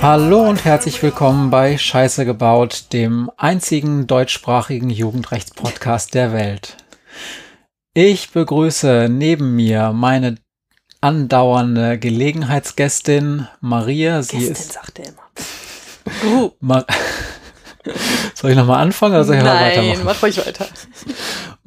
[0.00, 6.78] Hallo und herzlich willkommen bei Scheiße gebaut, dem einzigen deutschsprachigen Jugendrechtspodcast der Welt.
[7.92, 10.36] Ich begrüße neben mir meine
[11.02, 14.22] andauernde Gelegenheitsgästin Maria.
[14.22, 14.72] Sie Gästin, ist.
[14.72, 16.52] sagt er immer.
[16.60, 16.86] Ma
[18.34, 20.04] soll ich nochmal anfangen oder soll ich Nein, weitermachen?
[20.04, 20.66] mach ruhig weiter.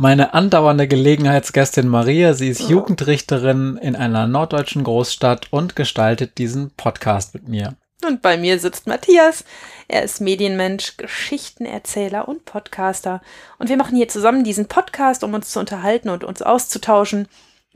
[0.01, 7.33] Meine andauernde Gelegenheitsgästin Maria, sie ist Jugendrichterin in einer norddeutschen Großstadt und gestaltet diesen Podcast
[7.33, 7.75] mit mir.
[8.07, 9.43] Und bei mir sitzt Matthias.
[9.89, 13.21] Er ist Medienmensch, Geschichtenerzähler und Podcaster.
[13.57, 17.27] Und wir machen hier zusammen diesen Podcast, um uns zu unterhalten und uns auszutauschen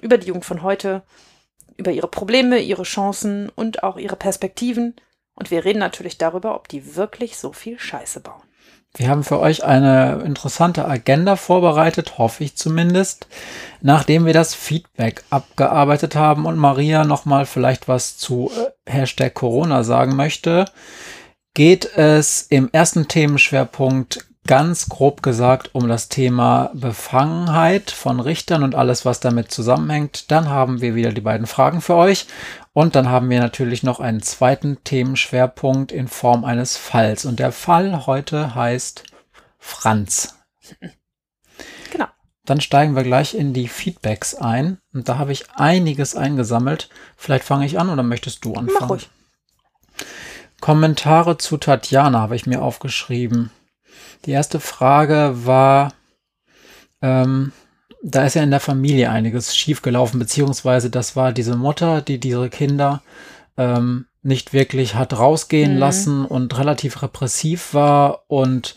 [0.02, 1.02] über die Jugend von heute,
[1.76, 4.96] über ihre Probleme, ihre Chancen und auch ihre Perspektiven.
[5.36, 8.43] Und wir reden natürlich darüber, ob die wirklich so viel Scheiße bauen.
[8.96, 13.28] Wir haben für euch eine interessante Agenda vorbereitet, hoffe ich zumindest,
[13.82, 19.84] nachdem wir das Feedback abgearbeitet haben und Maria nochmal vielleicht was zu äh, Hashtag Corona
[19.84, 20.66] sagen möchte,
[21.56, 28.76] geht es im ersten Themenschwerpunkt ganz grob gesagt um das Thema Befangenheit von Richtern und
[28.76, 30.32] alles, was damit zusammenhängt.
[30.32, 32.28] Dann haben wir wieder die beiden Fragen für euch
[32.74, 37.26] und dann haben wir natürlich noch einen zweiten Themenschwerpunkt in Form eines Falls.
[37.26, 39.04] Und der Fall heute heißt
[39.60, 40.38] Franz.
[41.92, 42.08] Genau.
[42.46, 44.80] Dann steigen wir gleich in die Feedbacks ein.
[44.94, 46.90] Und da habe ich einiges eingesammelt.
[47.16, 48.78] Vielleicht fange ich an oder möchtest du anfangen?
[48.82, 49.10] Mach ruhig.
[50.60, 53.52] Kommentare zu Tatjana habe ich mir aufgeschrieben.
[54.26, 55.94] Die erste Frage war,
[57.02, 57.54] ähm,
[58.02, 62.50] da ist ja in der Familie einiges schiefgelaufen, beziehungsweise das war diese Mutter, die diese
[62.50, 63.02] Kinder
[63.58, 65.80] ähm, nicht wirklich hat rausgehen Mhm.
[65.80, 68.24] lassen und relativ repressiv war.
[68.28, 68.76] Und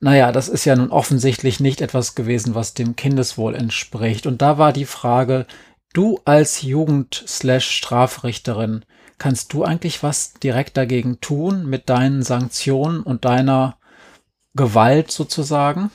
[0.00, 4.26] naja, das ist ja nun offensichtlich nicht etwas gewesen, was dem Kindeswohl entspricht.
[4.26, 5.46] Und da war die Frage,
[5.94, 8.84] du als Jugend-Strafrichterin,
[9.18, 13.78] kannst du eigentlich was direkt dagegen tun mit deinen Sanktionen und deiner
[14.56, 15.90] Gewalt sozusagen?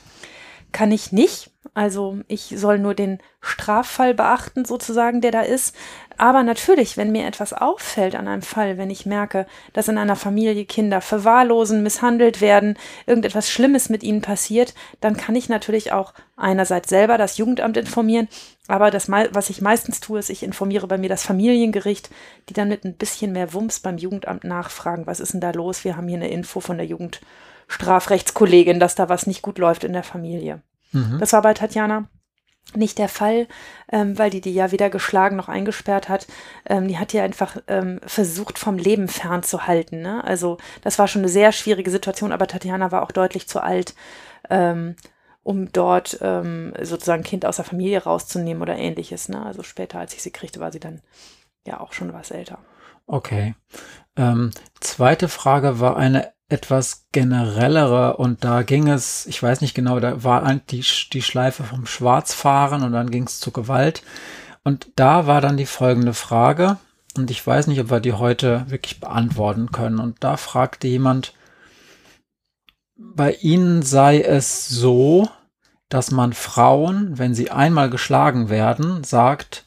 [0.72, 1.50] Kann ich nicht.
[1.74, 5.74] Also ich soll nur den Straffall beachten, sozusagen, der da ist.
[6.18, 10.16] Aber natürlich, wenn mir etwas auffällt an einem Fall, wenn ich merke, dass in einer
[10.16, 16.12] Familie Kinder verwahrlosen, misshandelt werden, irgendetwas Schlimmes mit ihnen passiert, dann kann ich natürlich auch
[16.36, 18.28] einerseits selber das Jugendamt informieren,
[18.68, 22.10] aber das, was ich meistens tue, ist, ich informiere bei mir das Familiengericht,
[22.48, 25.84] die dann mit ein bisschen mehr Wumms beim Jugendamt nachfragen, was ist denn da los?
[25.84, 26.86] Wir haben hier eine Info von der
[27.72, 30.62] Jugendstrafrechtskollegin, dass da was nicht gut läuft in der Familie.
[30.92, 31.18] Mhm.
[31.18, 32.08] Das war bei Tatjana
[32.74, 33.48] nicht der Fall,
[33.90, 36.26] ähm, weil die die ja weder geschlagen noch eingesperrt hat.
[36.64, 40.00] Ähm, die hat ja einfach ähm, versucht, vom Leben fernzuhalten.
[40.00, 40.22] Ne?
[40.24, 43.94] Also das war schon eine sehr schwierige Situation, aber Tatjana war auch deutlich zu alt,
[44.48, 44.94] ähm,
[45.42, 49.28] um dort ähm, sozusagen Kind aus der Familie rauszunehmen oder ähnliches.
[49.28, 49.44] Ne?
[49.44, 51.00] Also später, als ich sie kriegte, war sie dann
[51.66, 52.58] ja auch schon was älter.
[53.06, 53.54] Okay.
[54.16, 59.98] Ähm, zweite Frage war eine etwas generellere und da ging es, ich weiß nicht genau,
[60.00, 64.02] da war eigentlich die, die Schleife vom Schwarzfahren und dann ging es zu Gewalt.
[64.64, 66.76] Und da war dann die folgende Frage
[67.16, 69.98] und ich weiß nicht, ob wir die heute wirklich beantworten können.
[69.98, 71.34] Und da fragte jemand,
[72.96, 75.28] bei Ihnen sei es so,
[75.88, 79.64] dass man Frauen, wenn sie einmal geschlagen werden, sagt,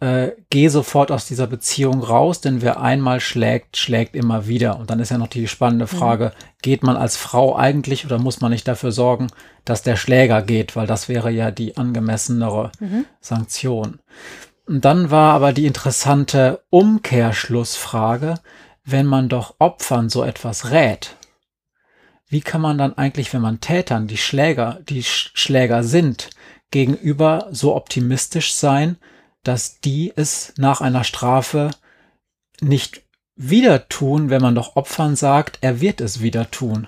[0.00, 4.78] äh, geh sofort aus dieser Beziehung raus, denn wer einmal schlägt, schlägt immer wieder.
[4.78, 8.40] Und dann ist ja noch die spannende Frage, geht man als Frau eigentlich oder muss
[8.40, 9.28] man nicht dafür sorgen,
[9.64, 12.72] dass der Schläger geht, weil das wäre ja die angemessenere
[13.20, 14.00] Sanktion.
[14.66, 18.34] Und dann war aber die interessante Umkehrschlussfrage,
[18.84, 21.16] wenn man doch Opfern so etwas rät,
[22.28, 26.30] wie kann man dann eigentlich, wenn man Tätern, die Schläger, die Sch Schläger sind,
[26.70, 28.96] gegenüber so optimistisch sein,
[29.42, 31.70] dass die es nach einer Strafe
[32.60, 33.02] nicht
[33.36, 36.86] wieder tun, wenn man doch Opfern sagt, er wird es wieder tun.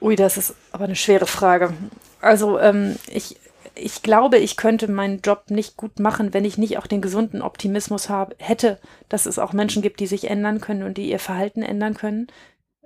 [0.00, 1.72] Ui, das ist aber eine schwere Frage.
[2.20, 3.36] Also ähm, ich,
[3.74, 7.42] ich glaube, ich könnte meinen Job nicht gut machen, wenn ich nicht auch den gesunden
[7.42, 8.78] Optimismus habe, hätte,
[9.08, 12.26] dass es auch Menschen gibt, die sich ändern können und die ihr Verhalten ändern können.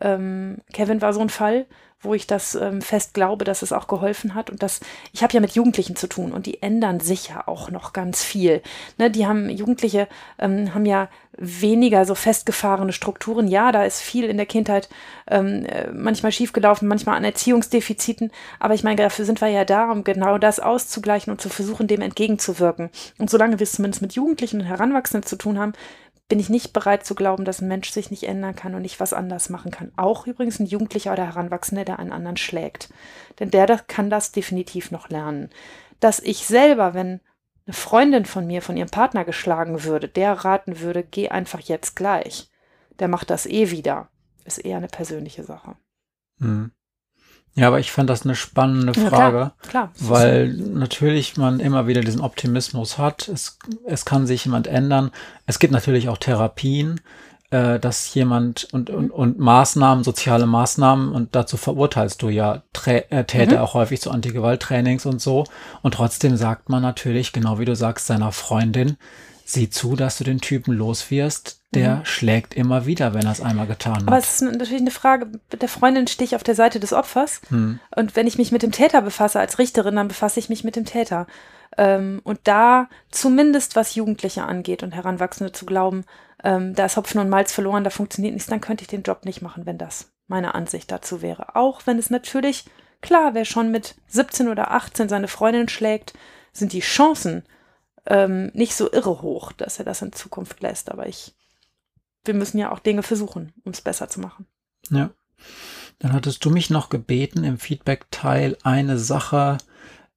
[0.00, 1.66] Ähm, Kevin war so ein Fall,
[2.04, 4.50] wo ich das ähm, fest glaube, dass es auch geholfen hat.
[4.50, 4.80] Und das,
[5.12, 8.22] ich habe ja mit Jugendlichen zu tun und die ändern sich ja auch noch ganz
[8.22, 8.62] viel.
[8.98, 10.08] Ne, die haben, Jugendliche
[10.38, 13.48] ähm, haben ja weniger so festgefahrene Strukturen.
[13.48, 14.88] Ja, da ist viel in der Kindheit
[15.28, 18.30] ähm, äh, manchmal schiefgelaufen, manchmal an Erziehungsdefiziten.
[18.60, 21.86] Aber ich meine, dafür sind wir ja da, um genau das auszugleichen und zu versuchen,
[21.86, 22.90] dem entgegenzuwirken.
[23.18, 25.72] Und solange wir es zumindest mit Jugendlichen und Heranwachsenden zu tun haben,
[26.34, 28.98] bin ich nicht bereit zu glauben, dass ein Mensch sich nicht ändern kann und nicht
[28.98, 29.92] was anders machen kann.
[29.94, 32.92] Auch übrigens ein Jugendlicher oder Heranwachsender, der einen anderen schlägt.
[33.38, 35.50] Denn der kann das definitiv noch lernen.
[36.00, 37.20] Dass ich selber, wenn
[37.66, 41.94] eine Freundin von mir von ihrem Partner geschlagen würde, der raten würde, geh einfach jetzt
[41.94, 42.50] gleich.
[42.98, 44.08] Der macht das eh wieder.
[44.44, 45.76] Ist eher eine persönliche Sache.
[46.40, 46.72] Hm.
[47.56, 49.92] Ja, aber ich fand das eine spannende Ja, Frage, klar, klar.
[50.00, 53.28] weil natürlich man immer wieder diesen Optimismus hat.
[53.28, 55.12] Es, es kann sich jemand ändern.
[55.46, 57.00] Es gibt natürlich auch Therapien,
[57.50, 63.04] äh, dass jemand und, und, und Maßnahmen, soziale Maßnahmen und dazu verurteilst du ja Trä
[63.10, 65.44] äh, Täter auch häufig zu Antigewalttrainings und so.
[65.82, 68.96] Und trotzdem sagt man natürlich, genau wie du sagst, seiner Freundin,
[69.44, 71.60] sieh zu, dass du den Typen los wirst.
[71.74, 74.22] Der schlägt immer wieder, wenn er es einmal getan Aber hat.
[74.22, 77.40] es ist natürlich eine Frage, mit der Freundin stehe ich auf der Seite des Opfers.
[77.48, 77.80] Hm.
[77.96, 80.76] Und wenn ich mich mit dem Täter befasse als Richterin, dann befasse ich mich mit
[80.76, 81.26] dem Täter.
[81.76, 86.04] Ähm, und da zumindest was Jugendliche angeht und Heranwachsende zu glauben,
[86.44, 89.24] ähm, da ist Hopfen und Malz verloren, da funktioniert nichts, dann könnte ich den Job
[89.24, 91.56] nicht machen, wenn das meine Ansicht dazu wäre.
[91.56, 92.66] Auch wenn es natürlich,
[93.02, 96.12] klar, wer schon mit 17 oder 18 seine Freundin schlägt,
[96.52, 97.42] sind die Chancen
[98.06, 100.90] ähm, nicht so irre hoch, dass er das in Zukunft lässt.
[100.90, 101.34] Aber ich,
[102.24, 104.46] wir müssen ja auch Dinge versuchen, um es besser zu machen.
[104.90, 105.10] Ja.
[105.98, 109.58] Dann hattest du mich noch gebeten, im Feedback-Teil eine Sache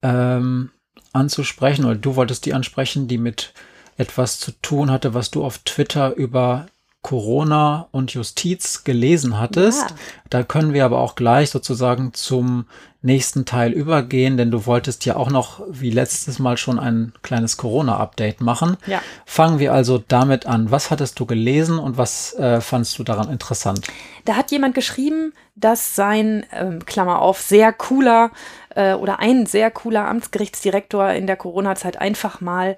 [0.01, 0.72] ähm,
[1.13, 3.54] anzusprechen, oder du wolltest die ansprechen, die mit
[3.98, 6.68] etwas zu tun hatte, was du auf Twitter über
[7.07, 9.92] Corona und Justiz gelesen hattest.
[9.92, 9.95] Ja.
[10.30, 12.65] Da können wir aber auch gleich sozusagen zum
[13.01, 17.56] nächsten Teil übergehen, denn du wolltest ja auch noch, wie letztes Mal schon, ein kleines
[17.56, 18.75] Corona-Update machen.
[18.88, 19.01] Ja.
[19.25, 20.69] Fangen wir also damit an.
[20.69, 23.88] Was hattest du gelesen und was äh, fandst du daran interessant?
[24.25, 28.31] Da hat jemand geschrieben, dass sein, ähm, Klammer auf, sehr cooler
[28.75, 32.75] äh, oder ein sehr cooler Amtsgerichtsdirektor in der Corona-Zeit einfach mal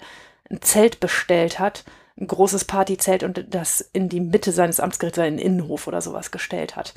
[0.48, 1.82] ein Zelt bestellt hat,
[2.20, 6.00] ein großes Partyzelt und das in die Mitte seines Amtsgerichts oder in den Innenhof oder
[6.00, 6.94] sowas gestellt hat.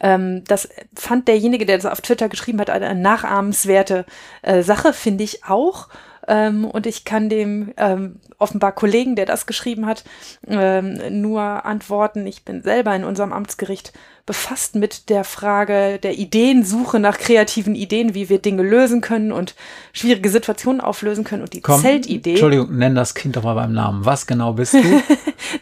[0.00, 4.04] Ähm, das fand derjenige, der das auf Twitter geschrieben hat, eine nachahmenswerte
[4.42, 5.88] äh, Sache, finde ich auch.
[6.28, 10.04] Ähm, und ich kann dem ähm, offenbar Kollegen, der das geschrieben hat,
[10.46, 12.26] ähm, nur antworten.
[12.26, 13.92] Ich bin selber in unserem Amtsgericht
[14.24, 19.56] befasst mit der Frage der Ideensuche nach kreativen Ideen, wie wir Dinge lösen können und
[19.92, 21.42] schwierige Situationen auflösen können.
[21.42, 22.30] Und die Komm, Zeltidee.
[22.30, 24.04] Entschuldigung, nenn das Kind doch mal beim Namen.
[24.04, 24.78] Was genau bist du?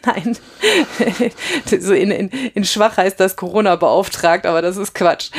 [0.05, 0.37] Nein,
[1.79, 5.31] so in, in, in schwach heißt das Corona beauftragt, aber das ist Quatsch.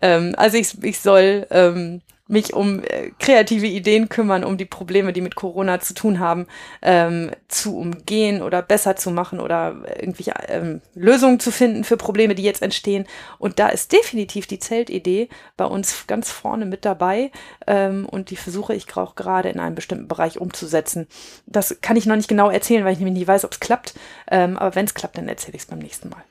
[0.00, 5.12] Ähm, also ich, ich soll ähm, mich um äh, kreative Ideen kümmern, um die Probleme,
[5.12, 6.46] die mit Corona zu tun haben,
[6.82, 12.34] ähm, zu umgehen oder besser zu machen oder irgendwelche ähm, Lösungen zu finden für Probleme,
[12.34, 13.06] die jetzt entstehen.
[13.38, 17.32] Und da ist definitiv die Zeltidee bei uns ganz vorne mit dabei
[17.66, 21.06] ähm, und die versuche ich auch gerade in einem bestimmten Bereich umzusetzen.
[21.46, 23.94] Das kann ich noch nicht genau erzählen, weil ich nämlich nicht weiß, ob es klappt.
[24.30, 26.22] Ähm, aber wenn es klappt, dann erzähle ich es beim nächsten Mal.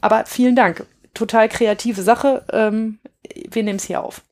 [0.00, 0.86] Aber vielen Dank.
[1.12, 2.44] Total kreative Sache.
[2.52, 2.98] Ähm,
[3.50, 4.22] wir nehmen es hier auf.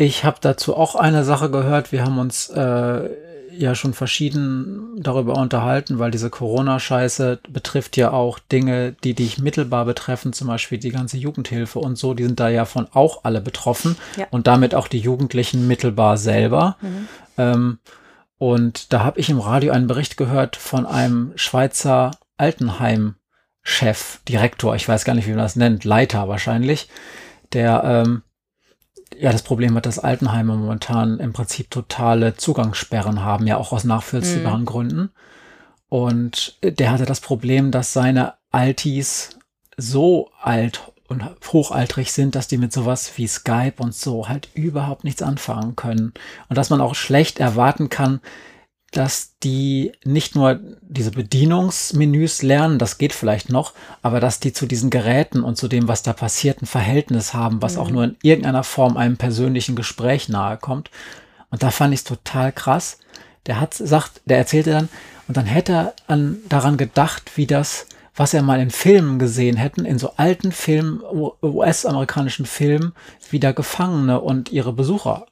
[0.00, 1.90] Ich habe dazu auch eine Sache gehört.
[1.90, 3.10] Wir haben uns äh,
[3.50, 9.84] ja schon verschieden darüber unterhalten, weil diese Corona-Scheiße betrifft ja auch Dinge, die dich mittelbar
[9.86, 12.14] betreffen, zum Beispiel die ganze Jugendhilfe und so.
[12.14, 14.28] Die sind da ja von auch alle betroffen Ja.
[14.30, 16.76] und damit auch die Jugendlichen mittelbar selber.
[17.36, 17.80] Ähm,
[18.38, 24.88] und da habe ich im Radio einen Bericht gehört von einem Schweizer Altenheim-Chef, Direktor, ich
[24.88, 26.88] weiß gar nicht, wie man das nennt, Leiter wahrscheinlich,
[27.52, 28.22] der ähm,
[29.20, 33.84] ja das Problem hat, dass Altenheime momentan im Prinzip totale Zugangssperren haben, ja auch aus
[33.84, 35.10] nachvollziehbaren Gründen.
[35.88, 39.38] Und der hatte das Problem, dass seine Altis
[39.76, 45.04] so alt und hochaltrig sind, dass die mit sowas wie Skype und so halt überhaupt
[45.04, 46.12] nichts anfangen können.
[46.48, 48.20] Und dass man auch schlecht erwarten kann,
[48.90, 54.66] dass die nicht nur diese Bedienungsmenüs lernen, das geht vielleicht noch, aber dass die zu
[54.66, 58.16] diesen Geräten und zu dem, was da passiert, ein Verhältnis haben, was auch nur in
[58.22, 60.90] irgendeiner Form einem persönlichen Gespräch nahe kommt.
[61.50, 62.98] Und da fand ich es total krass.
[63.46, 64.88] Der hat sagt, der erzählte dann,
[65.28, 69.56] und dann hätte er an, daran gedacht, wie das, was er mal in Filmen gesehen
[69.58, 71.00] hätten, in so alten Filmen,
[71.42, 72.92] US-amerikanischen Filmen,
[73.30, 75.26] wie da Gefangene und ihre Besucher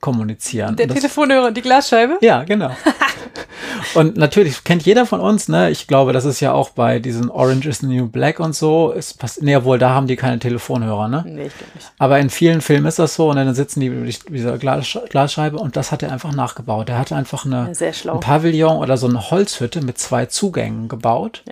[0.00, 0.76] kommunizieren.
[0.76, 2.18] Der das- Telefonhörer und die Glasscheibe?
[2.22, 2.70] ja, genau.
[3.94, 5.70] und natürlich kennt jeder von uns, ne?
[5.70, 8.90] Ich glaube, das ist ja auch bei diesen Orange is the New Black und so.
[8.90, 11.24] Ist pass nee, wohl, da haben die keine Telefonhörer, ne?
[11.26, 11.92] Nee, ich glaube nicht.
[11.98, 14.98] Aber in vielen Filmen ist das so und dann sitzen die über die- dieser Glas,
[15.10, 16.88] Glasscheibe und das hat er einfach nachgebaut.
[16.88, 21.42] Er hatte einfach eine, Ja, ein Pavillon oder so eine Holzhütte mit zwei Zugängen gebaut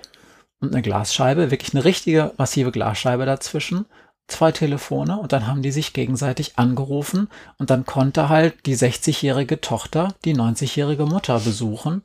[0.59, 3.85] und eine Glasscheibe, wirklich eine richtige massive Glasscheibe dazwischen,
[4.27, 9.59] zwei Telefone und dann haben die sich gegenseitig angerufen und dann konnte halt die 60-jährige
[9.59, 12.01] Tochter die 90-jährige Mutter besuchen.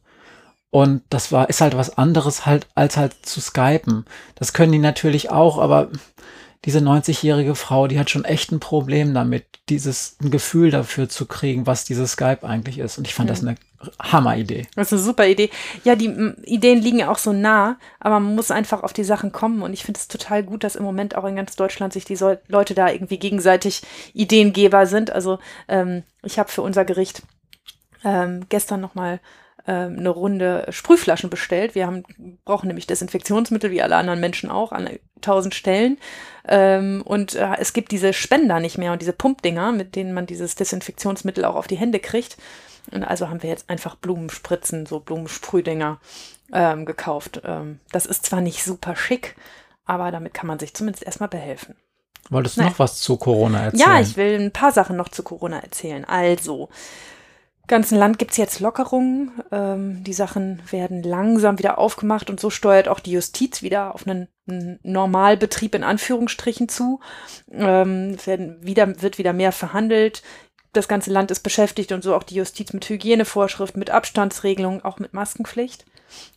[0.76, 4.04] Und das war, ist halt was anderes halt, als halt zu skypen.
[4.34, 5.88] Das können die natürlich auch, aber
[6.66, 11.24] diese 90-jährige Frau, die hat schon echt ein Problem damit, dieses ein Gefühl dafür zu
[11.24, 12.98] kriegen, was dieses Skype eigentlich ist.
[12.98, 13.34] Und ich fand ja.
[13.34, 13.54] das eine
[14.02, 14.66] Hammeridee.
[14.74, 15.48] Das ist eine super Idee.
[15.84, 16.14] Ja, die
[16.44, 19.62] Ideen liegen ja auch so nah, aber man muss einfach auf die Sachen kommen.
[19.62, 22.16] Und ich finde es total gut, dass im Moment auch in ganz Deutschland sich die
[22.16, 23.80] so Leute da irgendwie gegenseitig
[24.12, 25.10] Ideengeber sind.
[25.10, 27.22] Also ähm, ich habe für unser Gericht
[28.04, 29.20] ähm, gestern nochmal
[29.66, 31.74] ähm, eine Runde Sprühflaschen bestellt.
[31.74, 32.04] Wir haben,
[32.44, 34.88] brauchen nämlich Desinfektionsmittel, wie alle anderen Menschen auch, an
[35.20, 35.98] tausend Stellen.
[36.46, 40.26] Ähm, und äh, es gibt diese Spender nicht mehr und diese Pumpdinger, mit denen man
[40.26, 42.36] dieses Desinfektionsmittel auch auf die Hände kriegt.
[42.92, 45.98] Und also haben wir jetzt einfach Blumenspritzen, so Blumensprühdinger
[46.52, 47.42] ähm, gekauft.
[47.44, 49.34] Ähm, das ist zwar nicht super schick,
[49.84, 51.74] aber damit kann man sich zumindest erstmal behelfen.
[52.30, 52.70] Wolltest du Nein.
[52.70, 53.88] noch was zu Corona erzählen?
[53.88, 56.04] Ja, ich will ein paar Sachen noch zu Corona erzählen.
[56.04, 56.68] Also,
[57.66, 59.32] ganzen Land gibt's jetzt Lockerungen.
[59.50, 64.06] Ähm, die Sachen werden langsam wieder aufgemacht und so steuert auch die Justiz wieder auf
[64.06, 67.00] einen, einen Normalbetrieb in Anführungsstrichen zu.
[67.50, 70.22] Ähm, werden wieder, wird wieder mehr verhandelt.
[70.72, 74.98] Das ganze Land ist beschäftigt und so auch die Justiz mit Hygienevorschriften, mit Abstandsregelungen, auch
[74.98, 75.86] mit Maskenpflicht.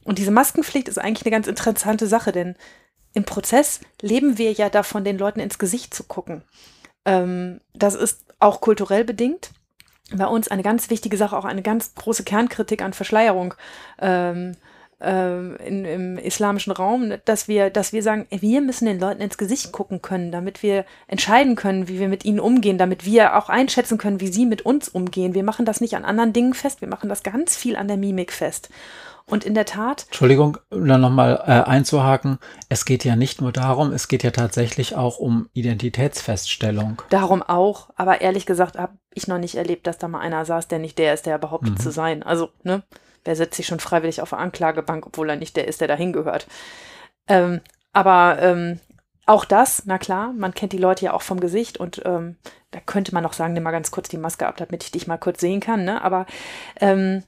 [0.04, 2.56] Und diese Maskenpflicht ist eigentlich eine ganz interessante Sache, denn
[3.14, 6.44] im Prozess leben wir ja davon, den Leuten ins Gesicht zu gucken.
[7.06, 9.52] Ähm, das ist auch kulturell bedingt
[10.14, 13.54] bei uns eine ganz wichtige Sache, auch eine ganz große Kernkritik an Verschleierung
[14.00, 14.56] ähm,
[15.02, 19.38] ähm, in, im islamischen Raum, dass wir, dass wir sagen, wir müssen den Leuten ins
[19.38, 23.48] Gesicht gucken können, damit wir entscheiden können, wie wir mit ihnen umgehen, damit wir auch
[23.48, 25.34] einschätzen können, wie sie mit uns umgehen.
[25.34, 27.96] Wir machen das nicht an anderen Dingen fest, wir machen das ganz viel an der
[27.98, 28.70] Mimik fest.
[29.30, 30.06] Und in der Tat.
[30.08, 32.40] Entschuldigung, dann nochmal äh, einzuhaken.
[32.68, 37.02] Es geht ja nicht nur darum, es geht ja tatsächlich auch um Identitätsfeststellung.
[37.10, 40.68] Darum auch, aber ehrlich gesagt habe ich noch nicht erlebt, dass da mal einer saß,
[40.68, 41.80] der nicht der ist, der behauptet mhm.
[41.80, 42.24] zu sein.
[42.24, 42.84] Also, ne,
[43.24, 46.14] wer setzt sich schon freiwillig auf eine Anklagebank, obwohl er nicht der ist, der dahin
[46.14, 46.48] gehört.
[47.28, 47.62] Ähm,
[47.94, 48.80] aber ähm,
[49.26, 52.38] auch das, na klar, man kennt die Leute ja auch vom Gesicht und ähm,
[52.72, 55.06] da könnte man noch sagen, nimm mal ganz kurz die Maske ab, damit ich dich
[55.06, 56.04] mal kurz sehen kann, ne?
[56.04, 56.26] Aber
[56.80, 57.24] ähm,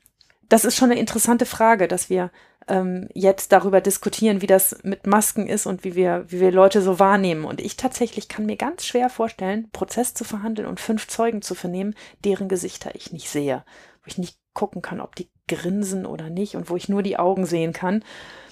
[0.51, 2.29] das ist schon eine interessante Frage, dass wir
[2.67, 6.81] ähm, jetzt darüber diskutieren, wie das mit Masken ist und wie wir, wie wir Leute
[6.81, 7.46] so wahrnehmen.
[7.46, 11.55] Und ich tatsächlich kann mir ganz schwer vorstellen, Prozess zu verhandeln und fünf Zeugen zu
[11.55, 13.63] vernehmen, deren Gesichter ich nicht sehe,
[14.03, 17.17] wo ich nicht gucken kann, ob die grinsen oder nicht und wo ich nur die
[17.17, 18.03] Augen sehen kann.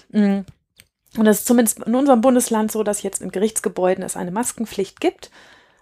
[0.08, 0.40] Mm.
[1.18, 5.00] Und das ist zumindest in unserem Bundesland so, dass jetzt in Gerichtsgebäuden es eine Maskenpflicht
[5.00, 5.30] gibt,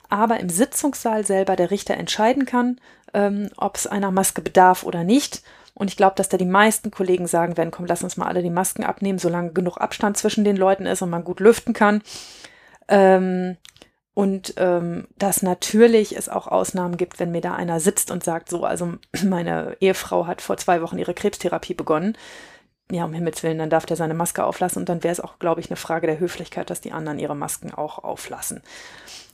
[0.08, 2.80] aber im Sitzungssaal selber der Richter entscheiden kann,
[3.14, 5.42] ähm, ob es einer Maske bedarf oder nicht.
[5.78, 8.42] Und ich glaube, dass da die meisten Kollegen sagen werden, komm, lass uns mal alle
[8.42, 12.02] die Masken abnehmen, solange genug Abstand zwischen den Leuten ist und man gut lüften kann.
[12.88, 13.56] Ähm,
[14.12, 18.50] und ähm, dass natürlich es auch Ausnahmen gibt, wenn mir da einer sitzt und sagt,
[18.50, 18.94] so, also
[19.24, 22.16] meine Ehefrau hat vor zwei Wochen ihre Krebstherapie begonnen.
[22.90, 25.38] Ja, um Himmels Willen, dann darf der seine Maske auflassen und dann wäre es auch,
[25.38, 28.62] glaube ich, eine Frage der Höflichkeit, dass die anderen ihre Masken auch auflassen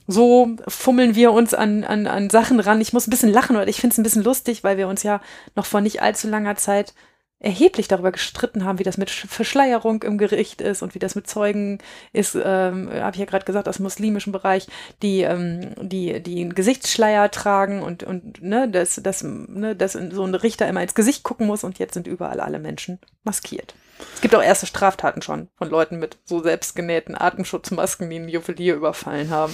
[0.07, 2.81] so fummeln wir uns an, an, an Sachen ran.
[2.81, 5.03] Ich muss ein bisschen lachen, weil ich finde es ein bisschen lustig, weil wir uns
[5.03, 5.21] ja
[5.55, 6.93] noch vor nicht allzu langer Zeit
[7.39, 11.27] erheblich darüber gestritten haben, wie das mit Verschleierung im Gericht ist und wie das mit
[11.27, 11.79] Zeugen
[12.13, 14.67] ist, ähm, habe ich ja gerade gesagt, aus dem muslimischen Bereich,
[15.01, 20.23] die, ähm, die, die einen Gesichtsschleier tragen und, und ne, dass, dass, ne, dass so
[20.23, 23.75] ein Richter immer ins Gesicht gucken muss und jetzt sind überall alle Menschen maskiert.
[24.13, 28.75] Es gibt auch erste Straftaten schon von Leuten mit so selbstgenähten Atemschutzmasken, die einen Juwelier
[28.75, 29.53] überfallen haben.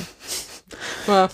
[1.08, 1.30] Ja.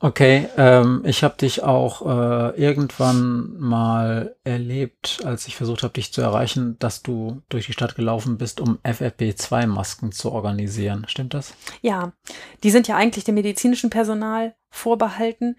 [0.00, 6.12] Okay, ähm, ich habe dich auch äh, irgendwann mal erlebt, als ich versucht habe, dich
[6.12, 11.04] zu erreichen, dass du durch die Stadt gelaufen bist, um FFP2-Masken zu organisieren.
[11.08, 11.54] Stimmt das?
[11.82, 12.12] Ja,
[12.62, 15.56] die sind ja eigentlich dem medizinischen Personal vorbehalten.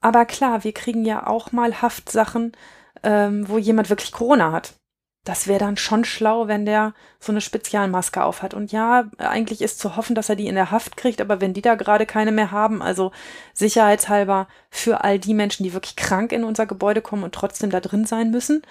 [0.00, 2.52] Aber klar, wir kriegen ja auch mal Haftsachen,
[3.02, 4.72] ähm, wo jemand wirklich Corona hat
[5.24, 8.54] das wäre dann schon schlau, wenn der so eine Spezialmaske aufhat.
[8.54, 11.54] Und ja, eigentlich ist zu hoffen, dass er die in der Haft kriegt, aber wenn
[11.54, 13.12] die da gerade keine mehr haben, also
[13.54, 17.80] sicherheitshalber für all die Menschen, die wirklich krank in unser Gebäude kommen und trotzdem da
[17.80, 18.62] drin sein müssen.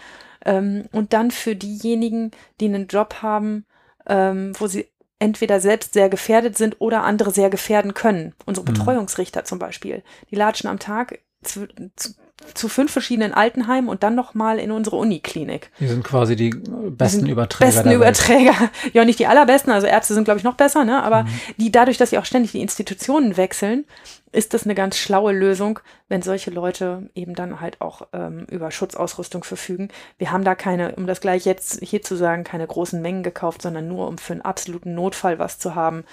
[0.43, 3.65] Ähm, und dann für diejenigen, die einen Job haben,
[4.08, 4.88] ähm, wo sie
[5.20, 8.34] entweder selbst sehr gefährdet sind oder andere sehr gefährden können.
[8.46, 8.74] Unsere mhm.
[8.74, 12.13] Betreuungsrichter zum Beispiel, die latschen am Tag zu, zu
[12.54, 15.72] zu fünf verschiedenen Altenheimen und dann nochmal in unsere Uniklinik.
[15.80, 17.72] Die sind quasi die besten die Überträger.
[17.72, 18.56] Besten Überträger.
[18.94, 21.02] Ja, nicht die allerbesten, also Ärzte sind, glaube ich, noch besser, ne?
[21.04, 21.30] Aber mhm.
[21.58, 23.86] die, dadurch, dass sie auch ständig die Institutionen wechseln,
[24.32, 28.72] ist das eine ganz schlaue Lösung, wenn solche Leute eben dann halt auch ähm, über
[28.72, 29.90] Schutzausrüstung verfügen.
[30.18, 33.62] Wir haben da keine, um das gleich jetzt hier zu sagen, keine großen Mengen gekauft,
[33.62, 36.04] sondern nur um für einen absoluten Notfall was zu haben,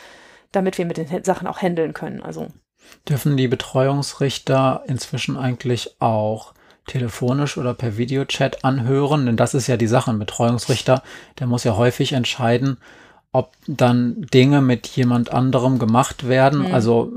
[0.52, 2.22] damit wir mit den Sachen auch handeln können.
[2.22, 2.48] Also
[3.08, 6.52] Dürfen die Betreuungsrichter inzwischen eigentlich auch
[6.86, 9.26] telefonisch oder per Videochat anhören?
[9.26, 10.10] Denn das ist ja die Sache.
[10.10, 11.02] Ein Betreuungsrichter,
[11.38, 12.78] der muss ja häufig entscheiden,
[13.30, 16.74] ob dann Dinge mit jemand anderem gemacht werden, Mhm.
[16.74, 17.12] also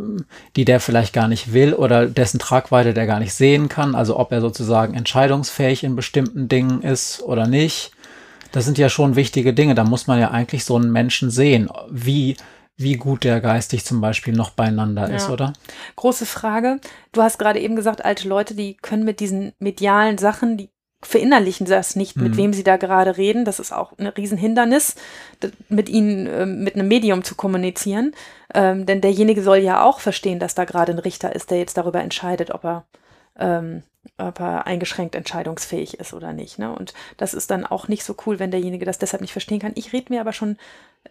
[0.58, 4.20] die der vielleicht gar nicht will oder dessen Tragweite der gar nicht sehen kann, also
[4.20, 7.92] ob er sozusagen entscheidungsfähig in bestimmten Dingen ist oder nicht.
[8.52, 9.74] Das sind ja schon wichtige Dinge.
[9.74, 12.36] Da muss man ja eigentlich so einen Menschen sehen, wie,
[12.82, 15.34] wie gut der geistig zum Beispiel noch beieinander ist, Ja.
[15.34, 15.54] oder?
[15.96, 16.80] Große Frage.
[17.12, 20.70] Du hast gerade eben gesagt, alte Leute, die können mit diesen medialen Sachen, die
[21.04, 22.38] verinnerlichen das nicht, mit Mhm.
[22.38, 23.44] wem sie da gerade reden.
[23.44, 24.96] Das ist auch ein Riesenhindernis,
[25.68, 28.14] mit ihnen, ähm, mit einem Medium zu kommunizieren.
[28.54, 31.76] Ähm, denn derjenige soll ja auch verstehen, dass da gerade ein Richter ist, der jetzt
[31.78, 32.86] darüber entscheidet, ob er,
[33.38, 33.84] ähm,
[34.18, 36.58] ob er eingeschränkt entscheidungsfähig ist oder nicht.
[36.58, 36.74] Ne?
[36.74, 39.74] Und das ist dann auch nicht so cool, wenn derjenige das deshalb nicht verstehen kann.
[39.76, 40.58] Ich rede mir aber schon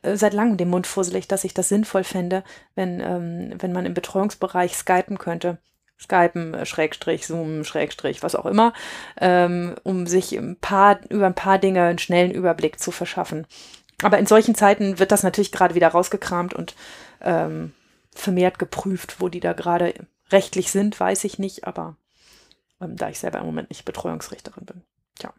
[0.03, 2.43] äh, seit langem den Mund fusselig, dass ich das sinnvoll fände,
[2.75, 5.59] wenn, ähm, wenn man im Betreuungsbereich skypen könnte.
[6.01, 8.73] Skypen, äh, Schrägstrich, Zoom, Schrägstrich, was auch immer,
[9.21, 13.47] ähm, um sich ein paar, über ein paar Dinge einen schnellen Überblick zu verschaffen.
[14.03, 16.75] Aber in solchen Zeiten wird das natürlich gerade wieder rausgekramt und
[17.21, 17.75] ähm,
[18.15, 19.95] vermehrt geprüft, wo die da gerade
[20.33, 21.97] rechtlich sind, weiß ich nicht, aber
[22.81, 24.83] ähm, da ich selber im Moment nicht Betreuungsrichterin bin.
[25.19, 25.33] Tja.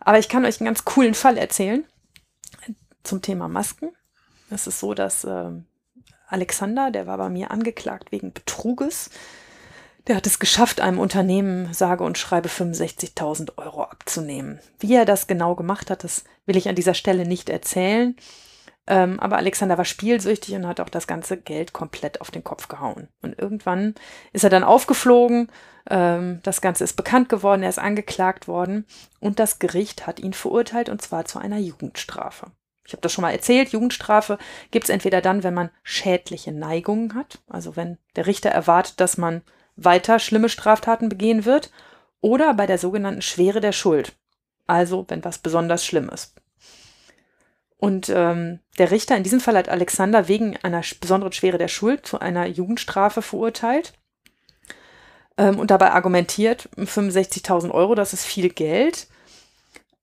[0.00, 1.84] Aber ich kann euch einen ganz coolen Fall erzählen
[3.02, 3.90] zum Thema Masken.
[4.50, 5.66] Es ist so, dass ähm,
[6.28, 9.10] Alexander, der war bei mir angeklagt wegen Betruges.
[10.06, 14.60] Der hat es geschafft, einem Unternehmen sage und schreibe 65.000 Euro abzunehmen.
[14.78, 18.16] Wie er das genau gemacht hat, das will ich an dieser Stelle nicht erzählen.
[18.86, 22.68] Ähm, aber Alexander war spielsüchtig und hat auch das ganze Geld komplett auf den Kopf
[22.68, 23.08] gehauen.
[23.22, 23.94] Und irgendwann
[24.32, 25.48] ist er dann aufgeflogen.
[25.90, 28.86] Ähm, das Ganze ist bekannt geworden, er ist angeklagt worden
[29.18, 32.46] und das Gericht hat ihn verurteilt und zwar zu einer Jugendstrafe.
[32.86, 34.38] Ich habe das schon mal erzählt, Jugendstrafe
[34.70, 39.18] gibt es entweder dann, wenn man schädliche Neigungen hat, also wenn der Richter erwartet, dass
[39.18, 39.42] man
[39.76, 41.70] weiter schlimme Straftaten begehen wird,
[42.20, 44.12] oder bei der sogenannten Schwere der Schuld,
[44.66, 46.34] also wenn was besonders schlimm ist.
[47.78, 52.06] Und ähm, der Richter, in diesem Fall hat Alexander wegen einer besonderen Schwere der Schuld
[52.06, 53.94] zu einer Jugendstrafe verurteilt
[55.40, 59.08] ähm, und dabei argumentiert, 65.000 Euro, das ist viel Geld.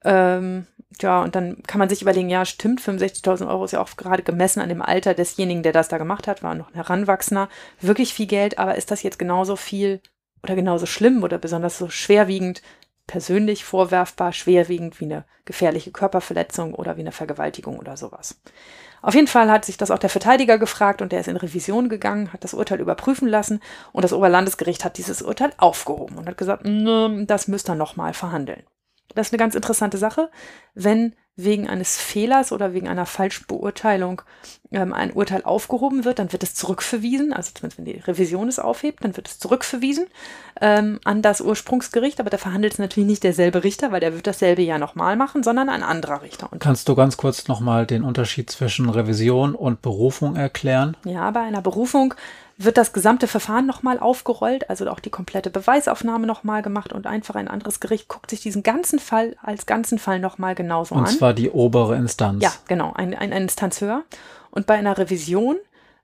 [0.03, 0.65] Ähm,
[0.99, 4.23] ja, und dann kann man sich überlegen, ja, stimmt, 65.000 Euro ist ja auch gerade
[4.23, 8.15] gemessen an dem Alter desjenigen, der das da gemacht hat, war noch ein Heranwachsender, wirklich
[8.15, 10.01] viel Geld, aber ist das jetzt genauso viel
[10.41, 12.63] oder genauso schlimm oder besonders so schwerwiegend,
[13.05, 18.41] persönlich vorwerfbar, schwerwiegend wie eine gefährliche Körperverletzung oder wie eine Vergewaltigung oder sowas?
[19.01, 21.89] Auf jeden Fall hat sich das auch der Verteidiger gefragt und der ist in Revision
[21.89, 26.37] gegangen, hat das Urteil überprüfen lassen und das Oberlandesgericht hat dieses Urteil aufgehoben und hat
[26.37, 28.63] gesagt, "Nö, das müsst ihr nochmal verhandeln.
[29.15, 30.29] Das ist eine ganz interessante Sache,
[30.73, 34.23] wenn wegen eines Fehlers oder wegen einer Falschbeurteilung
[34.71, 38.57] ähm, ein Urteil aufgehoben wird, dann wird es zurückverwiesen, also zumindest wenn die Revision es
[38.57, 40.07] aufhebt, dann wird es zurückverwiesen
[40.59, 44.25] ähm, an das Ursprungsgericht, aber da verhandelt es natürlich nicht derselbe Richter, weil der wird
[44.25, 46.51] dasselbe ja nochmal machen, sondern ein anderer Richter.
[46.51, 50.97] Und Kannst du ganz kurz nochmal den Unterschied zwischen Revision und Berufung erklären?
[51.05, 52.15] Ja, bei einer Berufung
[52.57, 57.35] wird das gesamte Verfahren nochmal aufgerollt, also auch die komplette Beweisaufnahme nochmal gemacht und einfach
[57.35, 61.11] ein anderes Gericht guckt sich diesen ganzen Fall als ganzen Fall nochmal genauso Und an.
[61.11, 62.43] zwar die obere Instanz.
[62.43, 64.03] Ja, genau, ein, ein, eine Instanz höher.
[64.49, 65.57] Und bei einer Revision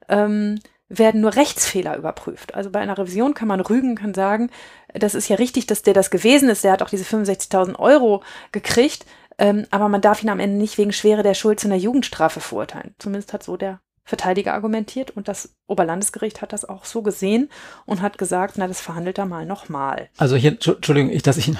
[0.09, 2.53] ähm, werden nur Rechtsfehler überprüft.
[2.53, 4.51] Also bei einer Revision kann man rügen, kann sagen,
[4.93, 8.21] das ist ja richtig, dass der das gewesen ist, der hat auch diese 65.000 Euro
[8.51, 9.05] gekriegt,
[9.39, 12.39] ähm, aber man darf ihn am Ende nicht wegen Schwere der Schuld zu einer Jugendstrafe
[12.39, 12.93] verurteilen.
[12.99, 17.49] Zumindest hat so der Verteidiger argumentiert und das Oberlandesgericht hat das auch so gesehen
[17.85, 20.09] und hat gesagt, na, das verhandelt er mal nochmal.
[20.17, 21.51] Also hier, Entschu- Entschuldigung, ich, dass ich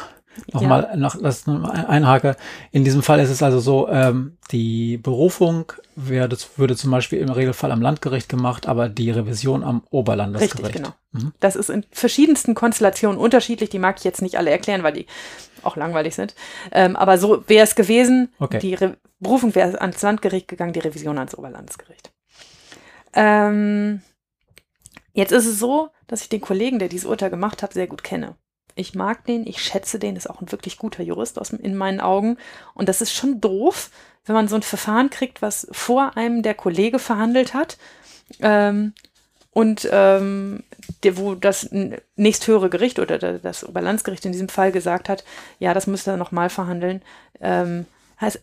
[0.51, 2.36] nochmal noch, das noch mal einhake.
[2.71, 7.29] In diesem Fall ist es also so, ähm, die Berufung werde, würde zum Beispiel im
[7.29, 10.65] Regelfall am Landgericht gemacht, aber die Revision am Oberlandesgericht.
[10.65, 10.93] Richtig, genau.
[11.12, 11.34] Mhm.
[11.39, 13.69] Das ist in verschiedensten Konstellationen unterschiedlich.
[13.69, 15.06] Die mag ich jetzt nicht alle erklären, weil die
[15.62, 16.36] auch langweilig sind.
[16.71, 18.34] Ähm, aber so wäre es gewesen.
[18.39, 18.60] Okay.
[18.60, 22.12] Die Re Berufung wäre ans Landgericht gegangen, die Revision ans Oberlandesgericht.
[23.13, 24.02] Ähm,
[25.13, 28.04] jetzt ist es so, dass ich den Kollegen, der dieses Urteil gemacht hat, sehr gut
[28.04, 28.36] kenne.
[28.76, 31.99] Ich mag den, ich schätze den, ist auch ein wirklich guter Jurist aus, in meinen
[31.99, 32.38] Augen.
[32.73, 33.91] Und das ist schon doof,
[34.26, 37.78] wenn man so ein Verfahren kriegt, was vor einem der Kollege verhandelt hat.
[38.39, 38.93] Ähm,
[39.52, 40.63] und ähm,
[41.04, 41.69] der, wo das
[42.15, 45.23] nächsthöhere Gericht oder da- das Oberlandesgericht in diesem Fall gesagt hat,
[45.60, 47.04] ja, das müsste er nochmal verhandeln.
[47.39, 47.86] Ähm,
[48.19, 48.41] heißt,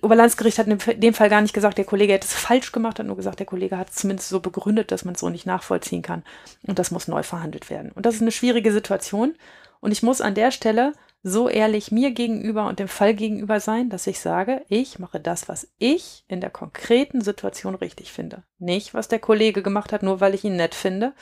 [0.00, 3.06] Oberlandesgericht hat in dem Fall gar nicht gesagt, der Kollege hätte es falsch gemacht, hat
[3.06, 6.00] nur gesagt, der Kollege hat es zumindest so begründet, dass man es so nicht nachvollziehen
[6.00, 6.24] kann.
[6.66, 7.92] Und das muss neu verhandelt werden.
[7.92, 9.34] Und das ist eine schwierige Situation.
[9.80, 13.90] Und ich muss an der Stelle so ehrlich mir gegenüber und dem Fall gegenüber sein,
[13.90, 18.42] dass ich sage, ich mache das, was ich in der konkreten Situation richtig finde.
[18.58, 21.12] Nicht, was der Kollege gemacht hat, nur weil ich ihn nett finde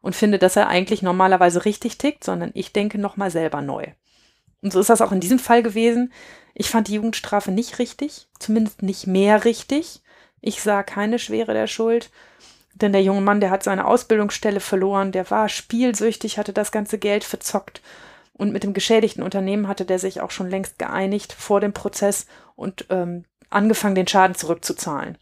[0.00, 3.86] und finde, dass er eigentlich normalerweise richtig tickt, sondern ich denke nochmal selber neu.
[4.62, 6.12] Und so ist das auch in diesem Fall gewesen.
[6.58, 10.00] Ich fand die Jugendstrafe nicht richtig, zumindest nicht mehr richtig.
[10.40, 12.10] Ich sah keine Schwere der Schuld,
[12.72, 16.96] denn der junge Mann, der hat seine Ausbildungsstelle verloren, der war spielsüchtig, hatte das ganze
[16.96, 17.82] Geld verzockt
[18.32, 22.26] und mit dem geschädigten Unternehmen hatte der sich auch schon längst geeinigt vor dem Prozess
[22.54, 25.18] und ähm, angefangen, den Schaden zurückzuzahlen.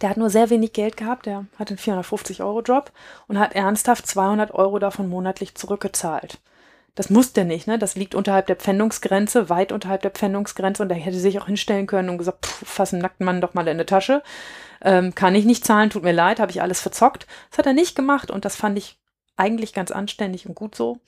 [0.00, 2.90] Der hat nur sehr wenig Geld gehabt, der hatte einen 450-Euro-Job
[3.28, 6.40] und hat ernsthaft 200 Euro davon monatlich zurückgezahlt.
[6.96, 7.78] Das muss der nicht, ne?
[7.78, 11.86] Das liegt unterhalb der Pfändungsgrenze, weit unterhalb der Pfändungsgrenze und der hätte sich auch hinstellen
[11.86, 14.22] können und gesagt, pff, fass einen nackten Mann doch mal in die Tasche.
[14.80, 17.26] Ähm, kann ich nicht zahlen, tut mir leid, habe ich alles verzockt.
[17.50, 18.98] Das hat er nicht gemacht und das fand ich
[19.36, 20.98] eigentlich ganz anständig und gut so.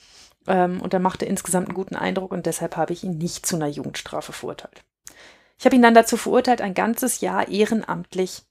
[0.46, 3.56] Ähm, und er machte insgesamt einen guten Eindruck und deshalb habe ich ihn nicht zu
[3.56, 4.84] einer Jugendstrafe verurteilt.
[5.58, 8.42] Ich habe ihn dann dazu verurteilt, ein ganzes Jahr ehrenamtlich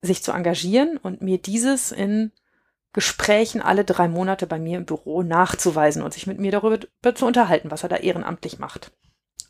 [0.00, 2.30] sich zu engagieren und mir dieses in
[2.92, 6.78] Gesprächen alle drei Monate bei mir im Büro nachzuweisen und sich mit mir darüber
[7.14, 8.92] zu unterhalten, was er da ehrenamtlich macht.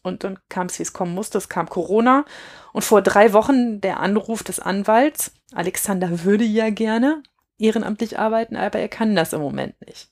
[0.02, 1.38] Und dann kam es, wie es kommen musste.
[1.38, 2.24] Es kam Corona.
[2.72, 7.22] Und vor drei Wochen der Anruf des Anwalts, Alexander würde ja gerne
[7.58, 10.11] ehrenamtlich arbeiten, aber er kann das im Moment nicht.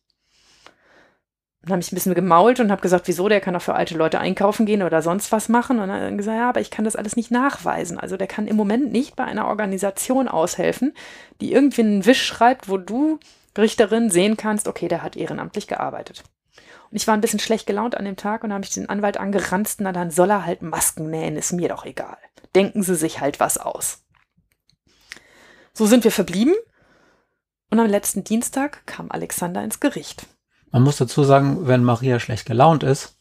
[1.62, 3.94] Dann habe ich ein bisschen gemault und habe gesagt, wieso, der kann auch für alte
[3.96, 5.78] Leute einkaufen gehen oder sonst was machen.
[5.78, 7.98] Und dann gesagt, ja, aber ich kann das alles nicht nachweisen.
[7.98, 10.94] Also der kann im Moment nicht bei einer Organisation aushelfen,
[11.42, 13.18] die irgendwie einen Wisch schreibt, wo du,
[13.58, 16.24] Richterin, sehen kannst, okay, der hat ehrenamtlich gearbeitet.
[16.90, 19.18] Und ich war ein bisschen schlecht gelaunt an dem Tag und habe ich den Anwalt
[19.18, 22.16] angeranzt, na dann soll er halt Masken nähen, ist mir doch egal.
[22.54, 24.02] Denken Sie sich halt was aus.
[25.72, 26.54] So sind wir verblieben.
[27.70, 30.26] Und am letzten Dienstag kam Alexander ins Gericht.
[30.72, 33.16] Man muss dazu sagen, wenn Maria schlecht gelaunt ist,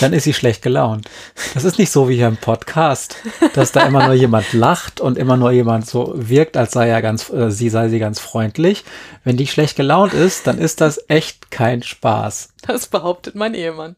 [0.00, 1.08] dann ist sie schlecht gelaunt.
[1.54, 3.16] Das ist nicht so wie hier im Podcast,
[3.54, 7.02] dass da immer nur jemand lacht und immer nur jemand so wirkt, als sei er
[7.02, 8.84] ganz, äh, sie sei sie ganz freundlich.
[9.24, 12.54] Wenn die schlecht gelaunt ist, dann ist das echt kein Spaß.
[12.66, 13.96] Das behauptet mein Ehemann.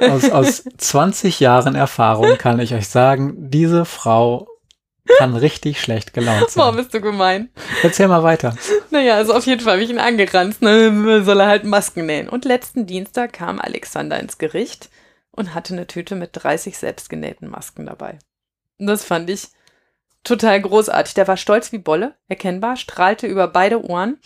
[0.00, 4.46] Aus, aus 20 Jahren Erfahrung kann ich euch sagen, diese Frau
[5.18, 6.64] kann richtig schlecht gelaunt sein.
[6.64, 7.50] Boah, bist du gemein.
[7.82, 8.54] Erzähl mal weiter.
[8.90, 10.62] Naja, also auf jeden Fall habe ich ihn angeranzt.
[10.62, 12.28] Ne, soll er halt Masken nähen.
[12.28, 14.90] Und letzten Dienstag kam Alexander ins Gericht
[15.30, 18.18] und hatte eine Tüte mit 30 selbstgenähten Masken dabei.
[18.78, 19.48] Und das fand ich
[20.24, 21.14] total großartig.
[21.14, 24.18] Der war stolz wie Bolle, erkennbar, strahlte über beide Ohren.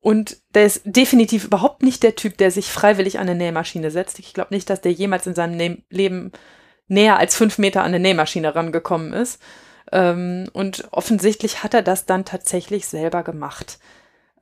[0.00, 4.18] Und der ist definitiv überhaupt nicht der Typ, der sich freiwillig an eine Nähmaschine setzt.
[4.18, 6.32] Ich glaube nicht, dass der jemals in seinem ne Leben
[6.88, 9.40] näher als fünf Meter an eine Nähmaschine rangekommen ist.
[9.94, 13.78] Ähm, und offensichtlich hat er das dann tatsächlich selber gemacht.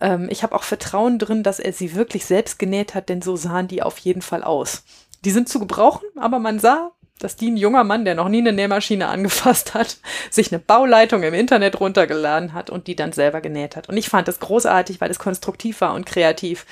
[0.01, 3.37] Ähm, ich habe auch Vertrauen drin, dass er sie wirklich selbst genäht hat, denn so
[3.37, 4.83] sahen die auf jeden Fall aus.
[5.27, 8.39] Die sind zu gebrauchen, aber man sah, dass die ein junger Mann, der noch nie
[8.39, 9.99] eine Nähmaschine angefasst hat,
[10.31, 13.91] sich eine Bauleitung im Internet runtergeladen hat und die dann selber genäht hat.
[13.91, 16.65] Und ich fand das großartig, weil es konstruktiv war und kreativ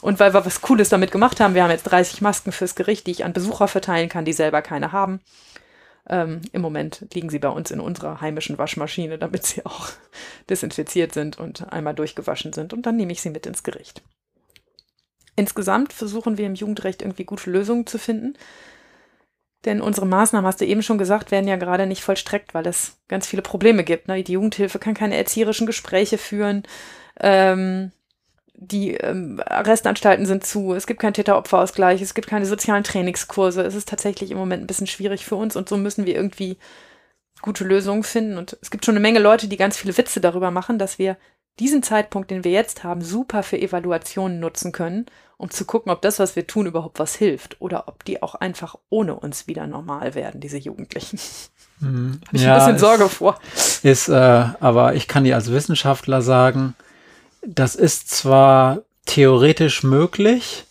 [0.00, 1.54] und weil wir was Cooles damit gemacht haben.
[1.54, 4.62] Wir haben jetzt 30 Masken fürs Gericht, die ich an Besucher verteilen kann, die selber
[4.62, 5.20] keine haben.
[6.08, 9.88] Ähm, Im Moment liegen sie bei uns in unserer heimischen Waschmaschine, damit sie auch
[10.48, 12.72] desinfiziert sind und einmal durchgewaschen sind.
[12.72, 14.02] Und dann nehme ich sie mit ins Gericht.
[15.36, 18.34] Insgesamt versuchen wir im Jugendrecht irgendwie gute Lösungen zu finden.
[19.64, 22.98] Denn unsere Maßnahmen, hast du eben schon gesagt, werden ja gerade nicht vollstreckt, weil es
[23.08, 24.08] ganz viele Probleme gibt.
[24.08, 24.22] Ne?
[24.22, 26.62] Die Jugendhilfe kann keine erzieherischen Gespräche führen.
[27.20, 27.92] Ähm,
[28.60, 33.62] die ähm, Arrestanstalten sind zu, es gibt keinen Täter-Opfer-Ausgleich, es gibt keine sozialen Trainingskurse.
[33.62, 36.58] Es ist tatsächlich im Moment ein bisschen schwierig für uns und so müssen wir irgendwie
[37.40, 38.36] gute Lösungen finden.
[38.36, 41.16] Und es gibt schon eine Menge Leute, die ganz viele Witze darüber machen, dass wir
[41.60, 46.02] diesen Zeitpunkt, den wir jetzt haben, super für Evaluationen nutzen können, um zu gucken, ob
[46.02, 49.68] das, was wir tun, überhaupt was hilft oder ob die auch einfach ohne uns wieder
[49.68, 51.20] normal werden, diese Jugendlichen.
[51.78, 52.20] Mhm.
[52.26, 53.38] Habe ich ja, ein bisschen Sorge vor.
[53.84, 56.74] Ist, äh, aber ich kann dir als Wissenschaftler sagen,
[57.54, 60.64] das ist zwar theoretisch möglich,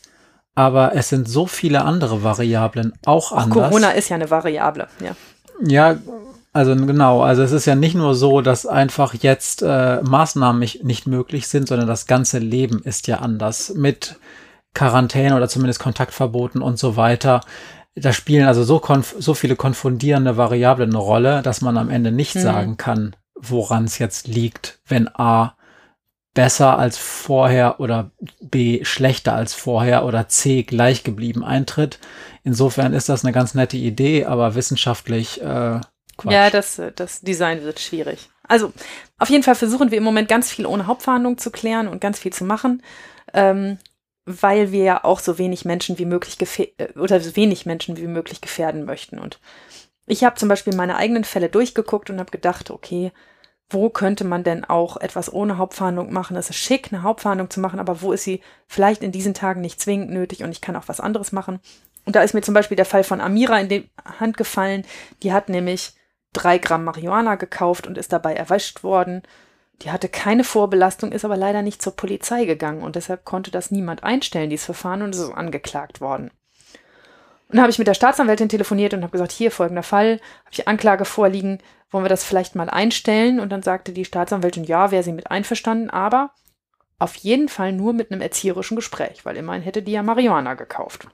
[0.56, 3.70] aber es sind so viele andere Variablen auch Ach, anders.
[3.70, 5.16] Corona ist ja eine Variable, ja.
[5.66, 5.98] Ja,
[6.54, 10.84] also genau, also es ist ja nicht nur so, dass einfach jetzt äh, Maßnahmen nicht,
[10.84, 14.18] nicht möglich sind, sondern das ganze Leben ist ja anders mit
[14.74, 17.42] Quarantäne oder zumindest Kontaktverboten und so weiter.
[17.96, 18.82] Da spielen also so,
[19.18, 22.42] so viele konfundierende Variablen eine Rolle, dass man am Ende nicht hm.
[22.42, 25.57] sagen kann, woran es jetzt liegt, wenn A
[26.38, 31.98] besser als vorher oder B schlechter als vorher oder C gleich geblieben eintritt.
[32.44, 35.82] Insofern ist das eine ganz nette Idee, aber wissenschaftlich äh,
[36.16, 36.32] Quatsch.
[36.32, 38.30] Ja, das, das Design wird schwierig.
[38.48, 38.72] Also
[39.18, 42.20] auf jeden Fall versuchen wir im Moment ganz viel ohne Hauptverhandlung zu klären und ganz
[42.20, 42.84] viel zu machen,
[43.34, 43.80] ähm,
[44.26, 46.38] weil wir ja auch so wenig Menschen wie möglich
[46.78, 49.18] äh, oder so wenig Menschen wie möglich gefährden möchten.
[49.18, 49.40] Und
[50.06, 53.12] ich habe zum Beispiel meine eigenen Fälle durchgeguckt und habe gedacht, okay,
[53.70, 56.38] wo könnte man denn auch etwas ohne Hauptverhandlung machen?
[56.38, 59.62] Es ist schick, eine Hauptverhandlung zu machen, aber wo ist sie vielleicht in diesen Tagen
[59.62, 61.60] nicht zwingend nötig und ich kann auch was anderes machen?
[62.06, 64.86] Und da ist mir zum Beispiel der Fall von Amira in die Hand gefallen.
[65.24, 65.94] Die hat nämlich
[66.32, 69.24] drei Gramm Marihuana gekauft und ist dabei erwischt worden.
[69.82, 73.72] Die hatte keine Vorbelastung, ist aber leider nicht zur Polizei gegangen und deshalb konnte das
[73.72, 76.32] niemand einstellen, dieses Verfahren, und ist angeklagt worden.
[77.50, 80.68] Und habe ich mit der Staatsanwältin telefoniert und habe gesagt, hier folgender Fall, habe ich
[80.68, 83.40] Anklage vorliegen, wollen wir das vielleicht mal einstellen?
[83.40, 86.32] Und dann sagte die Staatsanwältin, ja, wäre sie mit einverstanden, aber
[87.00, 91.08] auf jeden Fall nur mit einem erzieherischen Gespräch, weil immerhin hätte die ja Marihuana gekauft.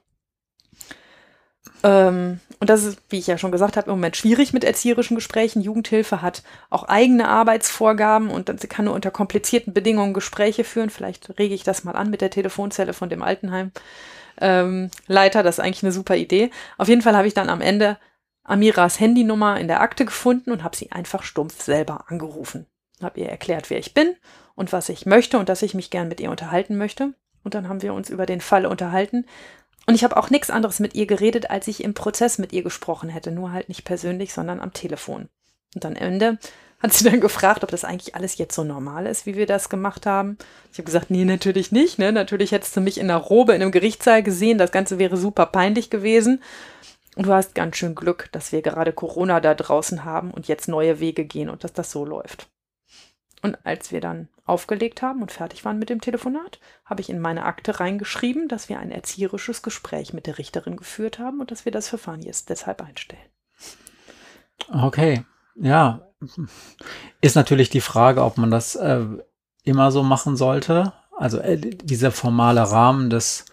[1.84, 5.16] Ähm, und das ist, wie ich ja schon gesagt habe, im Moment schwierig mit erzieherischen
[5.16, 5.62] Gesprächen.
[5.62, 10.90] Jugendhilfe hat auch eigene Arbeitsvorgaben und sie kann nur unter komplizierten Bedingungen Gespräche führen.
[10.90, 13.72] Vielleicht rege ich das mal an mit der Telefonzelle von dem Altenheim.
[14.40, 16.52] Ähm, Leiter, das ist eigentlich eine super Idee.
[16.78, 17.98] Auf jeden Fall habe ich dann am Ende
[18.44, 22.66] Amiras Handynummer in der Akte gefunden und habe sie einfach stumpf selber angerufen.
[23.02, 24.16] Habe ihr erklärt, wer ich bin
[24.56, 27.14] und was ich möchte und dass ich mich gern mit ihr unterhalten möchte.
[27.44, 29.26] Und dann haben wir uns über den Fall unterhalten.
[29.86, 32.64] Und ich habe auch nichts anderes mit ihr geredet, als ich im Prozess mit ihr
[32.64, 33.32] gesprochen hätte.
[33.32, 35.30] Nur halt nicht persönlich, sondern am Telefon.
[35.76, 36.38] Und am Ende
[36.84, 39.70] hat sie dann gefragt, ob das eigentlich alles jetzt so normal ist, wie wir das
[39.70, 40.38] gemacht haben.
[40.72, 41.98] Ich habe gesagt, nee, natürlich nicht.
[41.98, 42.12] Ne?
[42.12, 44.58] Natürlich hättest du mich in der Robe in einem Gerichtssaal gesehen.
[44.58, 46.44] Das Ganze wäre super peinlich gewesen.
[47.16, 50.68] Und du hast ganz schön Glück, dass wir gerade Corona da draußen haben und jetzt
[50.68, 52.50] neue Wege gehen und dass das so läuft.
[53.42, 57.20] Und als wir dann aufgelegt haben und fertig waren mit dem Telefonat, habe ich in
[57.20, 61.64] meine Akte reingeschrieben, dass wir ein erzieherisches Gespräch mit der Richterin geführt haben und dass
[61.64, 63.22] wir das Verfahren jetzt deshalb einstellen.
[64.70, 65.24] Okay,
[65.56, 66.13] ja.
[67.22, 69.06] Ist natürlich die Frage, ob man das äh,
[69.64, 70.94] immer so machen sollte.
[71.18, 73.46] Also äh, dieser formale Rahmen des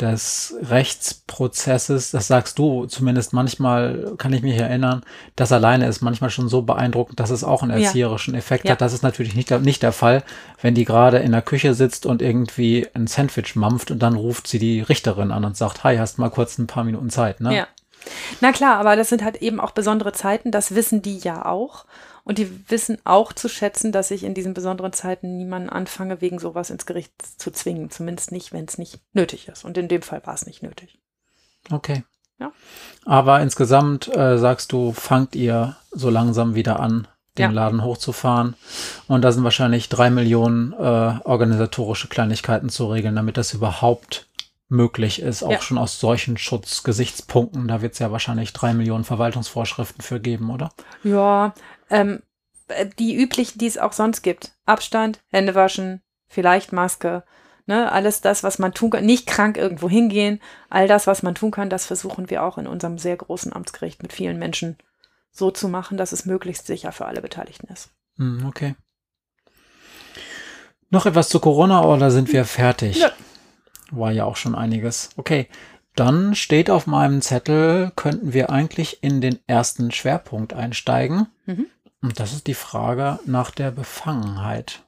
[0.00, 5.02] des Rechtsprozesses, das sagst du zumindest manchmal, kann ich mich erinnern,
[5.36, 8.72] das alleine ist manchmal schon so beeindruckend, dass es auch einen erzieherischen Effekt ja.
[8.72, 8.80] hat.
[8.80, 10.22] Das ist natürlich nicht, nicht der Fall,
[10.60, 14.46] wenn die gerade in der Küche sitzt und irgendwie ein Sandwich mampft und dann ruft
[14.46, 17.54] sie die Richterin an und sagt, hi, hast mal kurz ein paar Minuten Zeit, ne?
[17.54, 17.68] Ja.
[18.40, 21.86] Na klar, aber das sind halt eben auch besondere Zeiten, das wissen die ja auch.
[22.24, 26.38] Und die wissen auch zu schätzen, dass ich in diesen besonderen Zeiten niemanden anfange, wegen
[26.38, 27.90] sowas ins Gericht zu zwingen.
[27.90, 29.64] Zumindest nicht, wenn es nicht nötig ist.
[29.64, 30.98] Und in dem Fall war es nicht nötig.
[31.70, 32.04] Okay.
[32.38, 32.52] Ja.
[33.04, 37.50] Aber insgesamt äh, sagst du, fangt ihr so langsam wieder an, den ja.
[37.50, 38.54] Laden hochzufahren.
[39.08, 40.76] Und da sind wahrscheinlich drei Millionen äh,
[41.24, 44.26] organisatorische Kleinigkeiten zu regeln, damit das überhaupt
[44.70, 45.60] möglich ist, auch ja.
[45.60, 47.68] schon aus solchen Schutzgesichtspunkten.
[47.68, 50.70] Da wird es ja wahrscheinlich drei Millionen Verwaltungsvorschriften für geben, oder?
[51.02, 51.54] Ja,
[51.90, 52.22] ähm,
[52.68, 54.52] äh, die üblichen, die es auch sonst gibt.
[54.66, 57.24] Abstand, Hände waschen, vielleicht Maske,
[57.66, 61.34] ne, alles das, was man tun kann, nicht krank irgendwo hingehen, all das, was man
[61.34, 64.78] tun kann, das versuchen wir auch in unserem sehr großen Amtsgericht mit vielen Menschen
[65.32, 67.90] so zu machen, dass es möglichst sicher für alle Beteiligten ist.
[68.16, 68.76] Hm, okay.
[70.90, 72.98] Noch etwas zu Corona oder sind wir fertig?
[72.98, 73.12] Ja.
[73.90, 75.10] War ja auch schon einiges.
[75.16, 75.48] Okay,
[75.96, 81.26] dann steht auf meinem Zettel, könnten wir eigentlich in den ersten Schwerpunkt einsteigen.
[81.46, 81.66] Mhm.
[82.02, 84.82] Und das ist die Frage nach der Befangenheit.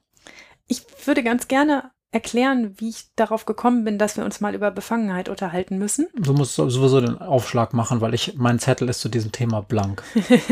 [0.67, 4.71] Ich würde ganz gerne erklären, wie ich darauf gekommen bin, dass wir uns mal über
[4.71, 6.07] Befangenheit unterhalten müssen.
[6.15, 10.03] Du musst sowieso den Aufschlag machen, weil ich mein Zettel ist zu diesem Thema blank.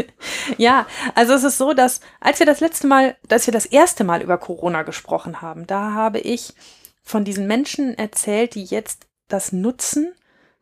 [0.58, 4.04] ja, also es ist so, dass als wir das letzte Mal, dass wir das erste
[4.04, 6.54] Mal über Corona gesprochen haben, da habe ich
[7.02, 10.14] von diesen Menschen erzählt, die jetzt das nutzen,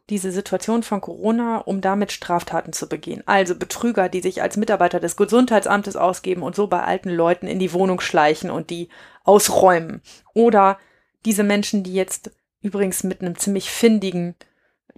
[0.10, 3.22] diese Situation von Corona, um damit Straftaten zu begehen.
[3.28, 7.60] Also Betrüger, die sich als Mitarbeiter des Gesundheitsamtes ausgeben und so bei alten Leuten in
[7.60, 8.90] die Wohnung schleichen und die
[9.24, 10.02] ausräumen.
[10.34, 10.80] Oder
[11.26, 14.36] diese Menschen, die jetzt übrigens mit einem ziemlich findigen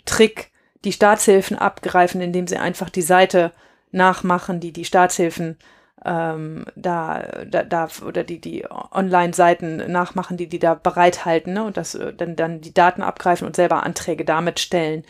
[0.05, 0.51] Trick
[0.85, 3.51] die Staatshilfen abgreifen, indem sie einfach die Seite
[3.91, 5.57] nachmachen, die die Staatshilfen
[6.03, 11.63] ähm, da, da, da oder die, die Online-Seiten nachmachen, die die da bereithalten ne?
[11.63, 15.03] und das äh, dann, dann die Daten abgreifen und selber Anträge damit stellen.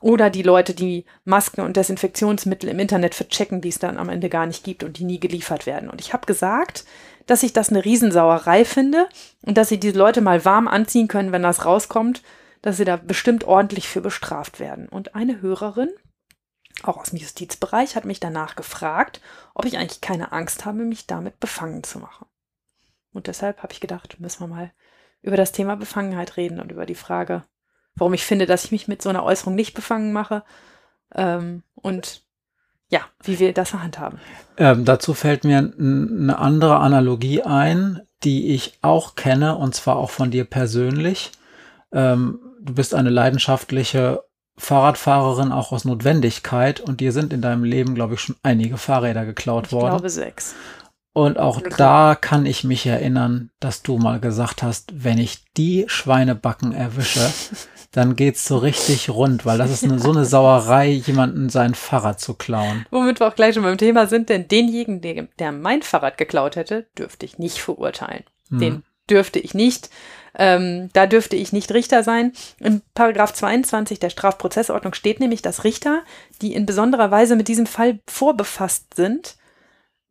[0.00, 4.28] Oder die Leute, die Masken und Desinfektionsmittel im Internet verchecken, die es dann am Ende
[4.28, 5.90] gar nicht gibt und die nie geliefert werden.
[5.90, 6.84] Und ich habe gesagt,
[7.26, 9.08] dass ich das eine Riesensauerei finde
[9.42, 12.22] und dass sie diese Leute mal warm anziehen können, wenn das rauskommt,
[12.62, 14.88] dass sie da bestimmt ordentlich für bestraft werden.
[14.88, 15.90] Und eine Hörerin,
[16.82, 19.20] auch aus dem Justizbereich, hat mich danach gefragt,
[19.54, 22.26] ob ich eigentlich keine Angst habe, mich damit befangen zu machen.
[23.12, 24.72] Und deshalb habe ich gedacht, müssen wir mal
[25.22, 27.44] über das Thema Befangenheit reden und über die Frage,
[27.96, 30.44] warum ich finde, dass ich mich mit so einer Äußerung nicht befangen mache
[31.14, 32.22] ähm, und
[32.90, 34.18] ja, wie wir das handhaben.
[34.56, 40.10] Ähm, dazu fällt mir eine andere Analogie ein, die ich auch kenne und zwar auch
[40.10, 41.32] von dir persönlich.
[41.92, 44.24] Ähm, du bist eine leidenschaftliche
[44.58, 49.24] Fahrradfahrerin auch aus Notwendigkeit und dir sind in deinem Leben, glaube ich, schon einige Fahrräder
[49.24, 49.86] geklaut ich worden.
[49.86, 50.54] Ich glaube sechs.
[51.12, 55.84] Und auch da kann ich mich erinnern, dass du mal gesagt hast, wenn ich die
[55.88, 57.32] Schweinebacken erwische,
[57.90, 62.20] dann geht's so richtig rund, weil das ist eine, so eine Sauerei, jemanden sein Fahrrad
[62.20, 62.86] zu klauen.
[62.90, 66.54] Womit wir auch gleich schon beim Thema sind, denn denjenigen, der, der mein Fahrrad geklaut
[66.54, 68.22] hätte, dürfte ich nicht verurteilen.
[68.50, 68.58] Hm.
[68.58, 69.90] Den dürfte ich nicht.
[70.34, 72.32] Ähm, da dürfte ich nicht Richter sein.
[72.60, 76.02] Im Paragraph 22 der Strafprozessordnung steht nämlich, dass Richter,
[76.42, 79.36] die in besonderer Weise mit diesem Fall vorbefasst sind,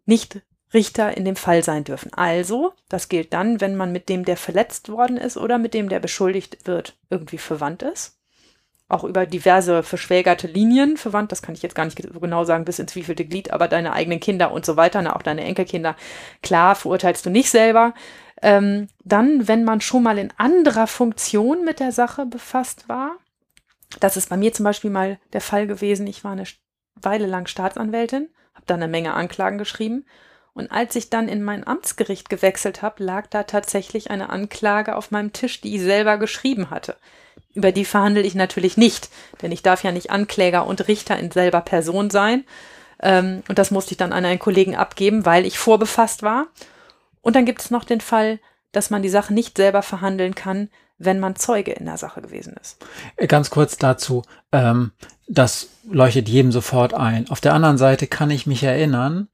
[0.06, 0.42] nicht
[0.74, 2.14] Richter in dem Fall sein dürfen.
[2.14, 5.90] Also, das gilt dann, wenn man mit dem, der verletzt worden ist oder mit dem,
[5.90, 8.17] der beschuldigt wird, irgendwie verwandt ist.
[8.90, 12.80] Auch über diverse verschwägerte Linien verwandt, das kann ich jetzt gar nicht genau sagen, bis
[12.80, 15.96] ins wievielte Glied, aber deine eigenen Kinder und so weiter, na, auch deine Enkelkinder,
[16.42, 17.94] klar, verurteilst du nicht selber.
[18.42, 23.18] Ähm, dann, wenn man schon mal in anderer Funktion mit der Sache befasst war,
[24.00, 26.46] das ist bei mir zum Beispiel mal der Fall gewesen, ich war eine
[26.96, 30.06] Weile lang Staatsanwältin, habe da eine Menge Anklagen geschrieben
[30.58, 35.12] und als ich dann in mein Amtsgericht gewechselt habe, lag da tatsächlich eine Anklage auf
[35.12, 36.98] meinem Tisch, die ich selber geschrieben hatte.
[37.58, 39.10] Über die verhandle ich natürlich nicht,
[39.42, 42.44] denn ich darf ja nicht Ankläger und Richter in selber Person sein.
[43.02, 46.46] Ähm, und das musste ich dann an einen Kollegen abgeben, weil ich vorbefasst war.
[47.22, 48.38] Und dann gibt es noch den Fall,
[48.74, 52.56] dass man die Sache nicht selber verhandeln kann, wenn man Zeuge in der Sache gewesen
[52.62, 52.78] ist.
[53.28, 54.92] Ganz kurz dazu, ähm,
[55.28, 57.28] das leuchtet jedem sofort ein.
[57.32, 59.30] Auf der anderen Seite kann ich mich erinnern,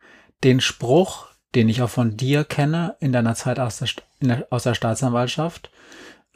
[0.46, 3.90] den Spruch, den ich auch von dir kenne, in deiner Zeit aus der,
[4.22, 5.72] der, aus der Staatsanwaltschaft,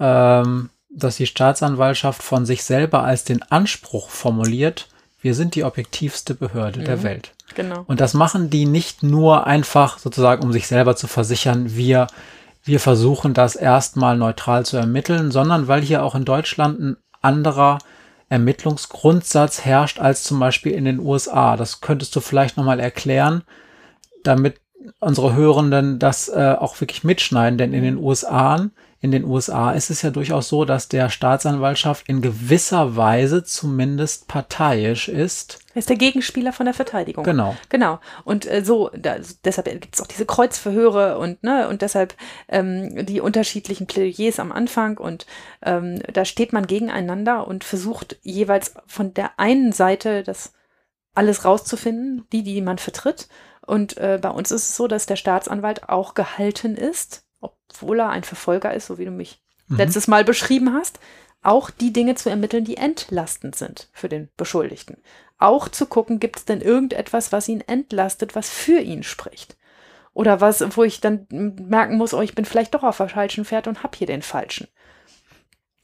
[0.02, 4.88] ähm, dass die Staatsanwaltschaft von sich selber als den Anspruch formuliert,
[5.22, 6.86] wir sind die objektivste Behörde mhm.
[6.86, 7.34] der Welt.
[7.56, 7.84] Genau.
[7.88, 12.08] Und das machen die nicht nur einfach sozusagen, um sich selber zu versichern, wir,
[12.64, 17.80] wir versuchen das erstmal neutral zu ermitteln, sondern weil hier auch in Deutschland ein anderer
[18.30, 21.56] Ermittlungsgrundsatz herrscht als zum Beispiel in den USA.
[21.56, 23.44] Das könntest du vielleicht nochmal erklären,
[24.24, 24.60] damit
[25.00, 28.68] unsere Hörenden das äh, auch wirklich mitschneiden, denn in den USA,
[29.00, 34.28] in den USA ist es ja durchaus so, dass der Staatsanwaltschaft in gewisser Weise zumindest
[34.28, 35.60] parteiisch ist.
[35.76, 37.24] Er ist der Gegenspieler von der Verteidigung.
[37.24, 37.56] Genau.
[37.70, 38.00] Genau.
[38.24, 42.16] Und äh, so, da, deshalb gibt es auch diese Kreuzverhöre und, ne, und deshalb
[42.48, 45.28] ähm, die unterschiedlichen Plädoyers am Anfang und
[45.62, 50.54] ähm, da steht man gegeneinander und versucht jeweils von der einen Seite das
[51.14, 53.28] alles rauszufinden, die, die man vertritt
[53.68, 57.27] und äh, bei uns ist es so, dass der Staatsanwalt auch gehalten ist,
[57.82, 59.78] obwohl er ein Verfolger ist, so wie du mich mhm.
[59.78, 61.00] letztes Mal beschrieben hast,
[61.44, 64.98] auch die Dinge zu ermitteln, die entlastend sind für den Beschuldigten.
[65.38, 69.56] Auch zu gucken, gibt es denn irgendetwas, was ihn entlastet, was für ihn spricht.
[70.14, 73.46] Oder was, wo ich dann merken muss, oh, ich bin vielleicht doch auf der falschen
[73.46, 74.68] Pferd und hab hier den falschen.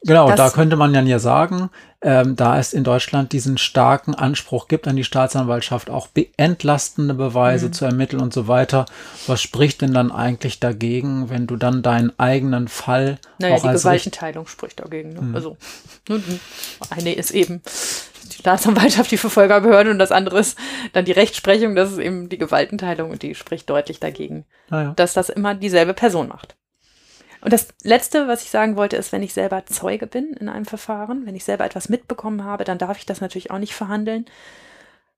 [0.06, 1.70] Genau, das, da könnte man dann ja sagen,
[2.02, 7.68] ähm, da es in Deutschland diesen starken Anspruch gibt an die Staatsanwaltschaft, auch entlastende Beweise
[7.68, 7.72] mhm.
[7.72, 8.84] zu ermitteln und so weiter,
[9.26, 13.68] was spricht denn dann eigentlich dagegen, wenn du dann deinen eigenen Fall naja, auch die
[13.68, 15.14] als Gewaltenteilung spricht dagegen.
[15.14, 15.22] Ne?
[15.22, 15.34] Mhm.
[15.34, 15.56] Also
[16.90, 17.62] eine ist eben
[18.30, 20.58] die Staatsanwaltschaft, die Verfolgerbehörde und das andere ist
[20.92, 24.92] dann die Rechtsprechung, das ist eben die Gewaltenteilung und die spricht deutlich dagegen, ah ja.
[24.96, 26.56] dass das immer dieselbe Person macht.
[27.44, 30.64] Und das Letzte, was ich sagen wollte, ist, wenn ich selber Zeuge bin in einem
[30.64, 34.24] Verfahren, wenn ich selber etwas mitbekommen habe, dann darf ich das natürlich auch nicht verhandeln.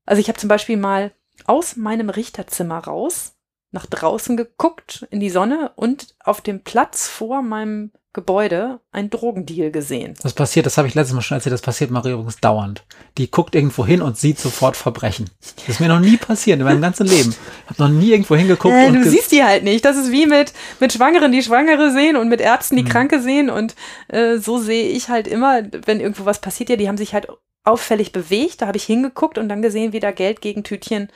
[0.06, 1.12] Also ich habe zum Beispiel mal
[1.44, 3.36] aus meinem Richterzimmer raus
[3.70, 9.70] nach draußen geguckt in die Sonne und auf dem Platz vor meinem Gebäude ein Drogendeal
[9.70, 10.14] gesehen.
[10.22, 12.82] Das passiert, das habe ich letztes Mal schon erzählt, das passiert Maria übrigens dauernd.
[13.18, 15.28] Die guckt irgendwo hin und sieht sofort Verbrechen.
[15.40, 17.34] Das ist mir noch nie passiert in meinem ganzen Leben.
[17.64, 18.74] Ich habe noch nie irgendwo hingeguckt.
[18.74, 19.84] Äh, du siehst die halt nicht.
[19.84, 22.88] Das ist wie mit, mit Schwangeren, die Schwangere sehen und mit Ärzten, die mhm.
[22.88, 23.50] Kranke sehen.
[23.50, 23.74] Und
[24.08, 27.28] äh, so sehe ich halt immer, wenn irgendwo was passiert, ja, die haben sich halt
[27.64, 28.62] auffällig bewegt.
[28.62, 31.10] Da habe ich hingeguckt und dann gesehen, wie da Geld gegen Tütchen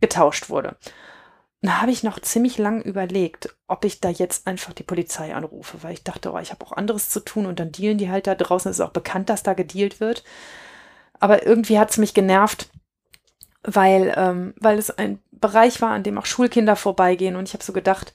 [0.00, 0.76] getauscht wurde.
[1.66, 5.82] Da habe ich noch ziemlich lang überlegt, ob ich da jetzt einfach die Polizei anrufe,
[5.82, 8.26] weil ich dachte, oh, ich habe auch anderes zu tun und dann dealen die halt
[8.26, 8.70] da draußen.
[8.70, 10.22] Es ist auch bekannt, dass da gedealt wird.
[11.18, 12.70] Aber irgendwie hat es mich genervt,
[13.64, 17.34] weil, ähm, weil es ein Bereich war, an dem auch Schulkinder vorbeigehen.
[17.34, 18.14] Und ich habe so gedacht,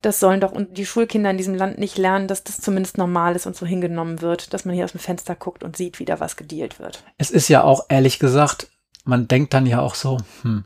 [0.00, 3.46] das sollen doch die Schulkinder in diesem Land nicht lernen, dass das zumindest normal ist
[3.46, 6.20] und so hingenommen wird, dass man hier aus dem Fenster guckt und sieht, wie da
[6.20, 7.02] was gedealt wird.
[7.18, 8.68] Es ist ja auch ehrlich gesagt,
[9.04, 10.64] man denkt dann ja auch so, hm,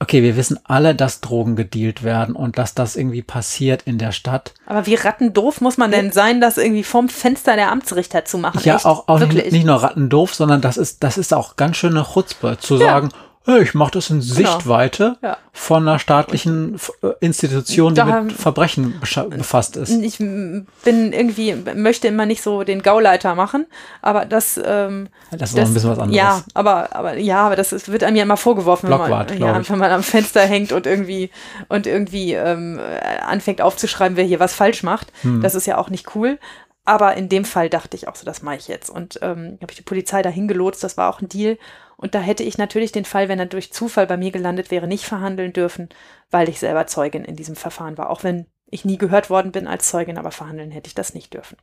[0.00, 4.12] okay, wir wissen alle, dass Drogen gedealt werden und dass das irgendwie passiert in der
[4.12, 4.54] Stadt.
[4.66, 8.60] Aber wie rattendoof muss man denn sein, das irgendwie vom Fenster der Amtsrichter zu machen?
[8.62, 8.86] Ja, Echt?
[8.86, 12.58] auch, auch nicht, nicht, nur rattendoof, sondern das ist, das ist auch ganz schöne Chutzpe
[12.60, 12.86] zu ja.
[12.86, 13.08] sagen,
[13.56, 15.32] ich mache das in Sichtweite Genau.
[15.32, 15.38] Ja.
[15.52, 19.90] von einer staatlichen äh, Institution, die Da mit Verbrechen befasst ist.
[19.90, 23.66] Ich bin irgendwie, möchte immer nicht so den Gauleiter machen,
[24.02, 26.16] aber das, ähm, Das ist noch ein bisschen was anderes.
[26.16, 29.68] Ja, aber, aber ja, aber das ist, wird einem ja immer vorgeworfen, wenn man, ja,
[29.68, 31.30] wenn man am Fenster hängt und irgendwie
[31.68, 35.12] und irgendwie ähm, äh, anfängt aufzuschreiben, wer hier was falsch macht.
[35.22, 35.40] Hm.
[35.40, 36.38] Das ist ja auch nicht cool.
[36.84, 38.88] Aber in dem Fall dachte ich auch so, das mache ich jetzt.
[38.88, 41.58] Und ähm, habe ich die Polizei dahin gelotst, das war auch ein Deal.
[42.00, 44.86] Und da hätte ich natürlich den Fall, wenn er durch Zufall bei mir gelandet wäre,
[44.86, 45.88] nicht verhandeln dürfen,
[46.30, 48.08] weil ich selber Zeugin in diesem Verfahren war.
[48.10, 51.34] Auch wenn ich nie gehört worden bin als Zeugin, aber verhandeln hätte ich das nicht
[51.34, 51.56] dürfen.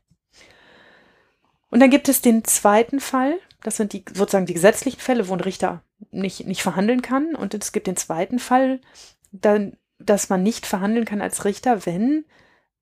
[1.70, 5.34] Und dann gibt es den zweiten Fall, das sind die sozusagen die gesetzlichen Fälle, wo
[5.34, 5.82] ein Richter
[6.12, 7.34] nicht, nicht verhandeln kann.
[7.34, 8.82] Und es gibt den zweiten Fall,
[9.32, 12.26] dann, dass man nicht verhandeln kann als Richter, wenn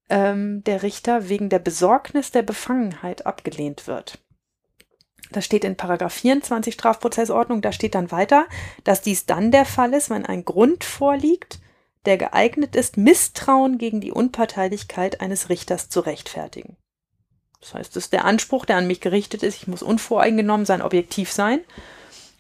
[0.10, 4.23] ähm, der Richter wegen der Besorgnis der Befangenheit abgelehnt wird.
[5.34, 8.46] Das steht in Paragraph 24 Strafprozessordnung, da steht dann weiter,
[8.84, 11.60] dass dies dann der Fall ist, wenn ein Grund vorliegt,
[12.06, 16.78] der geeignet ist, Misstrauen gegen die Unparteilichkeit eines Richters zu rechtfertigen.
[17.60, 20.82] Das heißt, es ist der Anspruch, der an mich gerichtet ist, ich muss unvoreingenommen sein,
[20.82, 21.62] objektiv sein.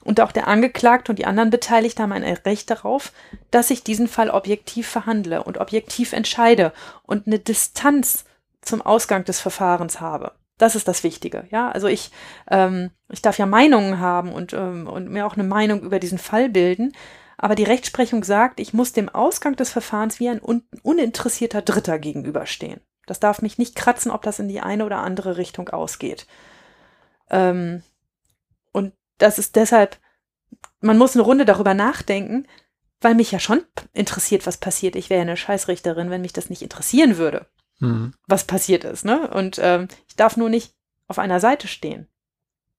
[0.03, 3.13] Und auch der Angeklagte und die anderen Beteiligten haben ein Recht darauf,
[3.49, 6.73] dass ich diesen Fall objektiv verhandle und objektiv entscheide
[7.03, 8.25] und eine Distanz
[8.61, 10.33] zum Ausgang des Verfahrens habe.
[10.57, 11.47] Das ist das Wichtige.
[11.49, 12.11] Ja, also ich,
[12.49, 16.19] ähm, ich darf ja Meinungen haben und, ähm, und mir auch eine Meinung über diesen
[16.19, 16.93] Fall bilden.
[17.37, 21.99] Aber die Rechtsprechung sagt, ich muss dem Ausgang des Verfahrens wie ein un uninteressierter Dritter
[21.99, 22.81] gegenüberstehen.
[23.05, 26.27] Das darf mich nicht kratzen, ob das in die eine oder andere Richtung ausgeht.
[27.29, 27.83] Ähm,
[28.71, 29.97] und das ist deshalb,
[30.79, 32.47] man muss eine Runde darüber nachdenken,
[33.01, 34.95] weil mich ja schon interessiert, was passiert.
[34.95, 37.47] Ich wäre ja eine Scheißrichterin, wenn mich das nicht interessieren würde,
[37.79, 38.13] Hm.
[38.27, 39.03] was passiert ist.
[39.03, 39.29] Ne?
[39.29, 40.73] Und ähm, ich darf nur nicht
[41.07, 42.07] auf einer Seite stehen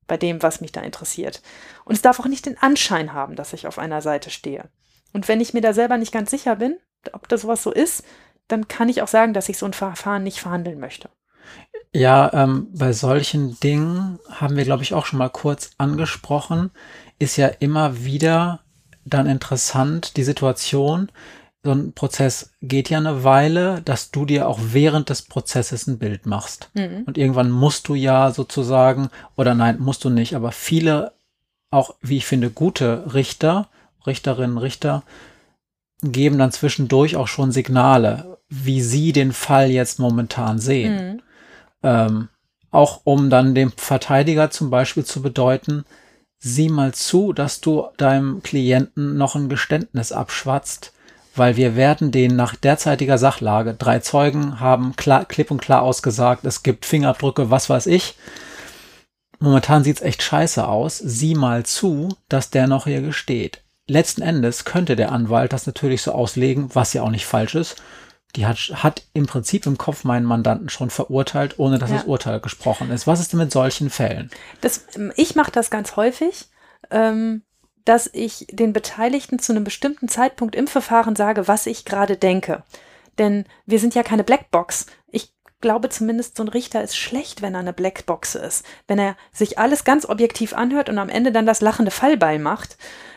[0.06, 1.42] bei dem, was mich da interessiert.
[1.84, 4.68] Und es darf auch nicht den Anschein haben, dass ich auf einer Seite stehe.
[5.12, 6.76] Und wenn ich mir da selber nicht ganz sicher bin,
[7.12, 8.04] ob das sowas so ist,
[8.48, 11.08] dann kann ich auch sagen, dass ich so ein Verfahren nicht verhandeln möchte.
[11.92, 16.70] Ja, ähm, bei solchen Dingen haben wir, glaube ich, auch schon mal kurz angesprochen,
[17.18, 18.60] ist ja immer wieder
[19.04, 21.10] dann interessant die Situation.
[21.64, 25.98] So ein Prozess geht ja eine Weile, dass du dir auch während des Prozesses ein
[25.98, 26.68] Bild machst.
[26.74, 27.04] Mhm.
[27.06, 31.12] Und irgendwann musst du ja sozusagen, oder nein, musst du nicht, aber viele,
[31.70, 33.68] auch wie ich finde, gute Richter,
[34.06, 35.04] Richterinnen, Richter,
[36.02, 41.14] geben dann zwischendurch auch schon Signale, wie sie den Fall jetzt momentan sehen.
[41.14, 41.22] Mhm.
[41.82, 42.28] Ähm,
[42.70, 45.84] auch um dann dem Verteidiger zum Beispiel zu bedeuten,
[46.40, 50.92] sieh mal zu, dass du deinem Klienten noch ein Geständnis abschwatzt,
[51.36, 56.44] weil wir werden den nach derzeitiger Sachlage, drei Zeugen haben klar, klipp und klar ausgesagt,
[56.44, 58.16] es gibt Fingerabdrücke, was weiß ich.
[59.40, 60.98] Momentan sieht's echt scheiße aus.
[60.98, 63.62] Sieh mal zu, dass der noch hier gesteht.
[63.86, 67.76] Letzten Endes könnte der Anwalt das natürlich so auslegen, was ja auch nicht falsch ist.
[68.36, 71.96] Die hat, hat im Prinzip im Kopf meinen Mandanten schon verurteilt, ohne dass Ja.
[71.96, 73.06] das Urteil gesprochen ist.
[73.06, 74.30] Was ist denn mit solchen Fällen?
[74.60, 76.46] Das, ich mache das ganz häufig,
[76.90, 77.42] ähm,
[77.84, 82.62] dass ich den Beteiligten zu einem bestimmten Zeitpunkt im Verfahren sage, was ich gerade denke.
[83.18, 84.86] Denn wir sind ja keine Blackbox.
[85.10, 88.64] Ich glaube zumindest, so ein Richter ist schlecht, wenn er eine Blackbox ist.
[88.86, 92.76] Wenn er sich alles ganz objektiv anhört und am Ende dann das lachende Fallbeil macht,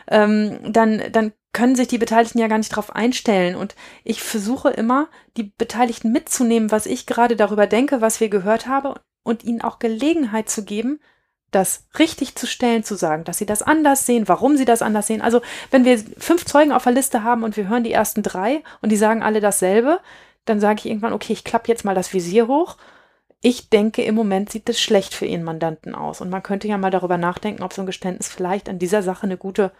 [0.10, 3.56] ähm, dann, dann können sich die Beteiligten ja gar nicht darauf einstellen.
[3.56, 8.68] Und ich versuche immer, die Beteiligten mitzunehmen, was ich gerade darüber denke, was wir gehört
[8.68, 8.94] haben
[9.24, 11.00] und ihnen auch Gelegenheit zu geben,
[11.52, 15.08] das richtig zu stellen, zu sagen, dass sie das anders sehen, warum sie das anders
[15.08, 15.22] sehen.
[15.22, 15.42] Also
[15.72, 18.92] wenn wir fünf Zeugen auf der Liste haben und wir hören die ersten drei und
[18.92, 20.00] die sagen alle dasselbe,
[20.46, 22.78] dann sage ich irgendwann, okay, ich klappe jetzt mal das Visier hoch.
[23.42, 26.22] Ich denke, im Moment sieht es schlecht für Ihren Mandanten aus.
[26.22, 29.24] Und man könnte ja mal darüber nachdenken, ob so ein Geständnis vielleicht an dieser Sache
[29.24, 29.72] eine gute,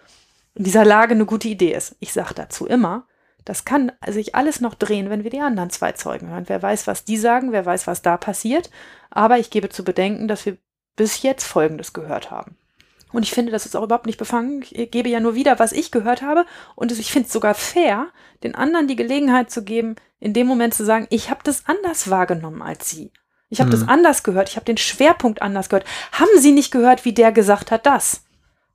[0.56, 1.96] in dieser Lage eine gute Idee ist.
[2.00, 3.08] Ich sage dazu immer,
[3.46, 6.44] das kann sich alles noch drehen, wenn wir die anderen zwei Zeugen hören.
[6.48, 8.70] Wer weiß, was die sagen, wer weiß, was da passiert.
[9.10, 10.58] Aber ich gebe zu bedenken, dass wir
[10.98, 12.58] bis jetzt Folgendes gehört haben.
[13.14, 14.66] Und ich finde, das ist auch überhaupt nicht befangen.
[14.70, 16.46] Ich gebe ja nur wieder, was ich gehört habe.
[16.76, 18.08] Und ich finde es sogar fair,
[18.44, 22.10] den anderen die Gelegenheit zu geben, in dem Moment zu sagen, ich habe das anders
[22.10, 23.12] wahrgenommen als Sie.
[23.50, 23.80] Ich habe Hm.
[23.80, 24.50] das anders gehört.
[24.50, 25.88] Ich habe den Schwerpunkt anders gehört.
[26.12, 28.26] Haben Sie nicht gehört, wie der gesagt hat, das?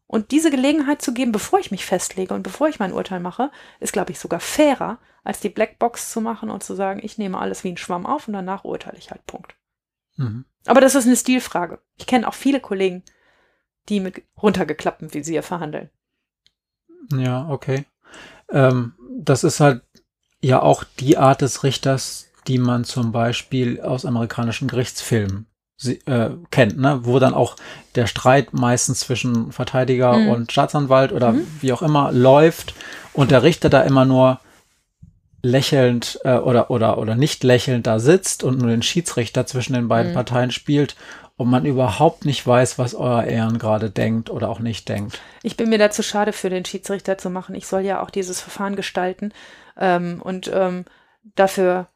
[0.07, 3.51] Und diese Gelegenheit zu geben, bevor ich mich festlege und bevor ich mein Urteil mache,
[3.81, 7.39] ist, glaube ich, sogar fairer, als die Blackbox zu machen und zu sagen, ich nehme
[7.39, 9.25] alles wie ein Schwamm auf und danach urteile ich halt.
[9.27, 9.55] Punkt.
[10.23, 10.45] Mhm.
[10.67, 11.81] Aber das ist eine Stilfrage.
[11.97, 13.03] Ich kenne auch viele Kollegen,
[13.89, 15.91] die mit runtergeklapptem Visier verhandeln.
[17.17, 17.85] Ja, okay.
[18.51, 19.83] Ähm, das ist halt
[20.41, 25.47] ja auch die Art des Richters, die man zum Beispiel aus amerikanischen Gerichtsfilmen
[25.77, 27.01] sie, äh, kennt, ne?
[27.05, 27.57] wo dann auch
[27.97, 30.29] der Streit meistens zwischen Verteidiger Mhm.
[30.29, 31.47] und Staatsanwalt oder Mhm.
[31.61, 32.75] wie auch immer läuft
[33.13, 34.41] und der Richter da immer nur
[35.43, 39.89] lächelnd äh, oder, oder, oder nicht lächelnd da sitzt und nur den Schiedsrichter zwischen den
[39.89, 40.17] beiden Mhm.
[40.17, 40.97] Parteien spielt
[41.37, 45.21] und man überhaupt nicht weiß, was euer Ehren gerade denkt oder auch nicht denkt.
[45.43, 47.55] Ich bin mir dazu schade für den Schiedsrichter zu machen.
[47.55, 49.33] Ich soll ja auch dieses Verfahren gestalten.
[49.77, 50.85] Ähm, und ähm,
[51.35, 51.89] dafür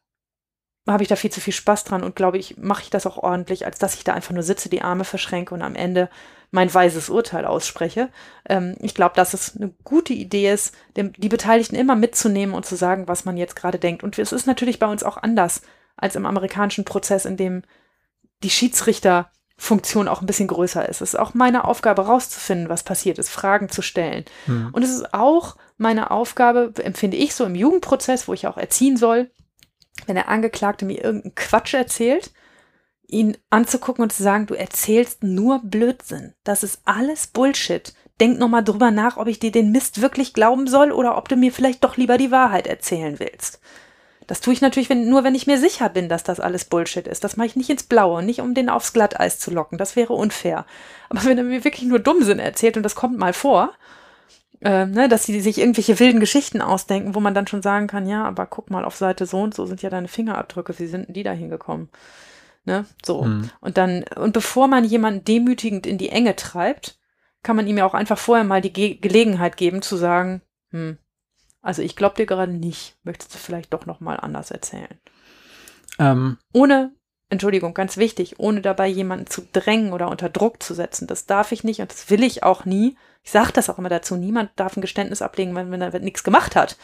[0.88, 3.18] habe ich da viel zu viel Spaß dran und glaube ich, mache ich das auch
[3.18, 6.08] ordentlich, als dass ich da einfach nur sitze, die Arme verschränke und am Ende
[6.50, 8.10] mein weises Urteil ausspreche.
[8.48, 12.66] Ähm, ich glaube, dass es eine gute Idee ist, dem, die Beteiligten immer mitzunehmen und
[12.66, 14.02] zu sagen, was man jetzt gerade denkt.
[14.02, 15.62] Und es ist natürlich bei uns auch anders
[15.96, 17.62] als im amerikanischen Prozess, in dem
[18.42, 21.00] die Schiedsrichterfunktion auch ein bisschen größer ist.
[21.00, 24.24] Es ist auch meine Aufgabe, rauszufinden, was passiert ist, Fragen zu stellen.
[24.44, 24.70] Hm.
[24.72, 28.96] Und es ist auch meine Aufgabe, empfinde ich so im Jugendprozess, wo ich auch erziehen
[28.96, 29.30] soll,
[30.06, 32.30] wenn der Angeklagte mir irgendeinen Quatsch erzählt,
[33.08, 36.34] ihn anzugucken und zu sagen, du erzählst nur Blödsinn.
[36.44, 37.94] Das ist alles Bullshit.
[38.20, 41.36] Denk nochmal drüber nach, ob ich dir den Mist wirklich glauben soll oder ob du
[41.36, 43.60] mir vielleicht doch lieber die Wahrheit erzählen willst.
[44.26, 47.06] Das tue ich natürlich wenn, nur, wenn ich mir sicher bin, dass das alles Bullshit
[47.06, 47.22] ist.
[47.22, 49.78] Das mache ich nicht ins Blaue, nicht um den aufs Glatteis zu locken.
[49.78, 50.66] Das wäre unfair.
[51.08, 53.72] Aber wenn er mir wirklich nur Dummsinn erzählt und das kommt mal vor,
[54.62, 58.08] ähm, ne, dass sie sich irgendwelche wilden Geschichten ausdenken, wo man dann schon sagen kann,
[58.08, 61.08] ja, aber guck mal auf Seite so und so sind ja deine Fingerabdrücke, wie sind
[61.08, 61.88] denn die da hingekommen?
[62.66, 63.24] Ne, so.
[63.24, 63.48] Hm.
[63.60, 66.98] Und dann, und bevor man jemanden demütigend in die Enge treibt,
[67.44, 70.42] kann man ihm ja auch einfach vorher mal die Ge Gelegenheit geben zu sagen,
[70.72, 70.98] hm,
[71.62, 74.98] also ich glaube dir gerade nicht, möchtest du vielleicht doch noch mal anders erzählen.
[76.00, 76.92] Ähm, Ohne,
[77.28, 81.06] Entschuldigung, ganz wichtig, ohne dabei jemanden zu drängen oder unter Druck zu setzen.
[81.06, 82.96] Das darf ich nicht und das will ich auch nie.
[83.22, 86.24] Ich sage das auch immer dazu, niemand darf ein Geständnis ablegen, wenn, wenn er nichts
[86.24, 86.76] gemacht hat.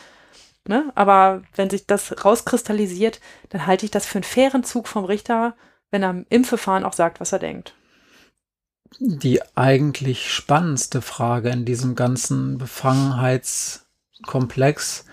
[0.66, 0.92] Ne?
[0.94, 3.20] Aber wenn sich das rauskristallisiert,
[3.50, 5.56] dann halte ich das für einen fairen Zug vom Richter,
[5.92, 7.74] wenn er im Verfahren auch sagt, was er denkt.
[8.98, 15.04] die eigentlich spannendste Frage in diesem ganzen Befangenheitskomplex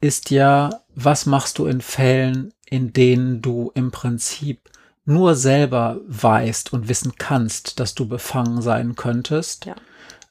[0.00, 4.70] ist ja, was machst du in Fällen, in denen du im Prinzip
[5.04, 9.66] nur selber weißt und wissen kannst, dass du befangen sein könntest?
[9.66, 9.74] Ja.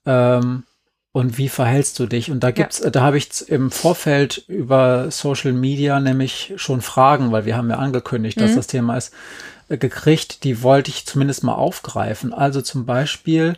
[0.05, 0.63] Ähm,
[1.11, 2.31] und wie verhältst du dich?
[2.31, 7.45] Und da gibt's, da habe ich im Vorfeld über Social Media nämlich schon Fragen, weil
[7.45, 8.55] wir haben ja angekündigt, dass Mhm.
[8.55, 9.13] das Thema ist,
[9.69, 12.33] gekriegt, die wollte ich zumindest mal aufgreifen.
[12.33, 13.57] Also zum Beispiel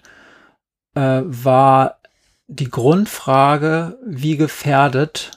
[0.96, 2.00] äh, war
[2.48, 5.32] die Grundfrage, wie gefährdet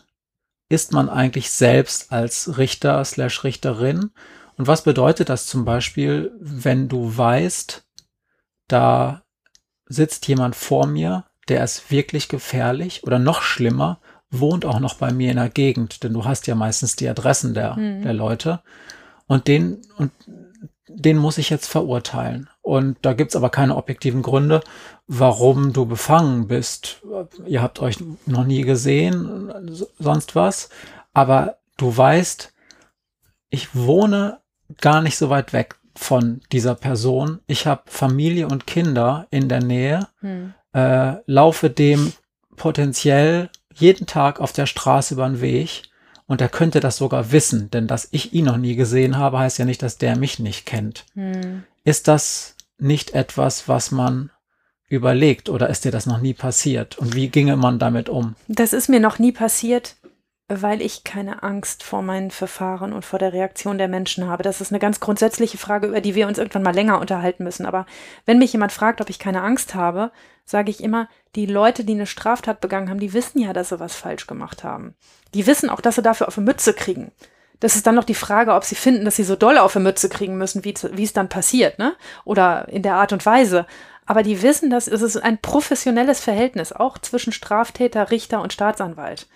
[0.69, 4.11] ist man eigentlich selbst als Richter slash Richterin?
[4.57, 7.85] Und was bedeutet das zum Beispiel, wenn du weißt,
[8.67, 9.23] da
[9.87, 14.01] sitzt jemand vor mir, der ist wirklich gefährlich oder noch schlimmer,
[14.31, 17.55] wohnt auch noch bei mir in der Gegend, denn du hast ja meistens die Adressen
[17.55, 18.03] der, Mhm.
[18.03, 18.61] der Leute.
[19.27, 20.11] Und den, und
[20.89, 22.49] den muss ich jetzt verurteilen.
[22.63, 24.61] Und da gibt's aber keine objektiven Gründe,
[25.07, 27.03] warum du befangen bist.
[27.47, 30.69] Ihr habt euch noch nie gesehen, so- sonst was.
[31.15, 32.53] Aber du weißt,
[33.51, 34.41] ich wohne
[34.81, 37.41] gar nicht so weit weg von dieser Person.
[37.47, 40.53] Ich habe Familie und Kinder in der Nähe, Hm.
[40.75, 42.13] äh, laufe dem
[42.57, 45.85] potenziell jeden Tag auf der Straße über den Weg
[46.29, 49.59] und er könnte das sogar wissen, denn dass ich ihn noch nie gesehen habe, heißt
[49.59, 51.07] ja nicht, dass der mich nicht kennt.
[51.15, 51.65] Hm.
[51.85, 54.31] Ist das nicht etwas, was man
[54.89, 56.99] überlegt oder ist dir das noch nie passiert?
[56.99, 58.37] Und wie ginge man damit um?
[58.47, 59.97] Das ist mir noch nie passiert,
[60.49, 64.43] weil ich keine Angst vor meinen Verfahren und vor der Reaktion der Menschen habe.
[64.43, 67.67] Das ist eine ganz grundsätzliche Frage, über die wir uns irgendwann mal länger unterhalten müssen.
[67.67, 67.85] Aber
[68.25, 70.11] wenn mich jemand fragt, ob ich keine Angst habe,
[70.47, 73.81] sage ich immer, die Leute, die eine Straftat begangen haben, die wissen ja, dass sie
[73.81, 74.95] was falsch gemacht haben.
[75.35, 77.13] Die wissen auch, dass sie dafür auf eine Mütze kriegen.
[77.61, 79.83] Das ist dann noch die Frage, ob sie finden, dass sie so doll auf eine
[79.83, 81.95] Mütze kriegen müssen, wie, wie es dann passiert, ne?
[82.25, 83.67] Oder in der Art und Weise.
[84.07, 89.27] Aber die wissen, dass es ist ein professionelles Verhältnis, auch zwischen Straftäter, Richter und Staatsanwalt.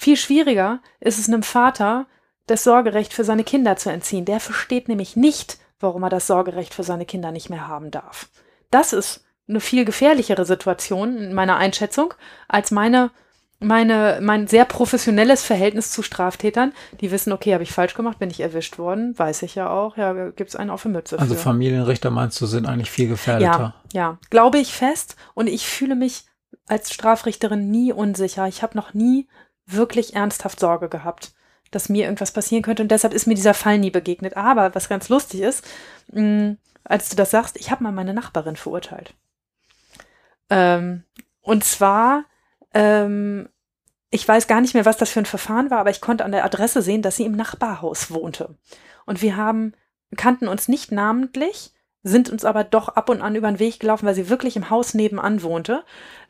[0.00, 2.06] Viel schwieriger ist es einem Vater,
[2.46, 4.24] das Sorgerecht für seine Kinder zu entziehen.
[4.24, 8.30] Der versteht nämlich nicht, warum er das Sorgerecht für seine Kinder nicht mehr haben darf.
[8.70, 12.14] Das ist eine viel gefährlichere Situation in meiner Einschätzung
[12.48, 13.10] als meine,
[13.58, 16.72] meine, mein sehr professionelles Verhältnis zu Straftätern,
[17.02, 19.98] die wissen, okay, habe ich falsch gemacht, bin ich erwischt worden, weiß ich ja auch,
[19.98, 21.18] ja, gibt es einen auf die Mütze.
[21.18, 21.40] Also für.
[21.42, 23.74] Familienrichter meinst du, sind eigentlich viel gefährdeter?
[23.92, 25.16] Ja, ja, glaube ich fest.
[25.34, 26.24] Und ich fühle mich
[26.66, 28.48] als Strafrichterin nie unsicher.
[28.48, 29.28] Ich habe noch nie
[29.72, 31.32] wirklich ernsthaft Sorge gehabt,
[31.70, 32.82] dass mir irgendwas passieren könnte.
[32.82, 34.36] Und deshalb ist mir dieser Fall nie begegnet.
[34.36, 35.64] Aber was ganz lustig ist,
[36.12, 39.14] mh, als du das sagst, ich habe mal meine Nachbarin verurteilt.
[40.48, 41.04] Ähm,
[41.40, 42.24] und zwar,
[42.74, 43.48] ähm,
[44.10, 46.32] ich weiß gar nicht mehr, was das für ein Verfahren war, aber ich konnte an
[46.32, 48.56] der Adresse sehen, dass sie im Nachbarhaus wohnte.
[49.06, 49.74] Und wir haben,
[50.16, 54.06] kannten uns nicht namentlich, sind uns aber doch ab und an über den Weg gelaufen,
[54.06, 55.84] weil sie wirklich im Haus nebenan wohnte.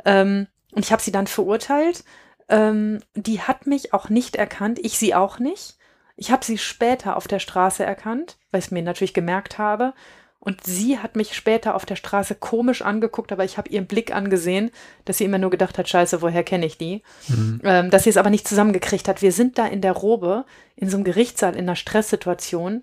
[0.05, 2.05] Ähm, und ich habe sie dann verurteilt.
[2.51, 5.77] Ähm, die hat mich auch nicht erkannt, ich sie auch nicht.
[6.17, 9.95] Ich habe sie später auf der Straße erkannt, weil ich es mir natürlich gemerkt habe.
[10.39, 14.15] Und sie hat mich später auf der Straße komisch angeguckt, aber ich habe ihren Blick
[14.15, 14.71] angesehen,
[15.05, 17.03] dass sie immer nur gedacht hat, scheiße, woher kenne ich die?
[17.29, 17.61] Mhm.
[17.63, 19.21] Ähm, dass sie es aber nicht zusammengekriegt hat.
[19.21, 20.47] Wir sind da in der Robe,
[20.77, 22.83] in so einem Gerichtssaal, in einer Stresssituation,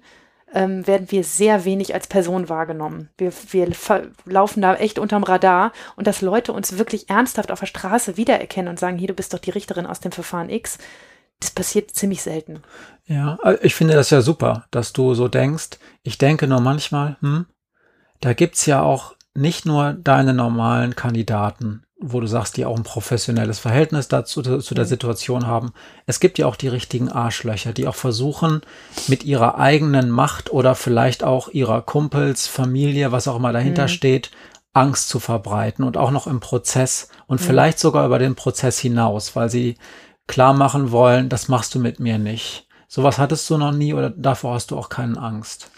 [0.53, 3.09] ähm, werden wir sehr wenig als Person wahrgenommen.
[3.17, 3.69] Wir, wir
[4.25, 8.69] laufen da echt unterm Radar und dass Leute uns wirklich ernsthaft auf der Straße wiedererkennen
[8.69, 10.77] und sagen, hier, du bist doch die Richterin aus dem Verfahren X,
[11.39, 12.63] das passiert ziemlich selten.
[13.05, 15.77] Ja, äh, ich finde das ja super, dass du so denkst.
[16.03, 17.45] Ich denke nur manchmal, hm,
[18.21, 22.83] da gibt's ja auch nicht nur deine normalen Kandidaten, wo du sagst, die auch ein
[22.83, 24.89] professionelles Verhältnis dazu zu der mhm.
[24.89, 25.73] Situation haben.
[26.05, 28.61] Es gibt ja auch die richtigen Arschlöcher, die auch versuchen,
[29.07, 33.89] mit ihrer eigenen Macht oder vielleicht auch ihrer Kumpels, Familie, was auch immer dahinter mhm.
[33.89, 34.31] steht,
[34.73, 37.45] Angst zu verbreiten und auch noch im Prozess und mhm.
[37.45, 39.77] vielleicht sogar über den Prozess hinaus, weil sie
[40.27, 42.67] klar machen wollen, das machst du mit mir nicht.
[42.87, 45.71] Sowas hattest du noch nie oder davor hast du auch keine Angst?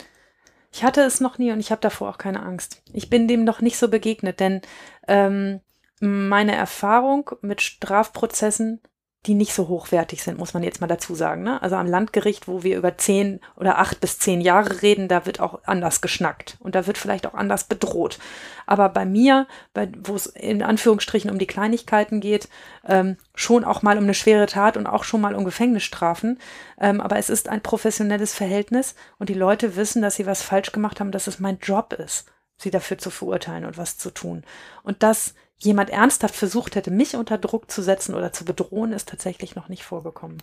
[0.71, 2.81] Ich hatte es noch nie und ich habe davor auch keine Angst.
[2.91, 4.61] Ich bin dem noch nicht so begegnet, denn
[5.07, 5.61] ähm,
[5.99, 8.81] meine Erfahrung mit Strafprozessen
[9.25, 11.43] die nicht so hochwertig sind, muss man jetzt mal dazu sagen.
[11.43, 11.61] Ne?
[11.61, 15.41] Also am Landgericht, wo wir über zehn oder acht bis zehn Jahre reden, da wird
[15.41, 18.17] auch anders geschnackt und da wird vielleicht auch anders bedroht.
[18.65, 22.47] Aber bei mir, bei, wo es in Anführungsstrichen um die Kleinigkeiten geht,
[22.87, 26.39] ähm, schon auch mal um eine schwere Tat und auch schon mal um Gefängnisstrafen.
[26.79, 30.71] Ähm, aber es ist ein professionelles Verhältnis und die Leute wissen, dass sie was falsch
[30.71, 34.45] gemacht haben, dass es mein Job ist, sie dafür zu verurteilen und was zu tun.
[34.81, 39.09] Und das jemand ernsthaft versucht hätte, mich unter Druck zu setzen oder zu bedrohen, ist
[39.09, 40.41] tatsächlich noch nicht vorgekommen.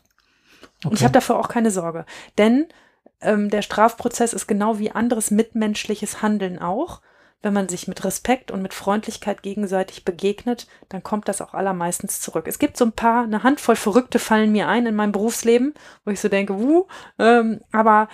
[0.78, 0.88] Okay.
[0.88, 2.04] Und ich habe dafür auch keine Sorge.
[2.38, 2.66] Denn
[3.20, 7.00] ähm, der Strafprozess ist genau wie anderes mitmenschliches Handeln auch.
[7.42, 12.20] Wenn man sich mit Respekt und mit Freundlichkeit gegenseitig begegnet, dann kommt das auch allermeistens
[12.20, 12.46] zurück.
[12.48, 16.10] Es gibt so ein paar, eine Handvoll Verrückte fallen mir ein in meinem Berufsleben, wo
[16.10, 16.86] ich so denke, wuh,
[17.18, 18.08] ähm, aber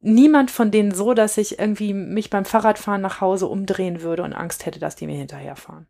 [0.00, 4.34] niemand von denen so, dass ich irgendwie mich beim Fahrradfahren nach Hause umdrehen würde und
[4.34, 5.86] Angst hätte, dass die mir hinterherfahren.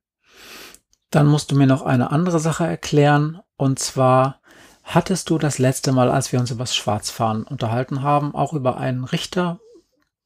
[1.11, 3.41] Dann musst du mir noch eine andere Sache erklären.
[3.57, 4.41] Und zwar
[4.85, 8.77] hattest du das letzte Mal, als wir uns über das Schwarzfahren unterhalten haben, auch über
[8.79, 9.61] einen Richter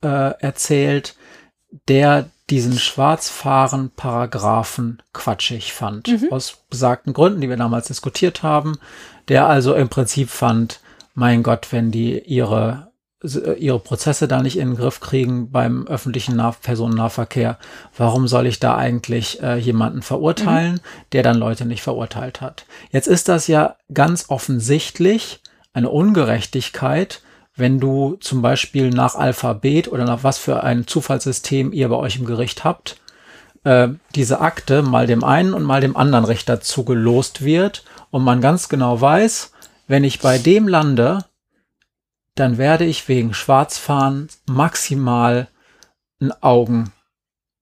[0.03, 1.14] äh, erzählt,
[1.89, 6.09] der diesen Schwarzfahren-Paragraphen quatschig fand.
[6.09, 6.28] Mhm.
[6.30, 8.76] Aus besagten Gründen, die wir damals diskutiert haben.
[9.28, 10.80] Der also im Prinzip fand,
[11.14, 12.93] mein Gott, wenn die ihre
[13.25, 17.59] ihre Prozesse da nicht in den Griff kriegen beim öffentlichen nah Personennahverkehr,
[17.97, 20.81] warum soll ich da eigentlich äh, jemanden verurteilen, mhm.
[21.12, 22.66] der dann Leute nicht verurteilt hat?
[22.91, 25.41] Jetzt ist das ja ganz offensichtlich
[25.72, 27.22] eine Ungerechtigkeit,
[27.57, 32.16] wenn du zum Beispiel nach Alphabet oder nach was für ein Zufallssystem ihr bei euch
[32.16, 33.01] im Gericht habt,
[33.64, 38.41] äh, diese Akte mal dem einen und mal dem anderen Richter zugelost wird und man
[38.41, 39.53] ganz genau weiß,
[39.87, 41.25] wenn ich bei dem lande,
[42.35, 45.49] dann werde ich wegen Schwarzfahren maximal
[46.20, 46.93] ein Augen,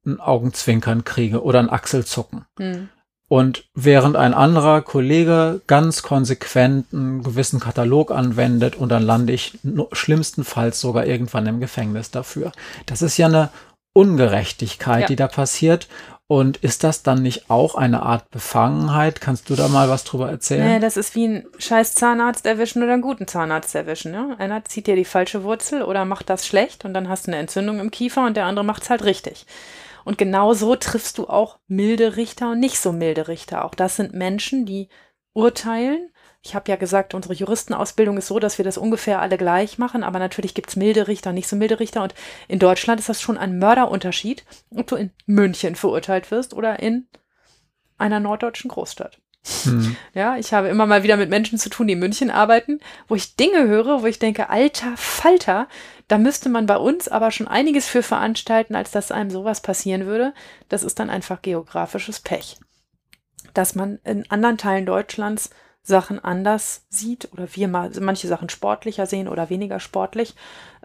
[0.06, 2.46] ein Augenzwinkern kriege oder ein Achselzucken.
[2.58, 2.88] Hm.
[3.28, 9.58] Und während ein anderer Kollege ganz konsequent einen gewissen Katalog anwendet und dann lande ich
[9.92, 12.52] schlimmstenfalls sogar irgendwann im Gefängnis dafür.
[12.84, 13.48] Das ist ja eine
[13.94, 15.06] Ungerechtigkeit, ja.
[15.06, 15.88] die da passiert.
[16.32, 19.20] Und ist das dann nicht auch eine Art Befangenheit?
[19.20, 20.66] Kannst du da mal was drüber erzählen?
[20.66, 24.14] Nee, das ist wie ein scheiß Zahnarzt erwischen oder einen guten Zahnarzt erwischen.
[24.14, 24.34] Ja?
[24.38, 27.38] Einer zieht dir die falsche Wurzel oder macht das schlecht und dann hast du eine
[27.38, 29.44] Entzündung im Kiefer und der andere macht es halt richtig.
[30.06, 33.66] Und genau so triffst du auch milde Richter und nicht so milde Richter.
[33.66, 34.88] Auch das sind Menschen, die
[35.34, 36.08] urteilen
[36.44, 40.02] ich habe ja gesagt, unsere Juristenausbildung ist so, dass wir das ungefähr alle gleich machen,
[40.02, 42.02] aber natürlich gibt es milde Richter, nicht so milde Richter.
[42.02, 42.14] Und
[42.48, 47.06] in Deutschland ist das schon ein Mörderunterschied, ob du in München verurteilt wirst oder in
[47.96, 49.18] einer norddeutschen Großstadt.
[49.64, 49.96] Hm.
[50.14, 53.14] Ja, ich habe immer mal wieder mit Menschen zu tun, die in München arbeiten, wo
[53.14, 55.68] ich Dinge höre, wo ich denke, alter Falter,
[56.08, 60.06] da müsste man bei uns aber schon einiges für veranstalten, als dass einem sowas passieren
[60.06, 60.34] würde.
[60.68, 62.58] Das ist dann einfach geografisches Pech.
[63.54, 65.50] Dass man in anderen Teilen Deutschlands
[65.82, 70.34] Sachen anders sieht oder wir mal manche Sachen sportlicher sehen oder weniger sportlich.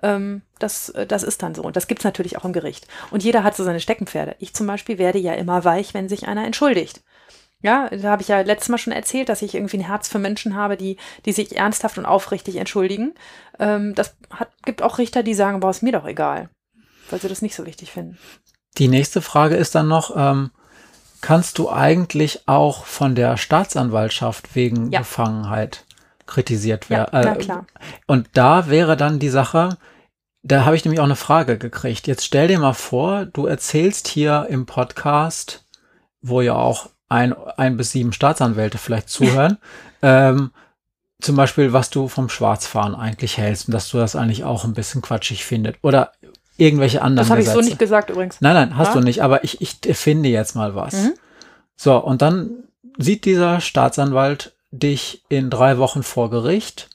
[0.02, 1.62] Ähm, das, äh, das ist dann so.
[1.62, 2.88] Und das gibt es natürlich auch im Gericht.
[3.12, 4.36] Und jeder hat so seine Steckenpferde.
[4.40, 7.04] Ich zum Beispiel werde ja immer weich, wenn sich einer entschuldigt.
[7.62, 10.20] Ja, da habe ich ja letztes Mal schon erzählt, dass ich irgendwie ein Herz für
[10.20, 13.14] Menschen habe, die, die sich ernsthaft und aufrichtig entschuldigen.
[13.60, 16.50] Ähm, das hat, gibt auch Richter, die sagen, boah, ist mir doch egal,
[17.10, 18.20] weil sie das nicht so wichtig finden.
[18.78, 20.52] Die nächste Frage ist dann noch, ähm,
[21.22, 25.00] kannst du eigentlich auch von der Staatsanwaltschaft wegen ja.
[25.00, 25.86] Befangenheit
[26.26, 27.24] kritisiert werden.
[27.24, 27.66] Ja, äh, klar.
[28.06, 29.78] Und da wäre dann die Sache,
[30.44, 32.08] Da habe ich nämlich auch eine Frage gekriegt.
[32.08, 35.66] Jetzt stell dir mal vor, du erzählst hier im Podcast,
[36.22, 39.58] wo ja auch ein, ein bis sieben Staatsanwälte vielleicht zuhören,
[40.02, 40.52] ähm,
[41.20, 44.74] zum Beispiel, was du vom Schwarzfahren eigentlich hältst und dass du das eigentlich auch ein
[44.74, 45.80] bisschen quatschig findest.
[45.82, 46.12] Oder
[46.58, 48.42] irgendwelche anderen Das habe ich so nicht gesagt übrigens.
[48.42, 48.94] Nein, nein, hast Ja?
[48.96, 50.94] du nicht, aber ich, ich finde jetzt mal was.
[50.94, 51.14] Mhm.
[51.76, 52.64] So, und dann
[52.98, 56.90] sieht dieser Staatsanwalt dich in drei Wochen vor Gericht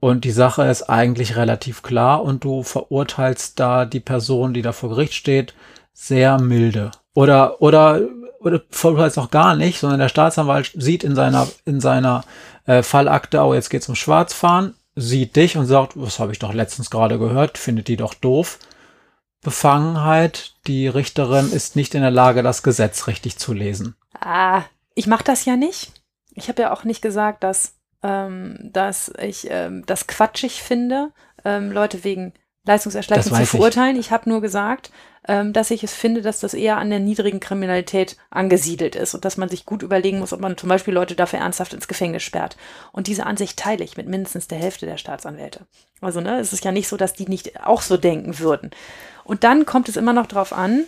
[0.00, 4.72] und die Sache ist eigentlich relativ klar und du verurteilst da die Person, die da
[4.72, 5.54] vor Gericht steht,
[5.92, 6.90] sehr milde.
[7.14, 8.02] Oder, oder,
[8.40, 12.24] oder verurteilst auch gar nicht, sondern der Staatsanwalt sieht in seiner, in seiner
[12.66, 16.52] äh, Fallakte, oh, jetzt geht's um Schwarzfahren, sieht dich und sagt, was habe ich doch
[16.52, 18.58] letztens gerade gehört, findet die doch doof.
[19.46, 23.94] Befangenheit, die Richterin ist nicht in der Lage, das Gesetz richtig zu lesen.
[24.20, 24.64] Ah,
[24.96, 25.92] ich mache das ja nicht.
[26.34, 31.12] Ich habe ja auch nicht gesagt, dass, ähm, dass ich ähm, das quatschig finde,
[31.44, 32.32] ähm, Leute wegen
[32.64, 33.50] Leistungserschleichung zu weiß ich.
[33.50, 33.94] verurteilen.
[33.94, 34.90] Ich, habe nur gesagt,
[35.28, 39.24] ähm, dass ich es finde, dass das eher an der niedrigen Kriminalität angesiedelt ist und
[39.24, 42.24] dass man sich gut überlegen muss, ob man zum Beispiel Leute dafür ernsthaft ins Gefängnis
[42.24, 42.56] sperrt.
[42.90, 45.66] Und diese Ansicht teile ich mit mindestens der Hälfte der Staatsanwälte.
[46.00, 48.72] Also, ne, es ist ja nicht so, dass die nicht auch so denken würden.
[49.26, 50.84] Und dann kommt es immer noch darauf an,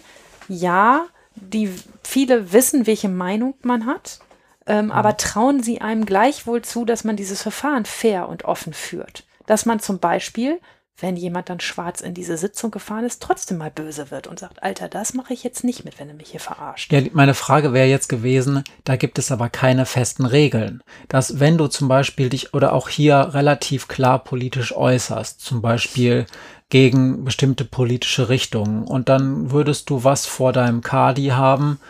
[0.48, 1.70] ja, die
[2.02, 4.20] viele wissen, welche Meinung man hat,
[4.66, 9.24] ähm, aber trauen sie einem gleichwohl zu, dass man dieses Verfahren fair und offen führt.
[9.46, 10.60] Dass man zum Beispiel,
[11.00, 14.62] wenn jemand dann schwarz in diese Sitzung gefahren ist, trotzdem mal böse wird und sagt,
[14.62, 16.92] Alter, das mache ich jetzt nicht mit, wenn du mich hier verarscht.
[16.92, 20.82] Ja, meine Frage wäre jetzt gewesen, da gibt es aber keine festen Regeln.
[21.08, 26.26] Dass wenn du zum Beispiel dich oder auch hier relativ klar politisch äußerst, zum Beispiel
[26.70, 31.80] gegen bestimmte politische Richtungen und dann würdest du was vor deinem Kadi haben,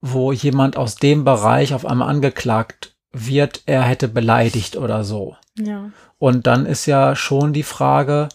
[0.00, 5.36] wo jemand aus dem Bereich auf einmal angeklagt wird, er hätte beleidigt oder so.
[5.56, 5.90] Ja.
[6.18, 8.28] Und dann ist ja schon die Frage,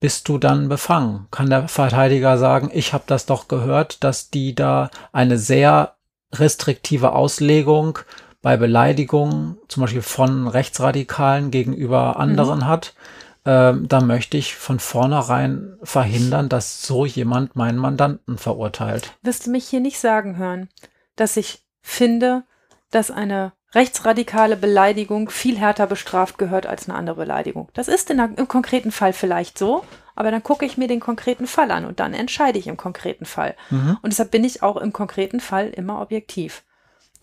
[0.00, 1.26] bist du dann befangen?
[1.30, 5.94] Kann der Verteidiger sagen, ich habe das doch gehört, dass die da eine sehr
[6.32, 7.98] restriktive Auslegung
[8.42, 12.94] bei Beleidigungen, zum Beispiel von Rechtsradikalen gegenüber anderen hat?
[13.46, 19.12] Ähm, da möchte ich von vornherein verhindern, dass so jemand meinen Mandanten verurteilt.
[19.22, 20.68] wirst du mich hier nicht sagen hören,
[21.14, 22.42] dass ich finde,
[22.90, 27.68] dass eine rechtsradikale Beleidigung viel härter bestraft gehört als eine andere Beleidigung.
[27.74, 29.84] Das ist in im konkreten Fall vielleicht so,
[30.14, 33.26] aber dann gucke ich mir den konkreten Fall an und dann entscheide ich im konkreten
[33.26, 33.54] Fall.
[33.70, 33.98] Mhm.
[34.02, 36.64] Und deshalb bin ich auch im konkreten Fall immer objektiv.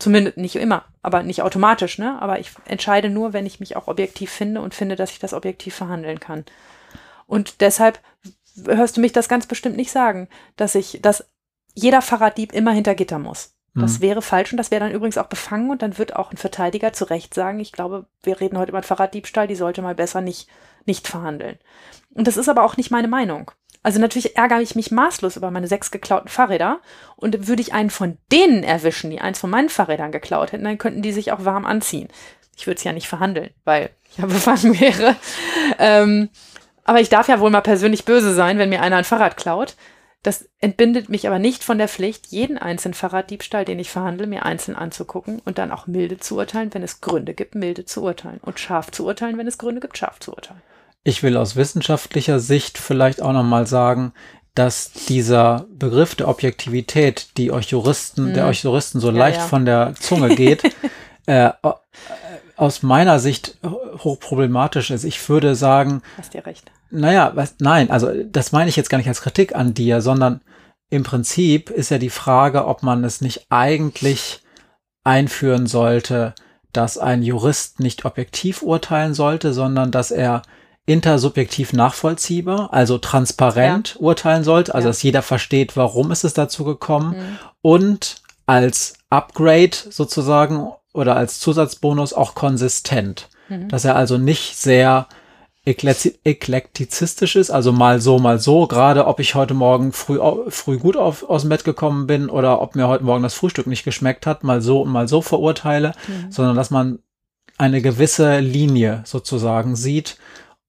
[0.04, 2.22] Zumindest nicht immer, aber nicht automatisch, ne?
[2.22, 5.34] Aber ich entscheide nur, wenn ich mich auch objektiv finde und finde, dass ich das
[5.34, 6.46] objektiv verhandeln kann.
[7.26, 8.00] Und deshalb
[8.66, 10.28] hörst du mich das ganz bestimmt nicht sagen,
[10.58, 11.26] dass ich, dass
[11.74, 13.56] jeder Fahrraddieb immer hinter Gitter muss.
[13.76, 14.02] Das Mhm.
[14.04, 16.94] wäre falsch und das wäre dann übrigens auch befangen und dann wird auch ein Verteidiger
[16.94, 20.22] zu Recht sagen, ich glaube, wir reden heute über einen Fahrraddiebstahl, die sollte mal besser
[20.22, 20.48] nicht,
[20.86, 21.58] nicht verhandeln.
[22.12, 23.50] Und das ist aber auch nicht meine Meinung.
[23.84, 26.80] Also natürlich ärgere ich mich maßlos über meine sechs geklauten Fahrräder
[27.18, 30.78] und würde ich einen von denen erwischen, die eins von meinen Fahrrädern geklaut hätten, dann
[30.78, 32.08] könnten die sich auch warm anziehen.
[32.56, 35.16] Ich würde es ja nicht verhandeln, weil ich ja befangen wäre.
[35.80, 36.30] Ähm,
[36.86, 39.76] aber ich darf ja wohl mal persönlich böse sein, wenn mir einer ein Fahrrad klaut.
[40.22, 44.46] Das entbindet mich aber nicht von der Pflicht, jeden einzelnen Fahrraddiebstahl, den ich verhandle, mir
[44.46, 48.40] einzeln anzugucken und dann auch milde zu urteilen, wenn es Gründe gibt, milde zu urteilen.
[48.42, 50.62] Und scharf zu urteilen, wenn es Gründe gibt, scharf zu urteilen.
[51.04, 54.14] Ich will aus wissenschaftlicher Sicht vielleicht auch nochmal sagen,
[54.56, 58.50] dass dieser Begriff der Objektivität, die euch Juristen, der Mhm.
[58.50, 59.48] euch Juristen so Ja, leicht ja.
[59.48, 60.64] von der Zunge geht,
[61.26, 61.74] äh, o-
[62.56, 65.04] aus meiner Sicht hochproblematisch ist.
[65.04, 66.72] Ich würde sagen, Hast dir recht.
[66.92, 70.42] naja, was, nein, also das meine ich jetzt gar nicht als Kritik an dir, sondern
[70.92, 74.42] im Prinzip ist ja die Frage, ob man es nicht eigentlich
[75.04, 76.36] einführen sollte,
[76.72, 80.44] dass ein Jurist nicht objektiv urteilen sollte, sondern dass er
[80.86, 84.90] intersubjektiv nachvollziehbar, also transparent urteilen sollte, also Ja.
[84.90, 87.40] dass jeder versteht, warum ist es dazu gekommen Mhm.
[87.62, 88.16] und
[88.46, 93.30] als Upgrade sozusagen oder als Zusatzbonus auch konsistent.
[93.48, 93.70] Mhm.
[93.70, 95.08] Dass er also nicht sehr
[95.66, 100.20] eklekti- eklektizistisch ist, also mal so, mal so, gerade ob ich heute Morgen früh,
[100.50, 103.68] früh gut auf, aus dem Bett gekommen bin oder ob mir heute Morgen das Frühstück
[103.68, 106.32] nicht geschmeckt hat, mal so und mal so verurteile, Mhm.
[106.32, 107.00] sondern dass man
[107.58, 110.18] eine gewisse Linie sozusagen sieht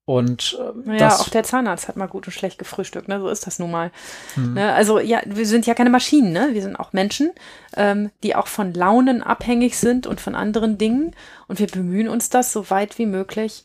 [0.07, 3.20] und ähm, Naja, das auch der Zahnarzt hat mal gut und schlecht gefrühstückt, ne?
[3.20, 3.90] So ist das nun mal.
[4.34, 4.55] Hm.
[4.55, 4.72] Ne?
[4.74, 6.50] Also ja, wir sind ja keine Maschinen, ne?
[6.52, 7.32] Wir sind auch Menschen,
[7.74, 11.16] ähm, die auch von Launen abhängig sind und von anderen Dingen.
[11.48, 13.64] Und wir bemühen uns das so weit wie möglich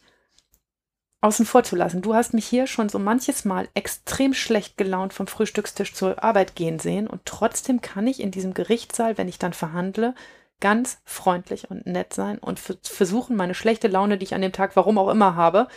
[1.21, 2.01] außen vor zu lassen.
[2.01, 6.55] Du hast mich hier schon so manches Mal extrem schlecht gelaunt vom Frühstückstisch zur Arbeit
[6.55, 10.15] gehen sehen und trotzdem kann ich in diesem Gerichtssaal, wenn ich dann verhandle,
[10.61, 14.75] ganz freundlich und nett sein und versuchen, meine schlechte Laune, die ich an dem Tag
[14.75, 15.67] warum auch immer habe,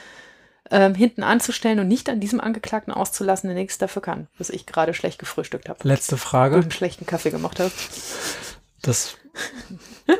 [0.73, 4.67] ähm, hinten anzustellen und nicht an diesem Angeklagten auszulassen, der nichts dafür kann, dass ich
[4.67, 5.87] gerade schlecht gefrühstückt habe.
[5.87, 6.57] Letzte Frage.
[6.57, 7.71] Und einen schlechten Kaffee gemacht habe.
[8.81, 9.17] Das.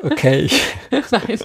[0.03, 0.43] Okay.
[0.43, 0.63] Ich,
[1.11, 1.39] Nein.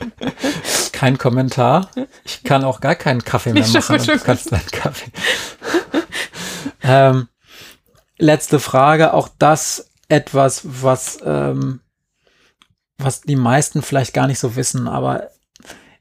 [0.92, 1.90] kein Kommentar.
[2.26, 4.00] Ich kann auch gar keinen Kaffee mehr Schon, machen.
[4.04, 5.12] schon Du kannst deinen Kaffee.
[6.84, 7.28] ähm,
[8.18, 9.14] letzte Frage.
[9.14, 11.80] Auch das etwas, was, ähm,
[12.98, 15.30] was die meisten vielleicht gar nicht so wissen, aber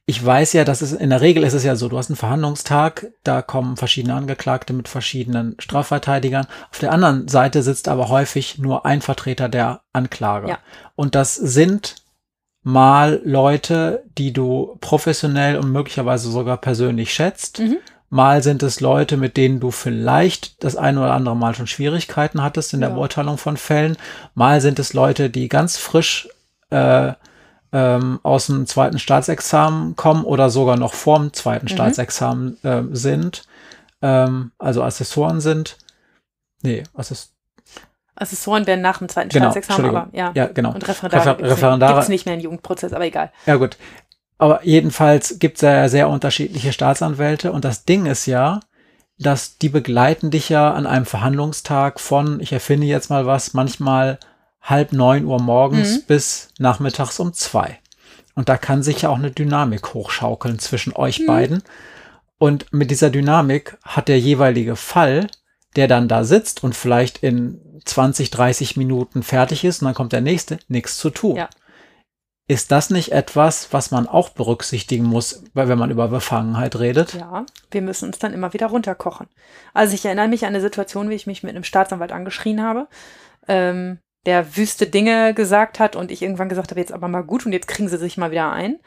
[0.08, 2.16] ich weiß ja, dass es in der Regel ist es ja so, du hast einen
[2.16, 6.46] Verhandlungstag, da kommen verschiedene Angeklagte mit verschiedenen Strafverteidigern.
[6.70, 10.48] Auf der anderen Seite sitzt aber häufig nur ein Vertreter der Anklage.
[10.48, 10.58] Ja.
[10.94, 11.96] Und das sind
[12.62, 17.58] mal Leute, die du professionell und möglicherweise sogar persönlich schätzt.
[17.58, 17.78] Mhm.
[18.08, 22.44] Mal sind es Leute, mit denen du vielleicht das ein oder andere Mal schon Schwierigkeiten
[22.44, 22.94] hattest in der Ja.
[22.94, 23.96] Beurteilung von Fällen.
[24.34, 26.28] Mal sind es Leute, die ganz frisch
[26.70, 27.14] äh,
[27.72, 31.70] ähm, aus dem zweiten Staatsexamen kommen oder sogar noch vorm zweiten Mhm.
[31.70, 33.44] Staatsexamen äh, sind,
[34.02, 35.76] ähm, also Assessoren sind.
[36.62, 37.32] Nee, Assess
[38.18, 40.30] Assessoren werden nach dem zweiten Genau, Staatsexamen, aber ja.
[40.34, 40.72] ja, genau.
[40.72, 43.30] Und Referendare, Refer- Referendare- gibt's nicht mehr im Jugendprozess, aber egal.
[43.44, 43.76] Ja, gut.
[44.38, 48.60] Aber jedenfalls gibt es ja sehr unterschiedliche Staatsanwälte und das Ding ist ja,
[49.18, 54.18] dass die begleiten dich ja an einem Verhandlungstag von, ich erfinde jetzt mal was, manchmal
[54.66, 56.02] halb neun Uhr morgens Mhm.
[56.06, 57.78] bis nachmittags um zwei.
[58.34, 61.26] Und da kann sich ja auch eine Dynamik hochschaukeln zwischen euch Mhm.
[61.26, 61.62] beiden.
[62.38, 65.28] Und mit dieser Dynamik hat der jeweilige Fall,
[65.74, 70.12] der dann da sitzt und vielleicht in 20, 30 Minuten fertig ist und dann kommt
[70.12, 71.36] der nächste, nichts zu tun.
[71.36, 71.48] Ja.
[72.48, 77.14] Ist das nicht etwas, was man auch berücksichtigen muss, weil wenn man über Befangenheit redet?
[77.14, 79.26] Ja, wir müssen uns dann immer wieder runterkochen.
[79.74, 82.86] Also ich erinnere mich an eine Situation, wie ich mich mit einem Staatsanwalt angeschrien habe,
[83.48, 87.46] ähm, der wüste Dinge gesagt hat und ich irgendwann gesagt habe, jetzt aber mal gut
[87.46, 88.78] und jetzt kriegen sie sich mal wieder ein.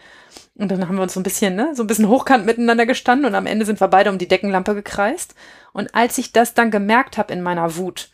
[0.55, 3.25] Und dann haben wir uns so ein bisschen, ne, so ein bisschen hochkant miteinander gestanden
[3.25, 5.33] und am Ende sind wir beide um die Deckenlampe gekreist.
[5.71, 8.09] Und als ich das dann gemerkt habe in meiner Wut,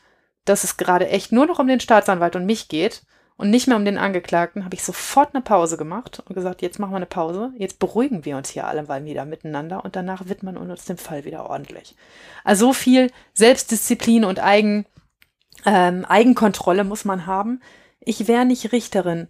[0.46, 3.02] dass es gerade echt nur noch um den Staatsanwalt und mich geht
[3.38, 6.78] und nicht mehr um den Angeklagten, habe ich sofort eine Pause gemacht und gesagt, jetzt
[6.78, 10.28] machen wir eine Pause, jetzt beruhigen wir uns hier alle mal wieder miteinander und danach
[10.28, 11.96] widmen wir uns dem Fall wieder ordentlich.
[12.44, 14.86] Also so viel Selbstdisziplin und Eigen,
[15.66, 17.62] ähm, Eigenkontrolle muss man haben.
[18.00, 19.28] Ich wäre nicht Richterin,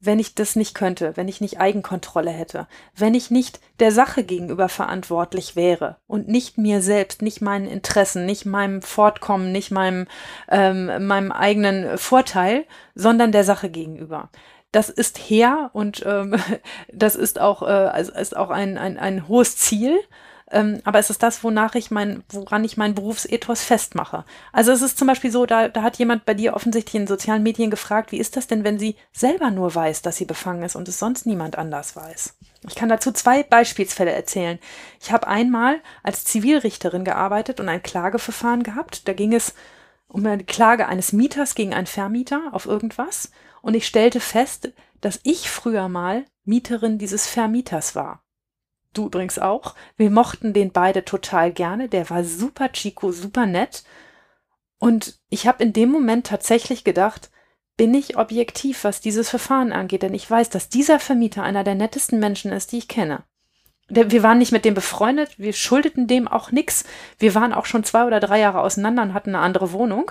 [0.00, 4.22] wenn ich das nicht könnte, wenn ich nicht Eigenkontrolle hätte, wenn ich nicht der Sache
[4.22, 10.06] gegenüber verantwortlich wäre und nicht mir selbst, nicht meinen Interessen, nicht meinem Fortkommen, nicht meinem,
[10.48, 12.64] ähm, meinem eigenen Vorteil,
[12.94, 14.30] sondern der Sache gegenüber.
[14.70, 16.36] Das ist her und ähm,
[16.92, 19.98] das ist auch, äh, also ist auch ein, ein, ein hohes Ziel.
[20.50, 24.24] Ähm, aber es ist das, wonach ich mein, woran ich meinen Berufsethos festmache.
[24.52, 27.42] Also es ist zum Beispiel so, da, da hat jemand bei dir offensichtlich in sozialen
[27.42, 30.76] Medien gefragt, wie ist das denn, wenn sie selber nur weiß, dass sie befangen ist
[30.76, 32.34] und es sonst niemand anders weiß?
[32.66, 34.58] Ich kann dazu zwei Beispielsfälle erzählen.
[35.00, 39.06] Ich habe einmal als Zivilrichterin gearbeitet und ein Klageverfahren gehabt.
[39.06, 39.54] Da ging es
[40.08, 43.30] um eine Klage eines Mieters gegen einen Vermieter auf irgendwas.
[43.60, 48.22] Und ich stellte fest, dass ich früher mal Mieterin dieses Vermieters war.
[48.98, 49.76] Du übrigens auch.
[49.96, 51.88] Wir mochten den beide total gerne.
[51.88, 53.84] Der war super Chico, super nett.
[54.80, 57.30] Und ich habe in dem Moment tatsächlich gedacht,
[57.76, 61.76] bin ich objektiv, was dieses Verfahren angeht, denn ich weiß, dass dieser Vermieter einer der
[61.76, 63.22] nettesten Menschen ist, die ich kenne.
[63.88, 66.84] Wir waren nicht mit dem befreundet, wir schuldeten dem auch nichts.
[67.20, 70.10] Wir waren auch schon zwei oder drei Jahre auseinander und hatten eine andere Wohnung.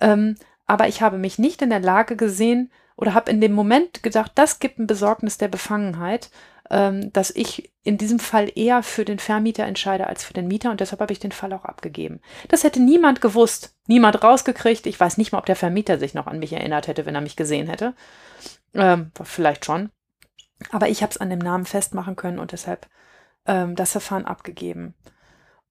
[0.00, 0.36] Ähm,
[0.66, 4.32] aber ich habe mich nicht in der Lage gesehen oder habe in dem Moment gedacht,
[4.36, 6.30] das gibt ein Besorgnis der Befangenheit,
[6.70, 10.70] ähm, dass ich in diesem Fall eher für den Vermieter entscheide als für den Mieter
[10.70, 12.20] und deshalb habe ich den Fall auch abgegeben.
[12.48, 14.86] Das hätte niemand gewusst, niemand rausgekriegt.
[14.86, 17.20] Ich weiß nicht mal, ob der Vermieter sich noch an mich erinnert hätte, wenn er
[17.20, 17.94] mich gesehen hätte.
[18.74, 19.90] Ähm, vielleicht schon.
[20.70, 22.88] Aber ich habe es an dem Namen festmachen können und deshalb
[23.46, 24.94] ähm, das Verfahren abgegeben.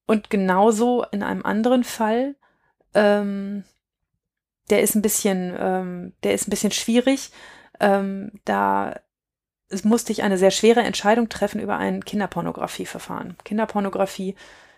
[0.05, 2.35] Und genauso in einem anderen Fall,
[2.93, 3.63] ähm,
[4.69, 7.31] der ist ein bisschen, ähm, der ist ein bisschen schwierig.
[7.79, 8.95] Ähm, da
[9.69, 13.35] es musste ich eine sehr schwere Entscheidung treffen über ein Kinderpornografieverfahren.
[13.43, 14.35] Kinderpornografie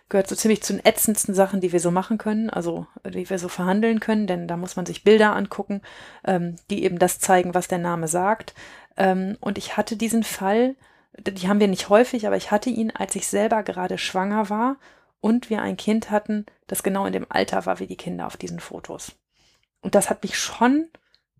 [0.08, 3.38] gehört so ziemlich zu den ätzendsten Sachen, die wir so machen können, also die wir
[3.38, 5.82] so verhandeln können, denn da muss man sich Bilder angucken,
[6.24, 8.54] ähm, die eben das zeigen, was der Name sagt.
[8.96, 10.76] Ähm, und ich hatte diesen Fall,
[11.18, 14.76] die haben wir nicht häufig, aber ich hatte ihn, als ich selber gerade schwanger war
[15.20, 18.38] und wir ein Kind hatten, das genau in dem Alter war wie die Kinder auf
[18.38, 19.12] diesen Fotos.
[19.82, 20.88] Und das hat mich schon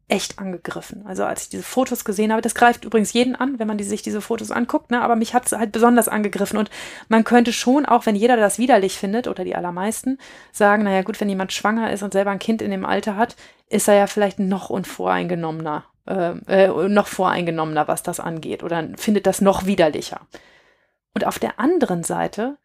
[0.08, 1.04] echt angegriffen.
[1.06, 3.84] Also als ich diese Fotos gesehen habe, das greift übrigens jeden an, wenn man die,
[3.84, 5.02] sich diese Fotos anguckt, ne?
[5.02, 6.70] aber mich hat es halt besonders angegriffen und
[7.08, 10.18] man könnte schon, auch wenn jeder das widerlich findet oder die allermeisten,
[10.50, 13.36] sagen, naja gut, wenn jemand schwanger ist und selber ein Kind in dem Alter hat,
[13.68, 19.26] ist er ja vielleicht noch unvoreingenommener, äh, äh, noch voreingenommener, was das angeht oder findet
[19.26, 20.22] das noch widerlicher.
[21.14, 22.56] Und auf der anderen Seite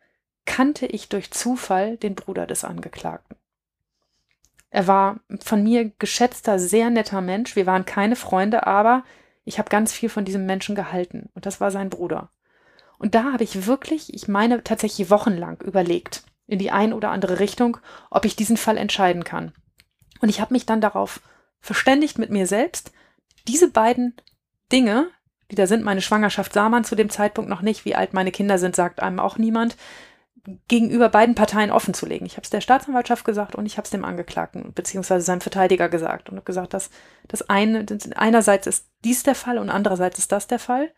[0.45, 3.35] kannte ich durch Zufall den Bruder des Angeklagten.
[4.73, 7.55] Er war von mir geschätzter, sehr netter Mensch.
[7.55, 9.03] Wir waren keine Freunde, aber
[9.45, 11.29] ich habe ganz viel von diesem Menschen gehalten.
[11.35, 12.31] Und das war sein Bruder.
[12.97, 17.37] Und da habe ich wirklich, ich meine tatsächlich wochenlang überlegt, in die ein oder andere
[17.37, 17.77] Richtung,
[18.09, 19.53] ob ich diesen Fall entscheiden kann.
[20.21, 21.21] Und ich habe mich dann darauf
[21.59, 22.91] verständigt mit mir selbst,
[23.47, 24.15] diese beiden
[24.71, 25.07] Dinge,
[25.51, 28.31] die da sind, meine Schwangerschaft sah man zu dem Zeitpunkt noch nicht, wie alt meine
[28.31, 29.77] Kinder sind, sagt einem auch niemand,
[30.67, 32.25] gegenüber beiden Parteien offen zu legen.
[32.25, 35.87] Ich habe es der Staatsanwaltschaft gesagt und ich habe es dem Angeklagten beziehungsweise seinem Verteidiger
[35.87, 36.89] gesagt und habe gesagt, dass
[37.27, 37.85] das eine
[38.15, 40.91] einerseits ist dies der Fall und andererseits ist das der Fall.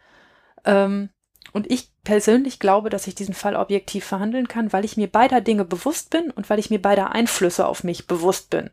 [0.65, 1.09] Ähm,
[1.53, 5.41] und ich persönlich glaube, dass ich diesen Fall objektiv verhandeln kann, weil ich mir beider
[5.41, 8.71] Dinge bewusst bin und weil ich mir beider Einflüsse auf mich bewusst bin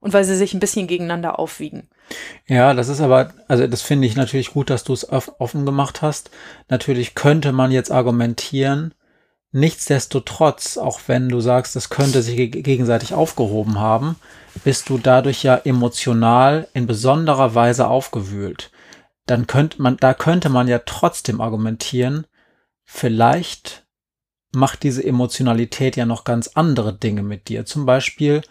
[0.00, 1.88] und weil sie sich ein bisschen gegeneinander aufwiegen.
[2.46, 6.02] Ja, das ist aber, also das finde ich natürlich gut, dass du es offen gemacht
[6.02, 6.30] hast.
[6.68, 8.94] Natürlich könnte man jetzt argumentieren,
[9.52, 14.16] nichtsdestotrotz, auch wenn du sagst, es könnte sich gegenseitig aufgehoben haben,
[14.64, 18.70] bist du dadurch ja emotional in besonderer Weise aufgewühlt.
[19.26, 22.26] Dann könnte man, da könnte man ja trotzdem argumentieren,
[22.84, 23.86] vielleicht
[24.52, 27.64] macht diese Emotionalität ja noch ganz andere Dinge mit dir.
[27.64, 28.42] Zum Beispiel,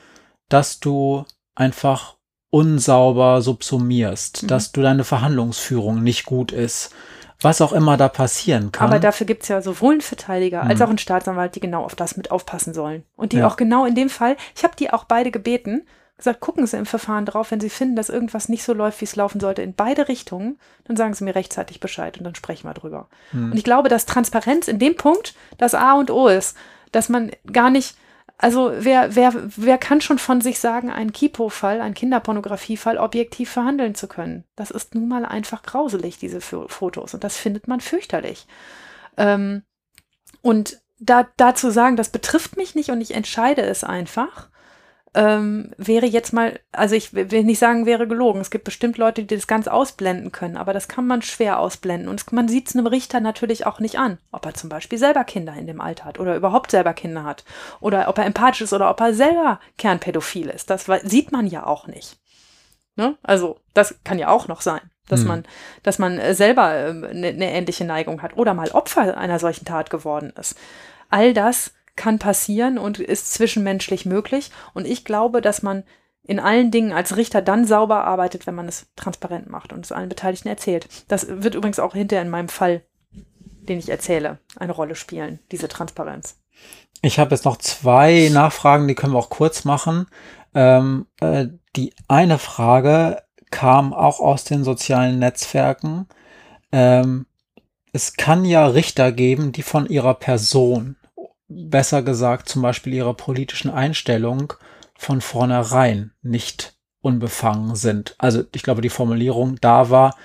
[0.47, 1.25] dass du
[1.55, 2.15] einfach
[2.49, 4.47] unsauber subsumierst, mhm.
[4.47, 6.93] dass du deine Verhandlungsführung nicht gut ist,
[7.41, 8.87] was auch immer da passieren kann.
[8.87, 10.71] Aber dafür gibt es ja sowohl einen Verteidiger mhm.
[10.71, 13.03] als auch einen Staatsanwalt, die genau auf das mit aufpassen sollen.
[13.15, 13.47] Und die ja.
[13.47, 15.83] auch genau in dem Fall, ich habe die auch beide gebeten,
[16.17, 19.05] gesagt, gucken Sie im Verfahren drauf, wenn Sie finden, dass irgendwas nicht so läuft, wie
[19.05, 22.67] es laufen sollte, in beide Richtungen, dann sagen Sie mir rechtzeitig Bescheid und dann sprechen
[22.67, 23.07] wir drüber.
[23.31, 23.51] Mhm.
[23.51, 26.57] Und ich glaube, dass Transparenz in dem Punkt das A und O ist,
[26.91, 27.95] dass man gar nicht
[28.41, 33.95] also wer, wer, wer kann schon von sich sagen, einen Kipo-Fall, einen Kinderpornografiefall objektiv verhandeln
[33.95, 34.45] zu können?
[34.55, 37.13] Das ist nun mal einfach grauselig, diese Fotos.
[37.13, 38.47] Und das findet man fürchterlich.
[39.17, 39.63] Ähm,
[40.41, 44.47] und da, dazu sagen, das betrifft mich nicht und ich entscheide es einfach,
[45.15, 48.41] ähm, wäre jetzt mal, also ich will nicht sagen, wäre gelogen.
[48.41, 52.09] Es gibt bestimmt Leute, die das ganz ausblenden können, aber das kann man schwer ausblenden.
[52.09, 55.23] Und man sieht es einem Richter natürlich auch nicht an, ob er zum Beispiel selber
[55.23, 57.43] Kinder in dem Alter hat oder überhaupt selber Kinder hat
[57.79, 60.69] oder ob er empathisch ist oder ob er selber kernpädophil ist.
[60.69, 62.17] Das sieht man ja auch nicht.
[62.95, 63.15] Ne?
[63.23, 65.27] Also das kann ja auch noch sein dass hm.
[65.27, 65.43] man,
[65.83, 69.65] dass man äh, selber eine, ähm, eine ähnliche Neigung hat oder mal Opfer einer solchen
[69.65, 70.55] Tat geworden ist.
[71.09, 74.51] All das kann passieren und ist zwischenmenschlich möglich.
[74.73, 75.83] Und ich glaube, dass man
[76.23, 79.91] in allen Dingen als Richter dann sauber arbeitet, wenn man es transparent macht und es
[79.91, 80.87] allen Beteiligten erzählt.
[81.09, 85.67] Das wird übrigens auch hinterher in meinem Fall, den ich erzähle, eine Rolle spielen, diese
[85.67, 86.37] Transparenz.
[87.01, 90.07] Ich habe jetzt noch zwei Nachfragen, die können wir auch kurz machen.
[90.55, 96.07] Ähm, äh, die eine Frage kam auch aus den sozialen Netzwerken.
[96.71, 97.25] Ähm,
[97.91, 100.95] es kann ja Richter geben, die von ihrer Person
[101.49, 104.53] besser gesagt zum Beispiel ihrer politischen Einstellung
[104.95, 108.15] von vornherein nicht unbefangen sind.
[108.17, 110.15] Also ich glaube, die Formulierung da war,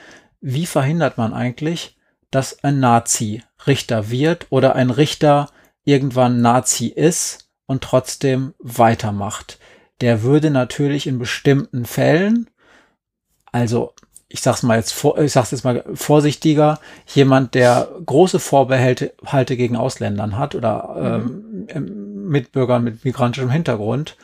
[0.40, 1.96] wie verhindert man eigentlich,
[2.30, 5.50] dass ein Nazi Richter wird oder ein Richter
[5.84, 9.58] irgendwann Nazi ist und trotzdem weitermacht.
[10.00, 12.50] Der würde natürlich in bestimmten Fällen,
[13.52, 13.94] also
[14.34, 19.56] ich sag's mal jetzt vor, ich sag's jetzt mal vorsichtiger, jemand, der große Vorbehalte Halte
[19.56, 21.68] gegen Ausländern hat oder mhm.
[21.68, 24.16] ähm, Mitbürgern mit migrantischem Hintergrund,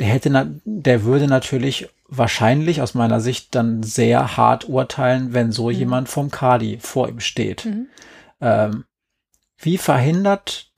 [0.00, 5.66] der hätte, der würde natürlich wahrscheinlich aus meiner Sicht dann sehr hart urteilen, wenn so
[5.66, 5.76] mhm.
[5.76, 7.64] jemand vom Kadi vor ihm steht.
[7.64, 7.86] Mhm.
[8.40, 8.84] Ähm,
[9.56, 10.72] wie verhindert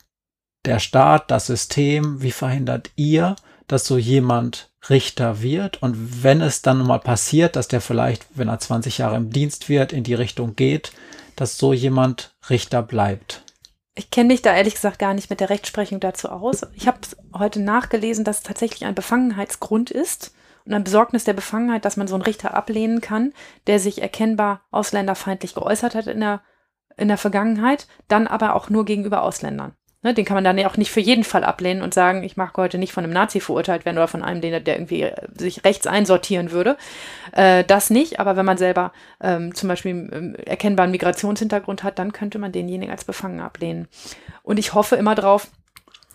[0.66, 3.36] der Staat, das System, wie verhindert ihr,
[3.68, 5.82] dass so jemand Richter wird.
[5.82, 9.68] Und wenn es dann mal passiert, dass der vielleicht, wenn er 20 Jahre im Dienst
[9.68, 10.92] wird, in die Richtung geht,
[11.36, 13.44] dass so jemand Richter bleibt.
[13.94, 16.62] Ich kenne mich da ehrlich gesagt gar nicht mit der Rechtsprechung dazu aus.
[16.74, 16.98] Ich habe
[17.34, 20.32] heute nachgelesen, dass es tatsächlich ein Befangenheitsgrund ist
[20.64, 23.32] und ein Besorgnis der Befangenheit, dass man so einen Richter ablehnen kann,
[23.66, 26.42] der sich erkennbar ausländerfeindlich geäußert hat in der,
[26.96, 29.74] in der Vergangenheit, dann aber auch nur gegenüber Ausländern.
[30.02, 32.38] Ne, den kann man dann ja auch nicht für jeden Fall ablehnen und sagen, ich
[32.38, 35.14] mag heute nicht von einem Nazi verurteilt werden oder von einem, der, der irgendwie äh,
[35.36, 36.78] sich rechts einsortieren würde.
[37.32, 42.14] Äh, das nicht, aber wenn man selber ähm, zum Beispiel ähm, erkennbaren Migrationshintergrund hat, dann
[42.14, 43.88] könnte man denjenigen als befangen ablehnen.
[44.42, 45.48] Und ich hoffe immer drauf,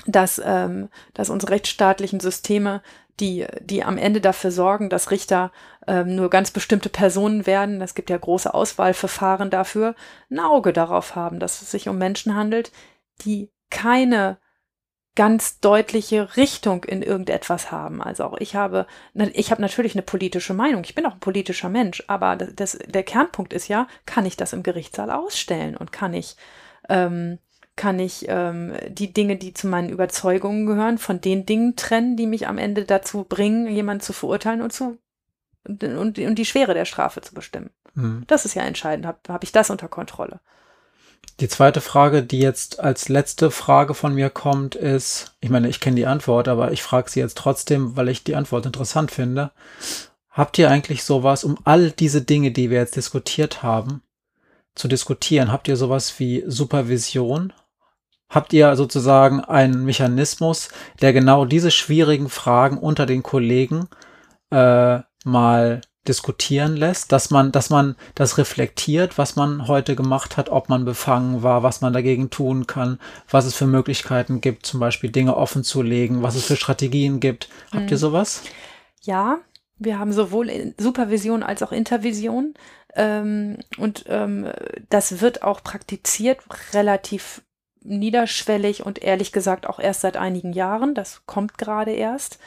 [0.08, 2.82] dass, ähm, dass unsere rechtsstaatlichen Systeme
[3.20, 5.52] die, die am Ende dafür sorgen, dass Richter
[5.88, 9.96] ähm, nur ganz bestimmte Personen werden, es gibt ja große Auswahlverfahren dafür,
[10.32, 12.72] ein Auge darauf haben, dass es sich um Menschen handelt,
[13.24, 14.40] die keine
[15.16, 18.02] ganz deutliche Richtung in irgendetwas haben.
[18.02, 20.84] Also auch ich habe, ich habe natürlich eine politische Meinung.
[20.84, 24.54] Ich bin auch ein politischer Mensch, aber das, der Kernpunkt ist ja, kann ich das
[24.54, 26.36] im Gerichtssaal ausstellen und kann ich
[26.90, 27.40] ähm,
[27.78, 32.26] Kann ich ähm, die Dinge, die zu meinen Überzeugungen gehören, von den Dingen trennen, die
[32.26, 34.98] mich am Ende dazu bringen, jemanden zu verurteilen und zu
[35.68, 37.72] und, und, und die Schwere der Strafe zu bestimmen?
[37.96, 38.24] Mhm.
[38.28, 39.06] Das ist ja entscheidend.
[39.06, 40.40] Habe hab ich das unter Kontrolle?
[41.40, 45.82] Die zweite Frage, die jetzt als letzte Frage von mir kommt, ist, ich meine, ich
[45.82, 49.52] kenne die Antwort, aber ich frage sie jetzt trotzdem, weil ich die Antwort interessant finde.
[50.30, 54.02] Habt ihr eigentlich sowas, um all diese Dinge, die wir jetzt diskutiert haben,
[54.76, 57.54] zu diskutieren, habt ihr sowas wie Supervision?
[58.30, 60.70] Habt ihr sozusagen einen Mechanismus,
[61.02, 63.88] der genau diese schwierigen Fragen unter den Kollegen
[64.52, 70.50] äh, mal diskutieren lässt, dass man, dass man das reflektiert, was man heute gemacht hat,
[70.50, 73.00] ob man befangen war, was man dagegen tun kann,
[73.30, 77.20] was es für Möglichkeiten gibt, zum Beispiel Dinge offen zu legen, was es für Strategien
[77.20, 77.50] gibt.
[77.72, 78.02] Habt ihr mhm.
[78.02, 78.44] sowas?
[79.02, 79.40] Ja,
[79.78, 82.54] wir haben sowohl Supervision als auch Intervision.
[82.96, 84.50] Ähm, und ähm,
[84.90, 86.40] das wird auch praktiziert,
[86.74, 87.42] relativ
[87.82, 90.96] niederschwellig und ehrlich gesagt auch erst seit einigen Jahren.
[90.96, 92.40] Das kommt gerade erst.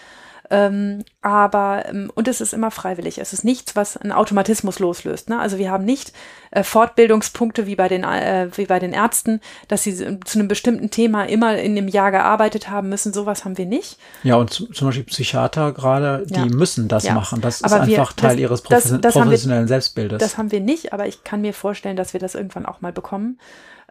[0.51, 3.19] Ähm, aber, ähm, und es ist immer freiwillig.
[3.19, 5.29] Es ist nichts, was einen Automatismus loslöst.
[5.29, 5.39] Ne?
[5.39, 6.13] Also wir haben nicht
[6.51, 10.91] äh, Fortbildungspunkte wie bei, den, äh, wie bei den Ärzten, dass sie zu einem bestimmten
[10.91, 13.13] Thema immer in dem Jahr gearbeitet haben müssen.
[13.13, 13.99] Sowas haben wir nicht.
[14.23, 16.47] Ja, und zum Beispiel Psychiater gerade, die ja.
[16.47, 17.13] müssen das ja.
[17.13, 17.43] machen.
[17.43, 20.19] Das aber ist wir, einfach Teil das, ihres Profes das, das professionellen wir, Selbstbildes.
[20.19, 22.93] Das haben wir nicht, aber ich kann mir vorstellen, dass wir das irgendwann auch mal
[22.93, 23.39] bekommen,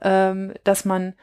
[0.01, 1.13] ähm, dass man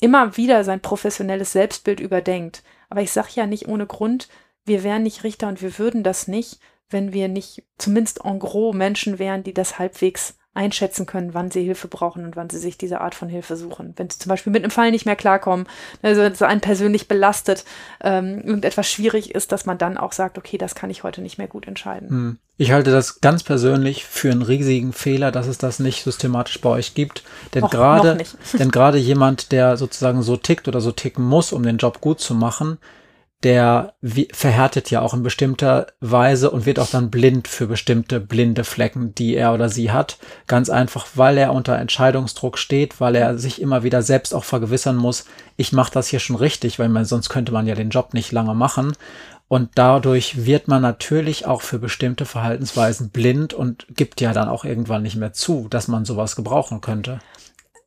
[0.00, 2.62] immer wieder sein professionelles Selbstbild überdenkt.
[2.90, 4.28] Aber ich sage ja nicht ohne Grund,
[4.64, 6.58] wir wären nicht Richter und wir würden das nicht,
[6.90, 11.64] wenn wir nicht zumindest en gros Menschen wären, die das halbwegs einschätzen können, wann sie
[11.64, 13.92] Hilfe brauchen und wann sie sich diese Art von Hilfe suchen.
[13.96, 15.66] Wenn sie zum Beispiel mit einem Fall nicht mehr klarkommen,
[16.00, 17.64] also es einen persönlich belastet,
[18.00, 21.38] ähm, irgendetwas schwierig ist, dass man dann auch sagt, okay, das kann ich heute nicht
[21.38, 22.08] mehr gut entscheiden.
[22.08, 22.38] Hm.
[22.56, 26.70] Ich halte das ganz persönlich für einen riesigen Fehler, dass es das nicht systematisch bei
[26.70, 27.24] euch gibt.
[27.54, 28.16] Denn gerade,
[28.58, 32.20] denn gerade jemand, der sozusagen so tickt oder so ticken muss, um den Job gut
[32.20, 32.78] zu machen,
[33.44, 33.92] der
[34.32, 39.14] verhärtet ja auch in bestimmter Weise und wird auch dann blind für bestimmte blinde Flecken,
[39.14, 40.16] die er oder sie hat.
[40.46, 44.96] Ganz einfach, weil er unter Entscheidungsdruck steht, weil er sich immer wieder selbst auch vergewissern
[44.96, 45.26] muss,
[45.56, 48.32] ich mache das hier schon richtig, weil man, sonst könnte man ja den Job nicht
[48.32, 48.94] lange machen.
[49.46, 54.64] Und dadurch wird man natürlich auch für bestimmte Verhaltensweisen blind und gibt ja dann auch
[54.64, 57.18] irgendwann nicht mehr zu, dass man sowas gebrauchen könnte.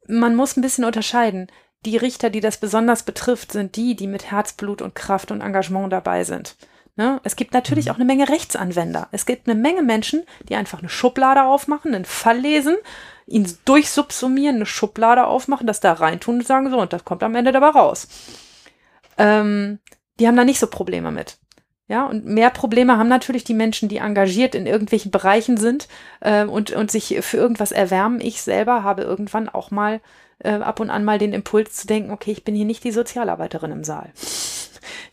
[0.08, 1.48] Man muss ein bisschen unterscheiden
[1.86, 5.92] die Richter, die das besonders betrifft, sind die, die mit Herzblut und Kraft und Engagement
[5.92, 6.56] dabei sind.
[6.98, 7.22] Ne?
[7.24, 7.92] Es gibt natürlich mhm.
[7.92, 9.08] auch eine Menge Rechtsanwender.
[9.12, 12.76] Es gibt eine Menge Menschen, die einfach eine Schublade aufmachen, einen Fall lesen,
[13.28, 17.36] ihn durchsubsumieren, eine Schublade aufmachen, das da reintun und sagen so, und das kommt am
[17.36, 18.08] Ende dabei raus.
[19.18, 19.80] Ähm,
[20.20, 21.38] die haben da nicht so Probleme mit.
[21.90, 25.88] Ja, und mehr Probleme haben natürlich die Menschen, die engagiert in irgendwelchen Bereichen sind
[26.20, 28.20] äh, und, und sich für irgendwas erwärmen.
[28.20, 30.02] Ich selber habe irgendwann auch mal
[30.40, 32.92] äh, ab und an mal den Impuls zu denken, okay, ich bin hier nicht die
[32.92, 34.12] Sozialarbeiterin im Saal.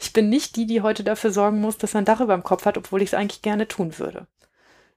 [0.00, 2.42] Ich bin nicht die, die heute dafür sorgen muss, dass er ein Dach über dem
[2.42, 4.26] Kopf hat, obwohl ich es eigentlich gerne tun würde.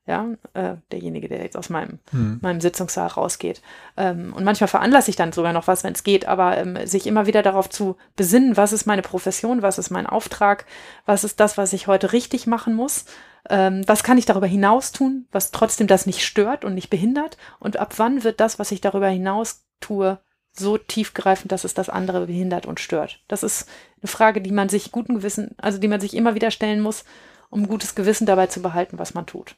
[0.07, 2.39] Ja, äh, derjenige, der jetzt aus meinem, hm.
[2.41, 3.61] meinem Sitzungssaal rausgeht.
[3.97, 7.07] Ähm, und manchmal veranlasse ich dann sogar noch was, wenn es geht, aber ähm, sich
[7.07, 10.65] immer wieder darauf zu besinnen, was ist meine Profession, was ist mein Auftrag,
[11.05, 13.03] was ist das, was ich heute richtig machen muss,
[13.49, 17.37] ähm, was kann ich darüber hinaus tun, was trotzdem das nicht stört und nicht behindert
[17.59, 20.19] und ab wann wird das, was ich darüber hinaus tue,
[20.53, 23.21] so tiefgreifend, dass es das andere behindert und stört.
[23.27, 23.69] Das ist
[24.01, 27.05] eine Frage, die man sich guten Gewissen, also die man sich immer wieder stellen muss,
[27.49, 29.55] um gutes Gewissen dabei zu behalten, was man tut.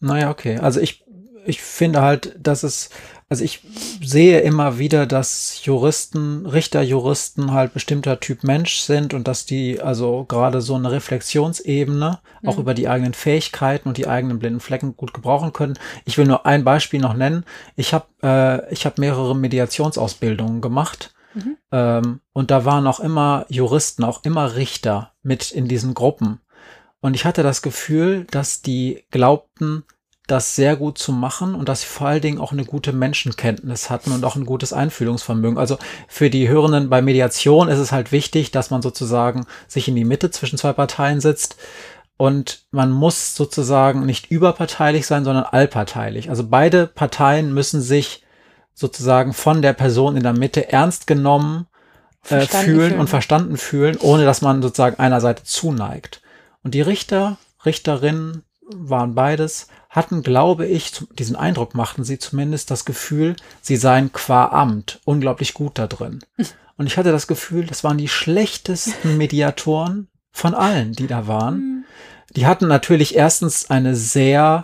[0.00, 0.58] Naja, okay.
[0.58, 1.04] Also ich
[1.48, 2.90] ich finde halt, dass es,
[3.30, 3.60] also ich
[4.02, 10.24] sehe immer wieder, dass Juristen, Richterjuristen halt bestimmter Typ Mensch sind und dass die also
[10.24, 12.48] gerade so eine Reflexionsebene mhm.
[12.48, 15.78] auch über die eigenen Fähigkeiten und die eigenen blinden Flecken gut gebrauchen können.
[16.06, 17.44] Ich will nur ein Beispiel noch nennen.
[17.76, 21.12] Ich habe äh, ich habe mehrere Mediationsausbildungen gemacht.
[21.34, 21.56] Mhm.
[21.70, 26.40] Ähm, und da waren auch immer Juristen, auch immer Richter mit in diesen Gruppen.
[27.00, 29.84] Und ich hatte das Gefühl, dass die glaubten,
[30.28, 33.90] das sehr gut zu machen und dass sie vor allen Dingen auch eine gute Menschenkenntnis
[33.90, 35.58] hatten und auch ein gutes Einfühlungsvermögen.
[35.58, 39.96] Also für die Hörenden bei Mediation ist es halt wichtig, dass man sozusagen sich in
[39.96, 41.56] die Mitte zwischen zwei Parteien sitzt
[42.18, 46.30] und man muss sozusagen nicht überparteilich sein, sondern allparteilich.
[46.30, 48.22] Also beide Parteien müssen sich
[48.74, 51.66] sozusagen von der Person in der Mitte ernst genommen
[52.28, 56.20] äh, fühlen, fühlen und verstanden fühlen, ohne dass man sozusagen einer Seite zuneigt.
[56.62, 58.42] Und die Richter, Richterinnen
[58.74, 64.46] waren beides, hatten, glaube ich, diesen Eindruck machten sie zumindest das Gefühl, sie seien qua
[64.46, 66.20] Amt unglaublich gut da drin.
[66.76, 71.56] Und ich hatte das Gefühl, das waren die schlechtesten Mediatoren von allen, die da waren.
[71.56, 71.84] Mhm.
[72.36, 74.60] Die hatten natürlich erstens eine sehr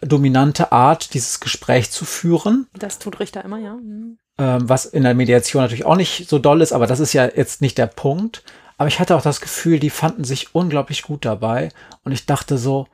[0.00, 2.66] dominante Art, dieses Gespräch zu führen.
[2.76, 3.74] Das tut Richter immer, ja.
[3.74, 4.18] Mhm.
[4.38, 7.26] ähm, was in der Mediation natürlich auch nicht so doll ist, aber das ist ja
[7.26, 8.42] jetzt nicht der Punkt.
[8.76, 11.68] Aber ich hatte auch das Gefühl, die fanden sich unglaublich gut dabei.
[12.02, 12.88] Und ich dachte so,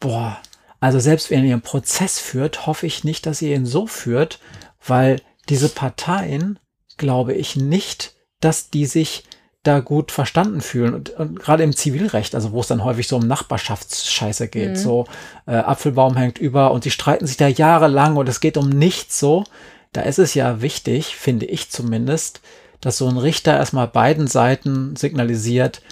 [0.00, 0.38] boah,
[0.80, 4.40] also selbst wenn ihr einen Prozess führt, hoffe ich nicht, dass ihr ihn so führt,
[4.84, 6.58] weil diese Parteien,
[6.96, 9.24] glaube ich nicht, dass die sich
[9.62, 10.94] da gut verstanden fühlen.
[10.94, 14.76] Und, und gerade im Zivilrecht, also wo es dann häufig so um Nachbarschaftsscheiße geht, mhm.
[14.76, 15.04] so
[15.46, 19.18] äh, Apfelbaum hängt über und sie streiten sich da jahrelang und es geht um nichts
[19.18, 19.44] so.
[19.92, 22.40] Da ist es ja wichtig, finde ich zumindest,
[22.80, 25.82] dass so ein Richter erstmal beiden Seiten signalisiert,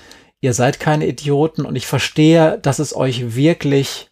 [0.40, 4.10] ihr seid keine Idioten und ich verstehe, dass es euch wirklich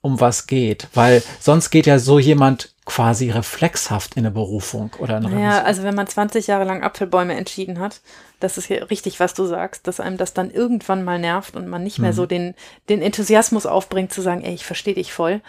[0.00, 5.16] um was geht, weil sonst geht ja so jemand quasi reflexhaft in eine Berufung oder
[5.16, 8.00] eine Ja, also wenn man 20 Jahre lang Apfelbäume entschieden hat,
[8.40, 11.68] das ist ja richtig, was du sagst, dass einem das dann irgendwann mal nervt und
[11.68, 12.16] man nicht mehr mhm.
[12.16, 12.54] so den,
[12.88, 15.42] den Enthusiasmus aufbringt, zu sagen, ey, ich verstehe dich voll.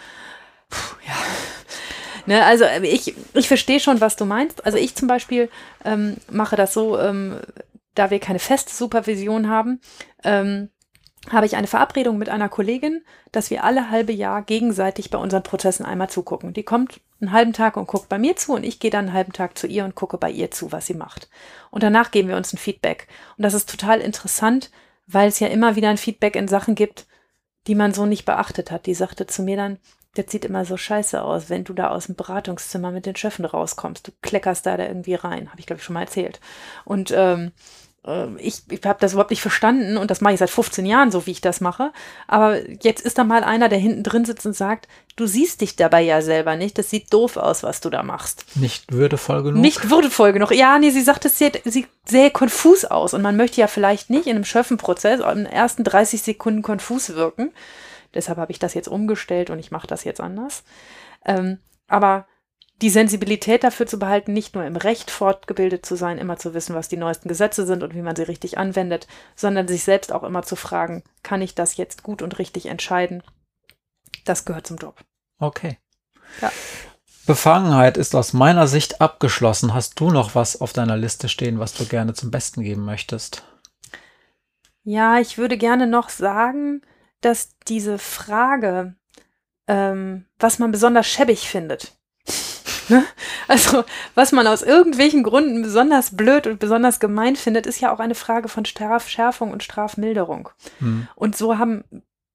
[0.68, 1.14] Puh, ja.
[2.26, 4.66] Ne, also ich, ich verstehe schon, was du meinst.
[4.66, 5.48] Also ich zum Beispiel
[5.84, 7.40] ähm, mache das so, ähm,
[7.94, 9.80] da wir keine feste Supervision haben,
[10.24, 10.70] ähm,
[11.28, 15.42] habe ich eine Verabredung mit einer Kollegin, dass wir alle halbe Jahr gegenseitig bei unseren
[15.42, 16.54] Prozessen einmal zugucken.
[16.54, 19.14] Die kommt einen halben Tag und guckt bei mir zu und ich gehe dann einen
[19.14, 21.28] halben Tag zu ihr und gucke bei ihr zu, was sie macht.
[21.70, 23.06] Und danach geben wir uns ein Feedback.
[23.36, 24.70] Und das ist total interessant,
[25.06, 27.06] weil es ja immer wieder ein Feedback in Sachen gibt,
[27.66, 28.86] die man so nicht beachtet hat.
[28.86, 29.78] Die sagte zu mir dann,
[30.14, 33.44] das sieht immer so scheiße aus, wenn du da aus dem Beratungszimmer mit den Schöffen
[33.44, 34.08] rauskommst.
[34.08, 35.50] Du kleckerst da, da irgendwie rein.
[35.50, 36.40] Habe ich, glaube ich, schon mal erzählt.
[36.84, 37.52] Und ähm,
[38.04, 41.10] äh, ich, ich habe das überhaupt nicht verstanden und das mache ich seit 15 Jahren
[41.10, 41.92] so, wie ich das mache.
[42.26, 45.76] Aber jetzt ist da mal einer, der hinten drin sitzt und sagt, du siehst dich
[45.76, 46.78] dabei ja selber nicht.
[46.78, 48.44] Das sieht doof aus, was du da machst.
[48.56, 49.60] Nicht würdevoll genug?
[49.60, 50.52] Nicht würdevoll genug.
[50.52, 53.14] Ja, nee, sie sagt, es sieht, sieht sehr konfus aus.
[53.14, 57.14] Und man möchte ja vielleicht nicht in einem Schöffenprozess in den ersten 30 Sekunden konfus
[57.14, 57.52] wirken.
[58.14, 60.64] Deshalb habe ich das jetzt umgestellt und ich mache das jetzt anders.
[61.24, 62.26] Ähm, aber
[62.82, 66.74] die Sensibilität dafür zu behalten, nicht nur im Recht fortgebildet zu sein, immer zu wissen,
[66.74, 69.06] was die neuesten Gesetze sind und wie man sie richtig anwendet,
[69.36, 73.22] sondern sich selbst auch immer zu fragen, kann ich das jetzt gut und richtig entscheiden?
[74.24, 75.04] Das gehört zum Job.
[75.38, 75.78] Okay.
[76.40, 76.50] Ja.
[77.26, 79.74] Befangenheit ist aus meiner Sicht abgeschlossen.
[79.74, 83.44] Hast du noch was auf deiner Liste stehen, was du gerne zum Besten geben möchtest?
[84.82, 86.82] Ja, ich würde gerne noch sagen,
[87.20, 88.94] dass diese Frage,
[89.66, 91.96] ähm, was man besonders schäbig findet,
[92.90, 93.04] Ne?
[93.48, 93.84] Also,
[94.14, 98.14] was man aus irgendwelchen Gründen besonders blöd und besonders gemein findet, ist ja auch eine
[98.14, 100.50] Frage von Strafschärfung und Strafmilderung.
[100.80, 101.08] Hm.
[101.14, 101.84] Und so haben,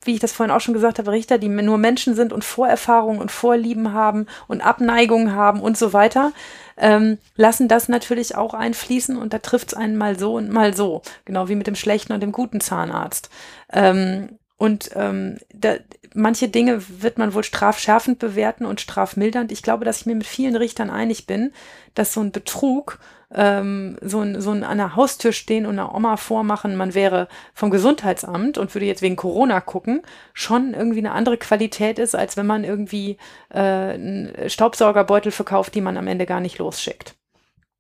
[0.04, 3.22] wie ich das vorhin auch schon gesagt habe, Richter, die nur Menschen sind und Vorerfahrungen
[3.22, 6.32] und Vorlieben haben und Abneigungen haben und so weiter,
[6.78, 10.76] ähm, lassen das natürlich auch einfließen und da trifft es einen mal so und mal
[10.76, 11.02] so.
[11.26, 13.30] Genau wie mit dem schlechten und dem guten Zahnarzt.
[13.72, 15.76] Ähm, und ähm, da,
[16.14, 19.52] manche Dinge wird man wohl strafschärfend bewerten und strafmildernd.
[19.52, 21.52] Ich glaube, dass ich mir mit vielen Richtern einig bin,
[21.94, 23.00] dass so ein Betrug,
[23.34, 27.28] ähm, so ein, so ein an der Haustür stehen und einer Oma vormachen, man wäre
[27.54, 30.02] vom Gesundheitsamt und würde jetzt wegen Corona gucken,
[30.34, 33.18] schon irgendwie eine andere Qualität ist, als wenn man irgendwie
[33.50, 37.16] äh, einen Staubsaugerbeutel verkauft, die man am Ende gar nicht losschickt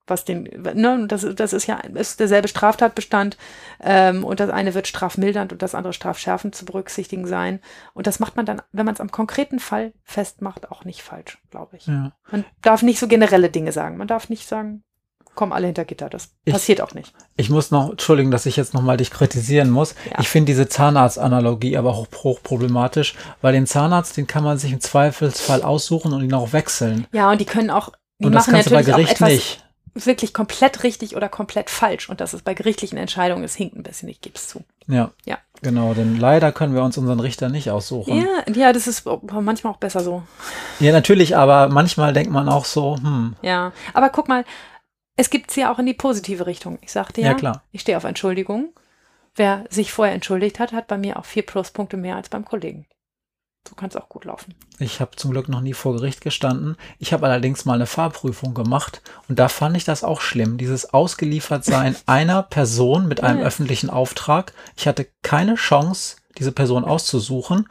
[0.08, 3.38] was den, ne, das, das ist ja ist derselbe Straftatbestand
[3.82, 7.60] ähm, und das eine wird strafmildernd und das andere strafschärfend zu berücksichtigen sein.
[7.94, 11.40] Und das macht man dann, wenn man es am konkreten Fall festmacht, auch nicht falsch,
[11.50, 11.88] glaube ich.
[11.88, 12.12] Ja.
[12.32, 13.98] Man darf nicht so generelle Dinge sagen.
[13.98, 14.84] Man darf nicht sagen,
[15.34, 16.10] kommen alle hinter Gitter.
[16.10, 17.14] Das ich, passiert auch nicht.
[17.36, 19.96] Ich muss noch, entschuldigen, dass ich jetzt nochmal dich kritisieren muss.
[20.10, 20.20] Ja.
[20.20, 24.80] Ich finde diese Zahnarztanalogie aber auch hochproblematisch, weil den Zahnarzt, den kann man sich im
[24.80, 27.08] Zweifelsfall aussuchen und ihn auch wechseln.
[27.12, 29.65] Ja, und die können auch, die und das kannst du bei Gericht nicht
[29.96, 32.10] wirklich komplett richtig oder komplett falsch.
[32.10, 34.64] Und das ist bei gerichtlichen Entscheidungen, es hinkt ein bisschen, ich gebe es zu.
[34.88, 35.12] Ja.
[35.26, 35.38] Ja.
[35.62, 38.18] Genau, denn leider können wir uns unseren Richter nicht aussuchen.
[38.18, 40.24] Ja, ja, das ist manchmal auch besser so.
[40.80, 43.36] Ja, natürlich, aber manchmal denkt man auch so, hm.
[43.42, 44.44] Ja, aber guck mal,
[45.16, 46.78] es gibt es ja auch in die positive Richtung.
[46.82, 47.64] Ich sagte ja, ja klar.
[47.72, 48.74] ich stehe auf Entschuldigung.
[49.34, 52.86] Wer sich vorher entschuldigt hat, hat bei mir auch vier Pluspunkte mehr als beim Kollegen.
[53.68, 54.54] So kann es auch gut laufen.
[54.78, 56.78] Ich habe zum Glück noch nie vor Gericht gestanden.
[57.00, 60.58] Ich habe allerdings mal eine Fahrprüfung gemacht und da fand ich das auch schlimm.
[60.58, 63.46] Dieses Ausgeliefertsein einer Person mit einem ja.
[63.46, 64.54] öffentlichen Auftrag.
[64.76, 67.68] Ich hatte keine Chance, diese Person auszusuchen.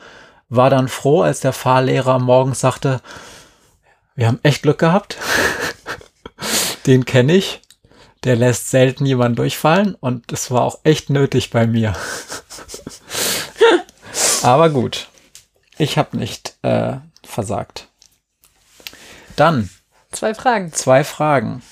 [0.48, 3.00] War dann froh, als der Fahrlehrer morgens sagte,
[4.16, 5.16] wir haben echt Glück gehabt.
[6.86, 7.62] Den kenne ich.
[8.24, 11.94] Der lässt selten jemanden durchfallen und es war auch echt nötig bei mir.
[14.42, 15.08] Aber gut.
[15.78, 17.88] Ich habe nicht äh, versagt.
[19.36, 19.70] Dann.
[20.12, 20.72] Zwei Fragen.
[20.72, 21.62] Zwei Fragen.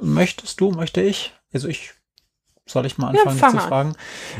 [0.00, 1.32] Möchtest du, möchte ich?
[1.52, 1.92] Also ich.
[2.64, 3.96] Soll ich mal anfangen ja, zu fragen?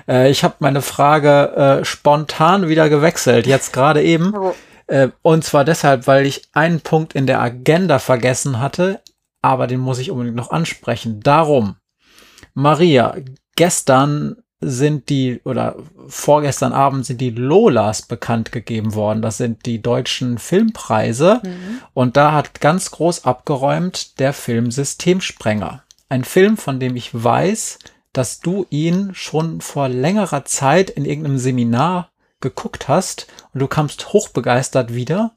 [0.08, 4.34] Äh, ich habe meine Frage äh, spontan wieder gewechselt, jetzt gerade eben.
[4.34, 4.54] Oh.
[4.86, 9.02] Äh, und zwar deshalb, weil ich einen Punkt in der Agenda vergessen hatte.
[9.42, 11.20] aber den muss ich unbedingt noch ansprechen.
[11.20, 11.76] Darum,
[12.54, 13.16] Maria,
[13.56, 15.76] gestern sind die, oder
[16.08, 19.20] vorgestern Abend sind die Lolas bekannt gegeben worden.
[19.20, 21.40] Das sind die deutschen Filmpreise.
[21.42, 21.80] Mhm.
[21.92, 25.82] Und da hat ganz groß abgeräumt der Film Systemsprenger.
[26.08, 27.78] Ein Film, von dem ich weiß,
[28.12, 32.10] dass du ihn schon vor längerer Zeit in irgendeinem Seminar
[32.40, 35.32] geguckt hast und du kamst hochbegeistert wieder.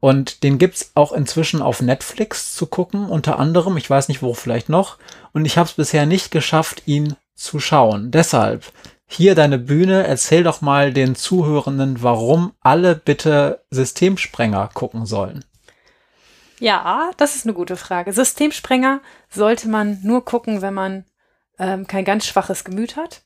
[0.00, 4.34] Und den gibt's auch inzwischen auf Netflix zu gucken, unter anderem, ich weiß nicht wo
[4.34, 4.98] vielleicht noch.
[5.32, 8.10] Und ich habe es bisher nicht geschafft, ihn zu schauen.
[8.10, 8.72] Deshalb
[9.06, 15.44] hier deine Bühne, erzähl doch mal den Zuhörenden, warum alle bitte Systemsprenger gucken sollen.
[16.60, 18.12] Ja, das ist eine gute Frage.
[18.12, 21.04] Systemsprenger sollte man nur gucken, wenn man
[21.58, 23.22] ähm, kein ganz schwaches Gemüt hat.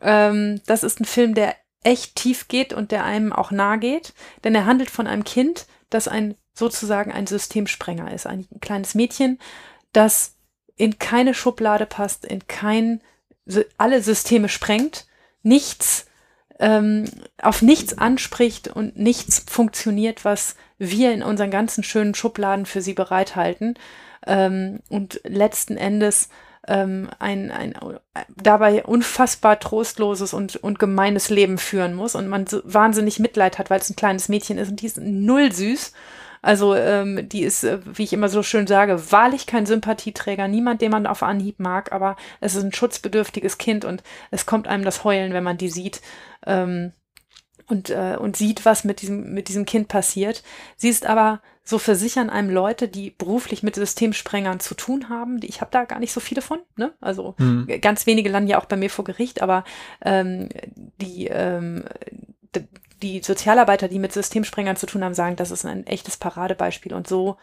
[0.00, 4.14] Ähm, das ist ein Film, der echt tief geht und der einem auch nahe geht,
[4.42, 9.38] denn er handelt von einem Kind, das ein sozusagen ein Systemsprenger ist, ein kleines Mädchen,
[9.92, 10.36] das
[10.76, 13.02] in keine Schublade passt, in kein
[13.78, 15.06] alle Systeme sprengt,
[15.42, 16.06] nichts
[16.60, 17.04] ähm,
[17.42, 22.94] auf nichts anspricht und nichts funktioniert, was wir in unseren ganzen schönen Schubladen für sie
[22.94, 23.74] bereithalten
[24.26, 26.28] ähm, und letzten Endes
[26.66, 27.74] ähm, ein, ein
[28.36, 33.68] dabei unfassbar trostloses und, und gemeines Leben führen muss und man so wahnsinnig Mitleid hat,
[33.70, 35.92] weil es ein kleines Mädchen ist und die ist null süß.
[36.44, 40.82] Also ähm, die ist, äh, wie ich immer so schön sage, wahrlich kein Sympathieträger, niemand,
[40.82, 44.84] den man auf Anhieb mag, aber es ist ein schutzbedürftiges Kind und es kommt einem
[44.84, 46.02] das Heulen, wenn man die sieht.
[46.46, 46.92] Ähm,
[47.66, 50.42] und, äh, und sieht, was mit diesem, mit diesem Kind passiert.
[50.76, 55.46] Sie ist aber, so versichern einem Leute, die beruflich mit Systemsprengern zu tun haben, die,
[55.46, 56.92] ich habe da gar nicht so viele von, ne?
[57.00, 57.66] Also mhm.
[57.80, 59.64] ganz wenige landen ja auch bei mir vor Gericht, aber
[60.02, 60.50] ähm,
[61.00, 61.84] die, ähm,
[63.02, 67.06] die Sozialarbeiter, die mit Systemsprengern zu tun haben, sagen, das ist ein echtes Paradebeispiel und
[67.06, 67.36] so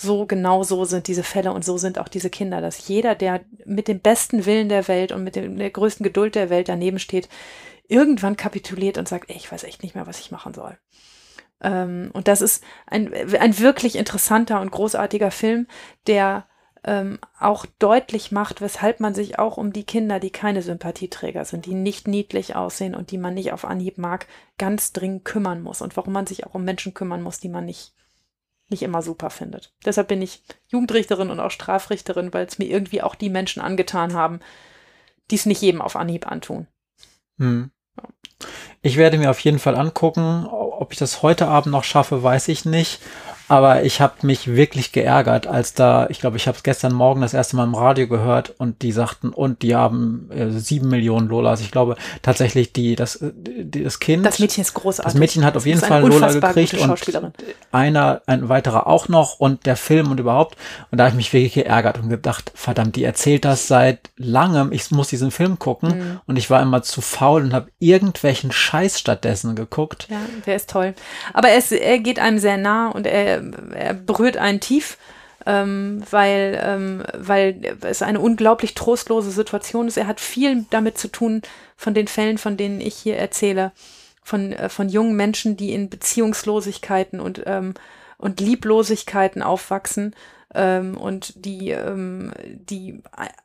[0.00, 3.42] so genau so sind diese Fälle und so sind auch diese Kinder, dass jeder, der
[3.66, 6.98] mit dem besten Willen der Welt und mit dem, der größten Geduld der Welt daneben
[6.98, 7.28] steht,
[7.86, 10.78] irgendwann kapituliert und sagt, ey, ich weiß echt nicht mehr, was ich machen soll.
[11.60, 15.66] Ähm, und das ist ein, ein wirklich interessanter und großartiger Film,
[16.06, 16.46] der
[16.84, 21.66] ähm, auch deutlich macht, weshalb man sich auch um die Kinder, die keine Sympathieträger sind,
[21.66, 24.26] die nicht niedlich aussehen und die man nicht auf Anhieb mag,
[24.58, 27.66] ganz dringend kümmern muss und warum man sich auch um Menschen kümmern muss, die man
[27.66, 27.92] nicht,
[28.70, 29.74] nicht immer super findet.
[29.84, 34.14] Deshalb bin ich Jugendrichterin und auch Strafrichterin, weil es mir irgendwie auch die Menschen angetan
[34.14, 34.40] haben,
[35.30, 36.66] die es nicht jedem auf Anhieb antun.
[37.38, 37.70] Hm.
[38.80, 40.46] Ich werde mir auf jeden Fall angucken.
[40.46, 43.00] Ob ich das heute Abend noch schaffe, weiß ich nicht.
[43.50, 47.20] Aber ich habe mich wirklich geärgert, als da, ich glaube, ich habe es gestern Morgen
[47.20, 51.26] das erste Mal im Radio gehört und die sagten, und die haben äh, sieben Millionen
[51.26, 51.60] Lolas.
[51.60, 54.24] Ich glaube tatsächlich, die, das, die, das Kind.
[54.24, 55.12] Das Mädchen ist großartig.
[55.12, 57.32] Das Mädchen hat auf jeden Fall Lola gekriegt und
[57.72, 60.56] einer, ein weiterer auch noch und der Film und überhaupt.
[60.92, 64.70] Und da habe ich mich wirklich geärgert und gedacht, verdammt, die erzählt das seit langem.
[64.70, 66.20] Ich muss diesen Film gucken mhm.
[66.24, 70.06] und ich war immer zu faul und habe irgendwelchen Scheiß stattdessen geguckt.
[70.08, 70.94] Ja, der ist toll.
[71.34, 73.39] Aber es, er geht einem sehr nah und er
[73.74, 74.98] er berührt einen tief,
[75.46, 79.96] ähm, weil, ähm, weil es eine unglaublich trostlose Situation ist.
[79.96, 81.42] Er hat viel damit zu tun
[81.76, 83.72] von den Fällen, von denen ich hier erzähle,
[84.22, 87.74] von, äh, von jungen Menschen, die in Beziehungslosigkeiten und, ähm,
[88.18, 90.14] und Lieblosigkeiten aufwachsen
[90.54, 93.02] ähm, und die, ähm, die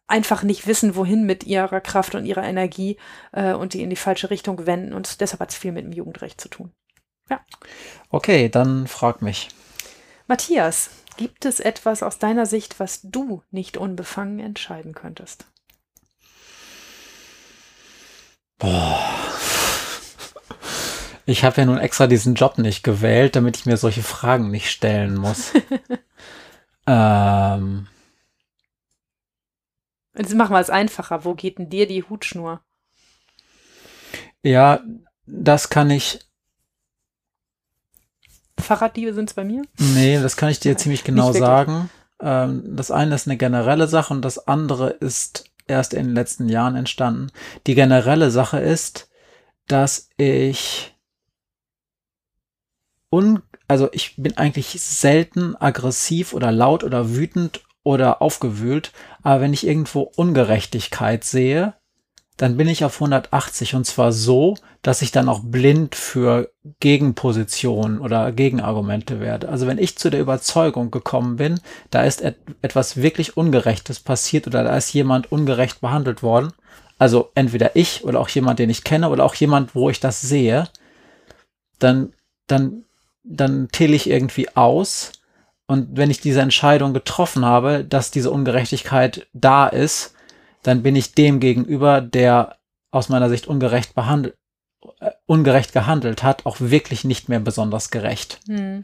[0.07, 2.97] einfach nicht wissen, wohin mit ihrer Kraft und ihrer Energie
[3.31, 4.93] äh, und die in die falsche Richtung wenden.
[4.93, 6.71] Und deshalb hat es viel mit dem Jugendrecht zu tun.
[7.29, 7.39] Ja.
[8.09, 9.49] Okay, dann frag mich.
[10.27, 15.45] Matthias, gibt es etwas aus deiner Sicht, was du nicht unbefangen entscheiden könntest?
[18.57, 18.99] Boah.
[21.27, 24.69] Ich habe ja nun extra diesen Job nicht gewählt, damit ich mir solche Fragen nicht
[24.69, 25.53] stellen muss.
[26.87, 27.87] ähm.
[30.15, 31.25] Jetzt machen wir es einfacher.
[31.25, 32.63] Wo geht denn dir die Hutschnur?
[34.43, 34.81] Ja,
[35.25, 36.19] das kann ich
[38.59, 39.63] Fahrraddiebe sind es bei mir?
[39.77, 41.89] Nee, das kann ich dir ziemlich genau sagen.
[42.19, 46.47] Ähm, das eine ist eine generelle Sache und das andere ist erst in den letzten
[46.47, 47.31] Jahren entstanden.
[47.67, 49.09] Die generelle Sache ist,
[49.67, 50.95] dass ich
[53.09, 58.91] un also ich bin eigentlich selten aggressiv oder laut oder wütend oder aufgewühlt,
[59.23, 61.73] aber wenn ich irgendwo Ungerechtigkeit sehe,
[62.37, 67.99] dann bin ich auf 180 und zwar so, dass ich dann auch blind für Gegenpositionen
[67.99, 69.47] oder Gegenargumente werde.
[69.47, 71.59] Also wenn ich zu der Überzeugung gekommen bin,
[71.91, 76.51] da ist et etwas wirklich Ungerechtes passiert oder da ist jemand ungerecht behandelt worden,
[76.97, 80.21] also entweder ich oder auch jemand, den ich kenne oder auch jemand, wo ich das
[80.21, 80.67] sehe,
[81.79, 82.13] dann,
[82.47, 82.83] dann,
[83.23, 85.13] dann till ich irgendwie aus
[85.67, 90.14] Und wenn ich diese Entscheidung getroffen habe, dass diese Ungerechtigkeit da ist,
[90.65, 92.57] dann bin ich dem gegenüber, der
[92.91, 94.35] aus meiner Sicht ungerecht behandelt,
[94.99, 98.39] äh, ungerecht gehandelt hat, auch wirklich nicht mehr besonders gerecht.
[98.47, 98.83] Mhm.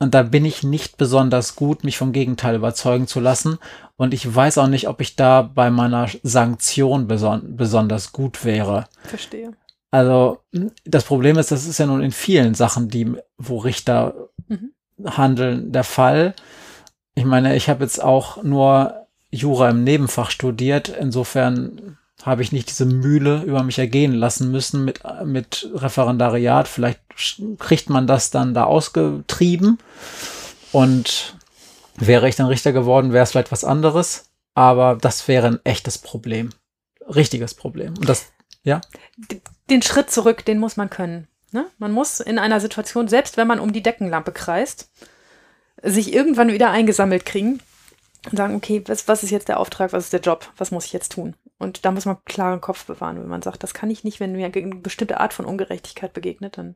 [0.00, 3.58] Und da bin ich nicht besonders gut, mich vom Gegenteil überzeugen zu lassen.
[3.96, 8.86] Und ich weiß auch nicht, ob ich da bei meiner Sanktion beson besonders gut wäre.
[9.04, 9.52] Verstehe.
[9.90, 10.40] Also
[10.84, 14.72] das Problem ist, das ist ja nun in vielen Sachen, die, wo Richter mhm.
[15.04, 16.34] handeln, der Fall.
[17.14, 19.03] Ich meine, ich habe jetzt auch nur
[19.34, 20.88] Jura im Nebenfach studiert.
[20.88, 26.68] Insofern habe ich nicht diese Mühle über mich ergehen lassen müssen mit, mit Referendariat.
[26.68, 27.00] Vielleicht
[27.58, 29.78] kriegt man das dann da ausgetrieben
[30.72, 31.36] und
[31.96, 34.30] wäre ich dann Richter geworden, wäre es vielleicht was anderes.
[34.54, 36.50] Aber das wäre ein echtes Problem.
[37.06, 37.94] Richtiges Problem.
[37.98, 38.26] Und das,
[38.62, 38.80] ja?
[39.68, 41.26] Den Schritt zurück, den muss man können.
[41.50, 41.66] Ne?
[41.78, 44.90] Man muss in einer Situation, selbst wenn man um die Deckenlampe kreist,
[45.82, 47.60] sich irgendwann wieder eingesammelt kriegen
[48.30, 50.86] und sagen, okay, was, was ist jetzt der Auftrag, was ist der Job, was muss
[50.86, 51.34] ich jetzt tun?
[51.58, 54.32] Und da muss man klaren Kopf bewahren, wenn man sagt, das kann ich nicht, wenn
[54.32, 56.74] mir eine bestimmte Art von Ungerechtigkeit begegnet, dann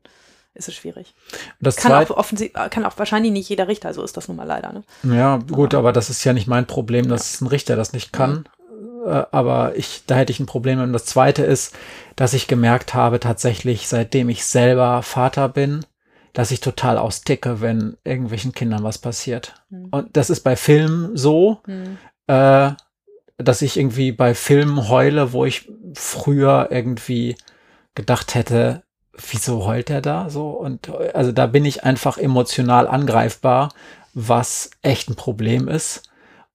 [0.53, 1.13] ist es schwierig.
[1.59, 2.25] Das kann, auch
[2.69, 4.73] kann auch wahrscheinlich nicht jeder Richter, so ist das nun mal leider.
[4.73, 4.83] Ne?
[5.03, 7.45] Ja, gut, aber, aber das ist ja nicht mein Problem, dass ja.
[7.45, 8.47] ein Richter das nicht kann.
[9.05, 9.21] Ja.
[9.21, 10.79] Äh, aber ich, da hätte ich ein Problem.
[10.79, 11.75] Und das zweite ist,
[12.15, 15.85] dass ich gemerkt habe, tatsächlich, seitdem ich selber Vater bin,
[16.33, 19.55] dass ich total austicke, wenn irgendwelchen Kindern was passiert.
[19.69, 19.87] Mhm.
[19.91, 21.97] Und das ist bei Filmen so, mhm.
[22.27, 22.71] äh,
[23.37, 27.35] dass ich irgendwie bei Filmen heule, wo ich früher irgendwie
[27.95, 28.83] gedacht hätte,
[29.13, 30.49] wieso heult er da so?
[30.51, 33.69] Und also da bin ich einfach emotional angreifbar,
[34.13, 36.03] was echt ein Problem ist.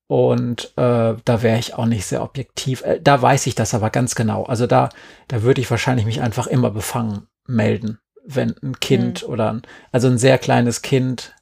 [0.07, 2.83] Und äh, da wäre ich auch nicht sehr objektiv.
[2.83, 4.45] Äh, da weiß ich das aber ganz genau.
[4.45, 4.91] Also da,
[5.29, 9.33] da würde ich wahrscheinlich mich einfach immer befangen melden wenn ein Kind mhm.
[9.33, 11.35] oder ein, also ein sehr kleines Kind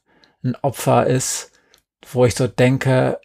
[0.43, 1.51] ein Opfer ist,
[2.11, 3.19] wo ich so denke,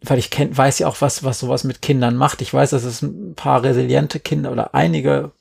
[0.00, 2.42] weil ich kenn, weiß ja auch, was, was sowas mit Kindern macht.
[2.42, 5.32] Ich weiß, dass es ein paar resiliente Kinder oder einige,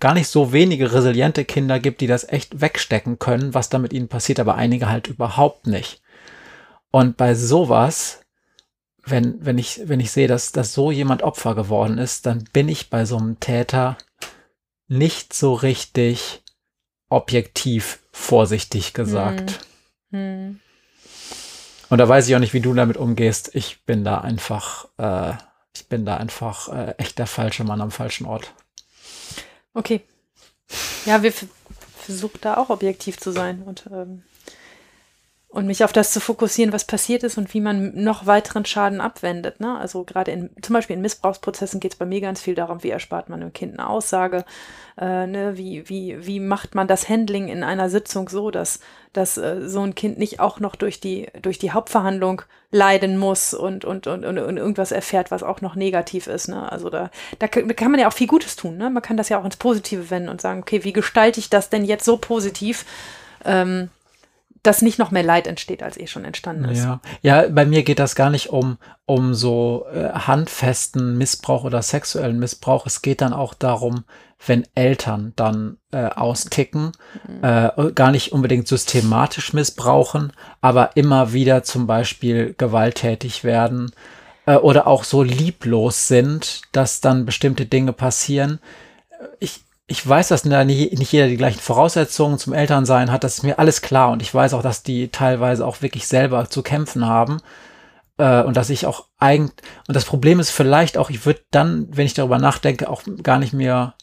[0.00, 3.92] gar nicht so wenige resiliente Kinder gibt, die das echt wegstecken können, was da mit
[3.92, 6.00] ihnen passiert, aber einige halt überhaupt nicht.
[6.90, 8.20] Und bei sowas,
[9.04, 12.68] wenn, wenn ich, wenn ich sehe, dass, dass so jemand Opfer geworden ist, dann bin
[12.68, 13.98] ich bei so einem Täter
[14.88, 16.42] nicht so richtig
[17.08, 19.60] objektiv vorsichtig gesagt.
[20.10, 20.18] Hm.
[20.20, 20.60] Hm.
[21.90, 23.54] Und da weiß ich auch nicht, wie du damit umgehst.
[23.54, 25.32] Ich bin da einfach, äh,
[25.74, 28.52] ich bin da einfach äh, echt der falsche Mann am falschen Ort.
[29.72, 30.02] Okay.
[31.06, 31.32] Ja, wir
[31.96, 34.22] versuchen da auch objektiv zu sein und ähm,
[35.50, 39.00] und mich auf das zu fokussieren, was passiert ist und wie man noch weiteren Schaden
[39.00, 39.60] abwendet.
[39.60, 39.78] Ne?
[39.78, 42.90] Also gerade in, zum Beispiel in Missbrauchsprozessen geht es bei mir ganz viel darum, wie
[42.90, 44.44] erspart man dem Kind eine Aussage,
[44.98, 45.56] äh, ne?
[45.56, 48.80] wie, wie, wie macht man das Handling in einer Sitzung so, dass,
[49.14, 53.54] dass äh, so ein Kind nicht auch noch durch die, durch die Hauptverhandlung leiden muss
[53.54, 56.48] und, und, und, und, und irgendwas erfährt, was auch noch negativ ist.
[56.48, 56.70] Ne?
[56.70, 58.76] Also da, da kann man ja auch viel Gutes tun.
[58.76, 58.90] Ne?
[58.90, 61.70] Man kann das ja auch ins Positive wenden und sagen, okay, wie gestalte ich das
[61.70, 62.84] denn jetzt so positiv?
[63.46, 63.88] Ähm,
[64.62, 66.84] dass nicht noch mehr Leid entsteht, als eh schon entstanden ist.
[66.84, 71.82] Ja, ja bei mir geht das gar nicht um, um so äh, handfesten Missbrauch oder
[71.82, 72.86] sexuellen Missbrauch.
[72.86, 74.04] Es geht dann auch darum,
[74.46, 76.92] wenn Eltern dann äh, austicken,
[77.26, 77.42] mhm.
[77.42, 83.92] äh, gar nicht unbedingt systematisch missbrauchen, aber immer wieder zum Beispiel gewalttätig werden
[84.46, 88.60] äh, oder auch so lieblos sind, dass dann bestimmte Dinge passieren.
[89.40, 93.24] Ich, ich weiß, dass nicht, jeder die gleichen Voraussetzungen zum Elternsein hat.
[93.24, 94.10] Das ist mir alles klar.
[94.10, 97.38] Und ich weiß auch, dass die teilweise auch wirklich selber zu kämpfen haben.
[98.18, 99.56] Äh, und dass ich auch eigentlich,
[99.88, 103.38] und das Problem ist vielleicht auch, ich würde dann, wenn ich darüber nachdenke, auch gar
[103.38, 103.94] nicht mehr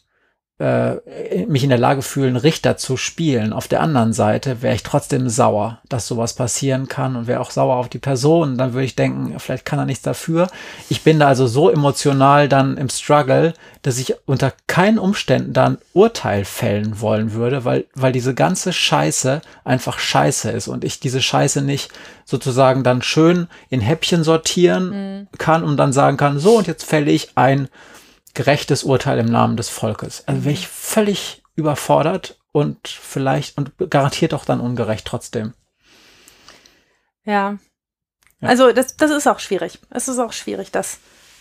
[0.58, 3.52] äh, mich in der Lage fühlen, Richter zu spielen.
[3.52, 7.50] Auf der anderen Seite wäre ich trotzdem sauer, dass sowas passieren kann und wäre auch
[7.50, 8.56] sauer auf die Person.
[8.56, 10.48] Dann würde ich denken, vielleicht kann er nichts dafür.
[10.88, 13.52] Ich bin da also so emotional dann im Struggle,
[13.82, 18.72] dass ich unter keinen Umständen da ein Urteil fällen wollen würde, weil, weil diese ganze
[18.72, 21.90] Scheiße einfach Scheiße ist und ich diese Scheiße nicht
[22.24, 25.38] sozusagen dann schön in Häppchen sortieren mhm.
[25.38, 27.68] kann und dann sagen kann, so und jetzt fälle ich ein
[28.36, 30.22] gerechtes Urteil im Namen des Volkes.
[30.26, 35.54] Also wäre ich völlig überfordert und vielleicht und garantiert auch dann ungerecht trotzdem.
[37.24, 37.58] Ja.
[38.40, 38.48] ja.
[38.48, 39.80] Also das, das ist auch schwierig.
[39.90, 40.98] Es ist auch schwierig, das,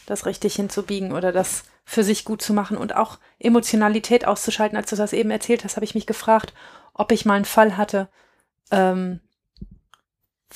[0.07, 4.77] das richtig hinzubiegen oder das für sich gut zu machen und auch Emotionalität auszuschalten.
[4.77, 6.53] Als du das eben erzählt hast, habe ich mich gefragt,
[6.93, 8.09] ob ich mal einen Fall hatte,
[8.71, 9.19] ähm,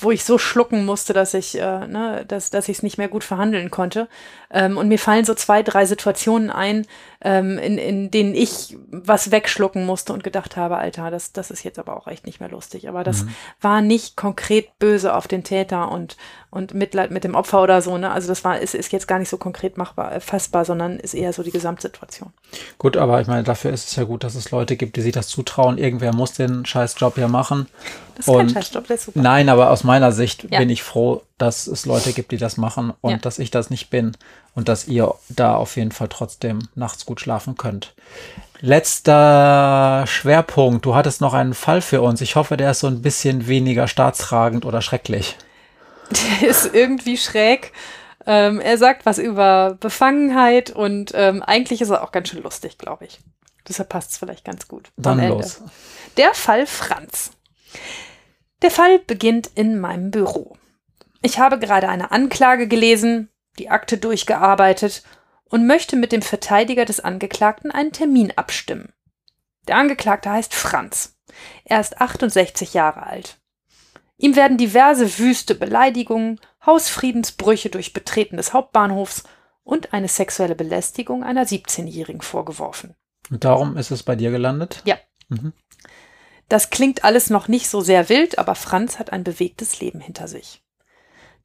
[0.02, 3.08] wo ich so schlucken musste, dass ich äh, ne, dass, dass ich es nicht mehr
[3.08, 4.08] gut verhandeln konnte.
[4.50, 6.86] Ähm, und mir fallen so zwei, drei Situationen ein,
[7.20, 11.62] ähm, in, in denen ich was wegschlucken musste und gedacht habe, Alter, das, das ist
[11.62, 12.88] jetzt aber auch echt nicht mehr lustig.
[12.88, 13.34] Aber das mhm.
[13.60, 16.16] war nicht konkret böse auf den Täter und,
[16.50, 17.96] und Mitleid mit dem Opfer oder so.
[17.96, 18.10] Ne?
[18.10, 21.14] Also das war, ist, ist jetzt gar nicht so konkret machbar, äh, fassbar, sondern ist
[21.14, 22.32] eher so die Gesamtsituation.
[22.76, 25.12] Gut, aber ich meine, dafür ist es ja gut, dass es Leute gibt, die sich
[25.12, 25.78] das zutrauen.
[25.78, 27.68] Irgendwer muss den scheiß Job ja machen.
[28.16, 29.20] Das ist und kein Scheißjob, der ist super.
[29.20, 30.58] Nein, aber aus meiner Sicht ja.
[30.58, 33.18] bin ich froh, dass es Leute gibt, die das machen und ja.
[33.18, 34.16] dass ich das nicht bin
[34.56, 37.94] und dass ihr da auf jeden Fall trotzdem nachts gut schlafen könnt.
[38.60, 40.84] Letzter Schwerpunkt.
[40.84, 42.20] Du hattest noch einen Fall für uns.
[42.20, 45.36] Ich hoffe, der ist so ein bisschen weniger staatstragend oder schrecklich.
[46.10, 47.72] Der ist irgendwie schräg.
[48.26, 52.78] Ähm, er sagt was über Befangenheit und ähm, eigentlich ist er auch ganz schön lustig,
[52.78, 53.20] glaube ich.
[53.66, 54.90] Deshalb passt es vielleicht ganz gut.
[54.96, 55.62] Dann los.
[56.16, 57.32] Der Fall Franz.
[58.62, 60.56] Der Fall beginnt in meinem Büro.
[61.22, 65.02] Ich habe gerade eine Anklage gelesen, die Akte durchgearbeitet
[65.44, 68.92] und möchte mit dem Verteidiger des Angeklagten einen Termin abstimmen.
[69.68, 71.16] Der Angeklagte heißt Franz.
[71.64, 73.39] Er ist 68 Jahre alt.
[74.20, 79.24] Ihm werden diverse wüste Beleidigungen, Hausfriedensbrüche durch Betreten des Hauptbahnhofs
[79.64, 82.94] und eine sexuelle Belästigung einer 17-Jährigen vorgeworfen.
[83.30, 84.82] Und darum ist es bei dir gelandet?
[84.84, 84.98] Ja.
[85.28, 85.54] Mhm.
[86.50, 90.28] Das klingt alles noch nicht so sehr wild, aber Franz hat ein bewegtes Leben hinter
[90.28, 90.62] sich.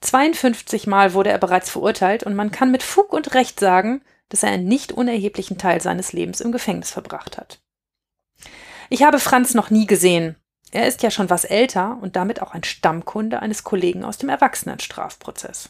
[0.02, 4.44] 52 Mal wurde er bereits verurteilt und man kann mit Fug und Recht sagen, dass
[4.44, 7.62] er einen nicht unerheblichen Teil seines Lebens im Gefängnis verbracht hat.
[8.90, 10.36] Ich habe Franz noch nie gesehen.
[10.76, 14.28] Er ist ja schon was älter und damit auch ein Stammkunde eines Kollegen aus dem
[14.28, 15.70] Erwachsenenstrafprozess.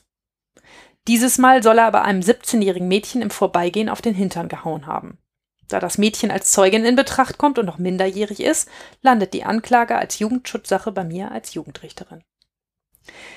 [1.08, 5.20] Dieses Mal soll er aber einem 17-jährigen Mädchen im Vorbeigehen auf den Hintern gehauen haben.
[5.68, 8.68] Da das Mädchen als Zeugin in Betracht kommt und noch minderjährig ist,
[9.04, 12.24] landet die Anklage als Jugendschutzsache bei mir als Jugendrichterin.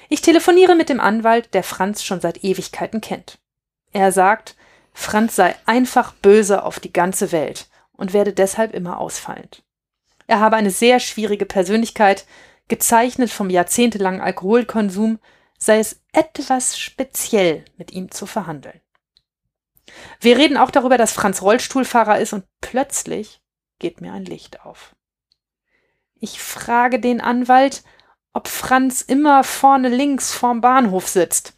[0.09, 3.41] Ich telefoniere mit dem Anwalt, der Franz schon seit Ewigkeiten kennt.
[3.93, 4.57] Er sagt,
[4.95, 9.65] Franz sei einfach böse auf die ganze Welt und werde deshalb immer ausfallend.
[10.29, 12.27] Er habe eine sehr schwierige Persönlichkeit,
[12.69, 15.19] gezeichnet vom jahrzehntelangen Alkoholkonsum,
[15.59, 18.81] sei es etwas speziell mit ihm zu verhandeln.
[20.21, 23.41] Wir reden auch darüber, dass Franz Rollstuhlfahrer ist und plötzlich
[23.79, 24.95] geht mir ein Licht auf.
[26.15, 27.83] Ich frage den Anwalt,
[28.35, 31.55] ob Franz immer vorne links vorm Bahnhof sitzt.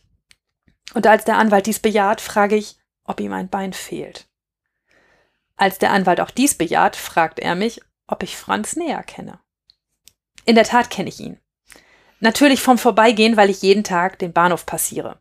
[0.95, 4.29] Und als der Anwalt dies bejaht, frage ich, ob ihm ein Bein fehlt.
[5.57, 7.81] Als der Anwalt auch dies bejaht, fragt er mich,
[8.11, 9.41] ob ich Franz näher kenne.
[10.45, 11.39] In der Tat kenne ich ihn.
[12.21, 15.21] Natürlich vom Vorbeigehen, weil ich jeden Tag den Bahnhof passiere.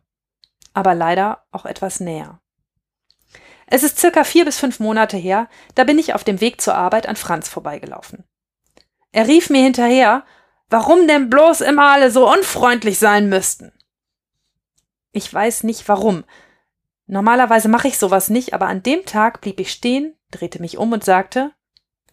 [0.74, 2.40] Aber leider auch etwas näher.
[3.66, 6.74] Es ist circa vier bis fünf Monate her, da bin ich auf dem Weg zur
[6.74, 8.24] Arbeit an Franz vorbeigelaufen.
[9.12, 10.24] Er rief mir hinterher,
[10.68, 13.72] warum denn bloß immer alle so unfreundlich sein müssten.
[15.12, 16.24] Ich weiß nicht warum.
[17.06, 20.92] Normalerweise mache ich sowas nicht, aber an dem Tag blieb ich stehen, drehte mich um
[20.92, 21.52] und sagte,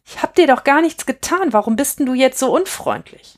[0.07, 3.37] ich hab dir doch gar nichts getan, warum bist denn du jetzt so unfreundlich?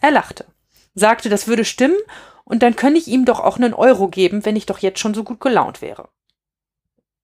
[0.00, 0.46] Er lachte,
[0.94, 1.96] sagte, das würde stimmen,
[2.44, 5.14] und dann könne ich ihm doch auch einen Euro geben, wenn ich doch jetzt schon
[5.14, 6.08] so gut gelaunt wäre.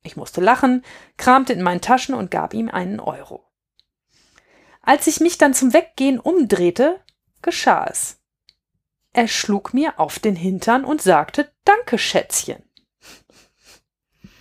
[0.03, 0.85] Ich musste lachen,
[1.17, 3.51] kramte in meinen Taschen und gab ihm einen Euro.
[4.83, 7.01] Als ich mich dann zum Weggehen umdrehte,
[7.41, 8.21] geschah es.
[9.15, 12.63] Er schlug mir auf den Hintern und sagte Danke, Schätzchen.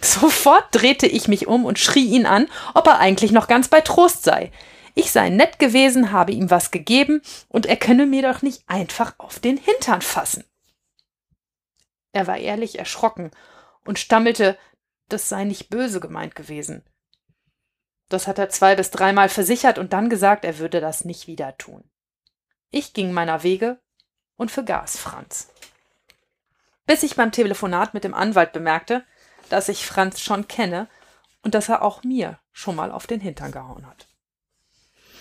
[0.04, 3.80] Sofort drehte ich mich um und schrie ihn an, ob er eigentlich noch ganz bei
[3.80, 4.52] Trost sei.
[4.96, 9.16] Ich sei nett gewesen, habe ihm was gegeben und er könne mir doch nicht einfach
[9.18, 10.44] auf den Hintern fassen.
[12.12, 13.32] Er war ehrlich erschrocken
[13.86, 14.58] und stammelte,
[15.10, 16.84] das sei nicht böse gemeint gewesen.
[18.10, 21.58] Das hat er zwei bis dreimal versichert und dann gesagt, er würde das nicht wieder
[21.58, 21.90] tun.
[22.70, 23.80] Ich ging meiner Wege
[24.36, 25.50] und vergaß Franz.
[26.86, 29.06] Bis ich beim Telefonat mit dem Anwalt bemerkte,
[29.54, 30.88] dass ich Franz schon kenne
[31.44, 34.08] und dass er auch mir schon mal auf den Hintern gehauen hat.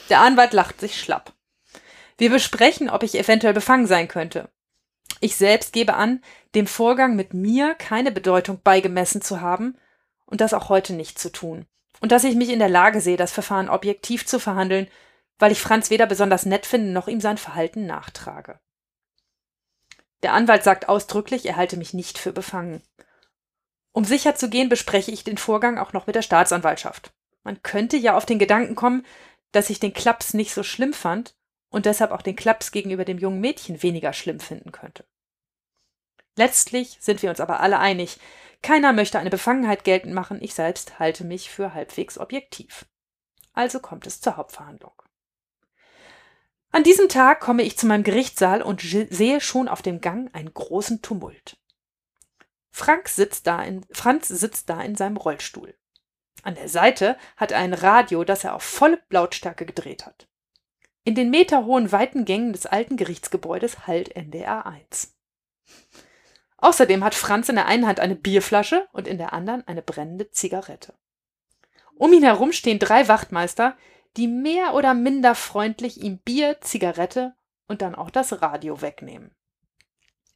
[0.08, 1.34] Der Anwalt lacht sich schlapp.
[2.16, 4.48] Wir besprechen, ob ich eventuell befangen sein könnte.
[5.20, 6.22] Ich selbst gebe an,
[6.54, 9.76] dem Vorgang mit mir keine Bedeutung beigemessen zu haben
[10.24, 11.66] und das auch heute nicht zu tun.
[12.00, 14.88] Und dass ich mich in der Lage sehe, das Verfahren objektiv zu verhandeln,
[15.38, 18.60] weil ich Franz weder besonders nett finde noch ihm sein Verhalten nachtrage.
[20.22, 22.82] Der Anwalt sagt ausdrücklich, er halte mich nicht für befangen.
[23.92, 27.12] Um sicher zu gehen, bespreche ich den Vorgang auch noch mit der Staatsanwaltschaft.
[27.44, 29.04] Man könnte ja auf den Gedanken kommen,
[29.52, 31.34] dass ich den Klaps nicht so schlimm fand
[31.68, 35.04] und deshalb auch den Klaps gegenüber dem jungen Mädchen weniger schlimm finden könnte.
[36.36, 38.18] Letztlich sind wir uns aber alle einig,
[38.62, 42.86] keiner möchte eine Befangenheit geltend machen, ich selbst halte mich für halbwegs objektiv.
[43.52, 45.02] Also kommt es zur Hauptverhandlung.
[46.70, 50.54] An diesem Tag komme ich zu meinem Gerichtssaal und sehe schon auf dem Gang einen
[50.54, 51.58] großen Tumult.
[52.72, 55.74] Frank sitzt da in, Franz sitzt da in seinem Rollstuhl.
[56.42, 60.26] An der Seite hat er ein Radio, das er auf volle Lautstärke gedreht hat.
[61.04, 65.14] In den meterhohen weiten Gängen des alten Gerichtsgebäudes hallt NDR 1.
[66.56, 70.30] Außerdem hat Franz in der einen Hand eine Bierflasche und in der anderen eine brennende
[70.30, 70.94] Zigarette.
[71.96, 73.76] Um ihn herum stehen drei Wachtmeister,
[74.16, 77.34] die mehr oder minder freundlich ihm Bier, Zigarette
[77.66, 79.34] und dann auch das Radio wegnehmen.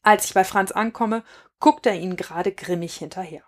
[0.03, 1.25] Als ich bei Franz ankomme,
[1.61, 3.45] guckt er ihnen gerade grimmig hinterher.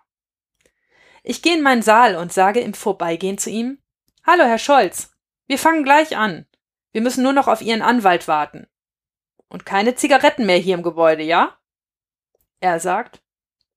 [1.22, 3.78] Ich gehe in meinen Saal und sage im Vorbeigehen zu ihm
[4.24, 5.10] Hallo, Herr Scholz,
[5.46, 6.46] wir fangen gleich an.
[6.92, 8.66] Wir müssen nur noch auf Ihren Anwalt warten.
[9.48, 11.56] Und keine Zigaretten mehr hier im Gebäude, ja?
[12.60, 13.22] Er sagt,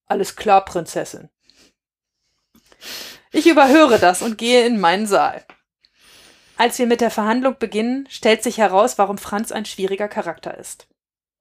[0.08, 1.30] alles klar, Prinzessin.
[3.32, 5.46] Ich überhöre das und gehe in meinen Saal.
[6.58, 10.88] Als wir mit der Verhandlung beginnen, stellt sich heraus, warum Franz ein schwieriger Charakter ist.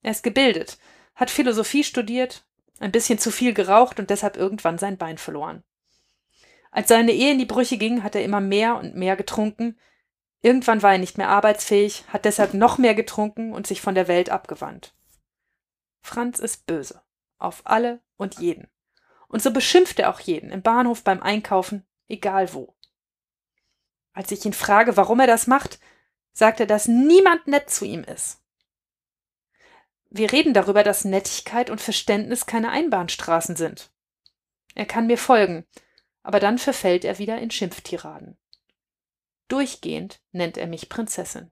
[0.03, 0.79] Er ist gebildet,
[1.17, 2.45] hat Philosophie studiert,
[2.81, 5.63] ein bisschen zu viel geraucht und deshalb irgendwann sein Bein verloren.
[6.73, 9.79] Als seine Ehe in die Brüche ging, hat er immer mehr und mehr getrunken.
[10.41, 14.09] Irgendwann war er nicht mehr arbeitsfähig, hat deshalb noch mehr getrunken und sich von der
[14.09, 14.95] Welt abgewandt.
[16.03, 17.03] Franz ist böse
[17.41, 18.69] auf alle und jeden.
[19.29, 22.77] Und so beschimpft er auch jeden, im Bahnhof, beim Einkaufen, egal wo.
[24.13, 25.79] Als ich ihn frage, warum er das macht,
[26.33, 28.40] sagt er, dass niemand nett zu ihm ist.
[30.11, 33.91] Wir reden darüber, dass Nettigkeit und Verständnis keine Einbahnstraßen sind.
[34.75, 35.65] Er kann mir folgen,
[36.23, 38.37] aber dann verfällt er wieder in Schimpftiraden.
[39.49, 41.51] Durchgehend nennt er mich Prinzessin.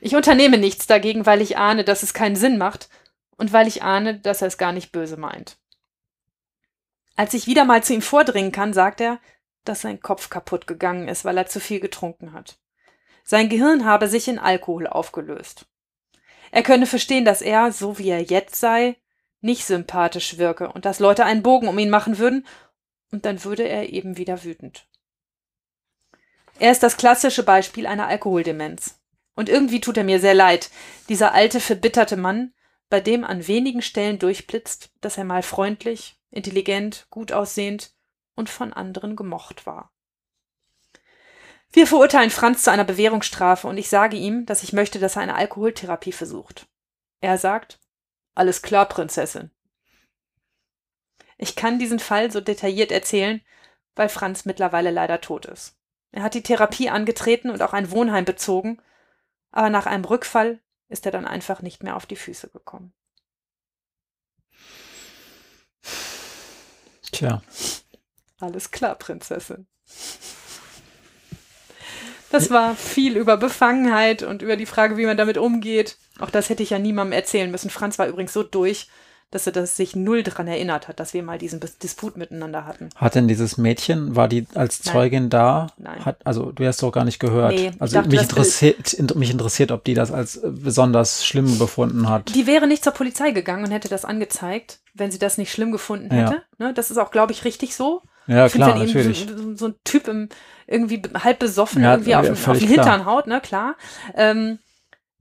[0.00, 2.88] Ich unternehme nichts dagegen, weil ich ahne, dass es keinen Sinn macht
[3.36, 5.58] und weil ich ahne, dass er es gar nicht böse meint.
[7.16, 9.20] Als ich wieder mal zu ihm vordringen kann, sagt er,
[9.64, 12.58] dass sein Kopf kaputt gegangen ist, weil er zu viel getrunken hat.
[13.24, 15.66] Sein Gehirn habe sich in Alkohol aufgelöst.
[16.50, 18.96] Er könne verstehen, dass er, so wie er jetzt sei,
[19.40, 22.46] nicht sympathisch wirke und dass Leute einen Bogen um ihn machen würden,
[23.12, 24.86] und dann würde er eben wieder wütend.
[26.60, 29.00] Er ist das klassische Beispiel einer Alkoholdemenz.
[29.34, 30.70] Und irgendwie tut er mir sehr leid,
[31.08, 32.52] dieser alte, verbitterte Mann,
[32.88, 37.94] bei dem an wenigen Stellen durchblitzt, dass er mal freundlich, intelligent, gut aussehend
[38.34, 39.92] und von anderen gemocht war.
[41.72, 45.22] Wir verurteilen Franz zu einer Bewährungsstrafe und ich sage ihm, dass ich möchte, dass er
[45.22, 46.66] eine Alkoholtherapie versucht.
[47.20, 47.78] Er sagt,
[48.34, 49.50] alles klar, Prinzessin.
[51.38, 53.40] Ich kann diesen Fall so detailliert erzählen,
[53.94, 55.76] weil Franz mittlerweile leider tot ist.
[56.12, 58.82] Er hat die Therapie angetreten und auch ein Wohnheim bezogen,
[59.52, 62.92] aber nach einem Rückfall ist er dann einfach nicht mehr auf die Füße gekommen.
[67.12, 67.42] Tja.
[68.40, 69.66] Alles klar, Prinzessin.
[72.30, 75.96] Das war viel über Befangenheit und über die Frage, wie man damit umgeht.
[76.18, 77.70] Auch das hätte ich ja niemandem erzählen müssen.
[77.70, 78.88] Franz war übrigens so durch,
[79.30, 82.88] dass er das sich null daran erinnert hat, dass wir mal diesen Disput miteinander hatten.
[82.96, 85.30] Hat denn dieses Mädchen, war die als Zeugin Nein.
[85.30, 85.66] da?
[85.78, 86.04] Nein.
[86.04, 87.54] Hat, also du hast doch gar nicht gehört.
[87.54, 92.08] Nee, also dachte, mich, interessiert, mich interessiert, ob die das als äh, besonders schlimm befunden
[92.08, 92.34] hat.
[92.34, 95.70] Die wäre nicht zur Polizei gegangen und hätte das angezeigt, wenn sie das nicht schlimm
[95.70, 96.30] gefunden Ja.
[96.30, 96.42] hätte.
[96.58, 98.02] Ne, das ist auch, glaube ich, richtig so.
[98.30, 99.26] Ja, Ich finde, klar, ihm natürlich.
[99.28, 100.28] So, so, ein Typ im,
[100.66, 102.68] irgendwie halb besoffen Ja, irgendwie auf, ja, auf den.
[102.68, 103.76] Hintern haut, ne, klar.
[104.14, 104.58] Ähm,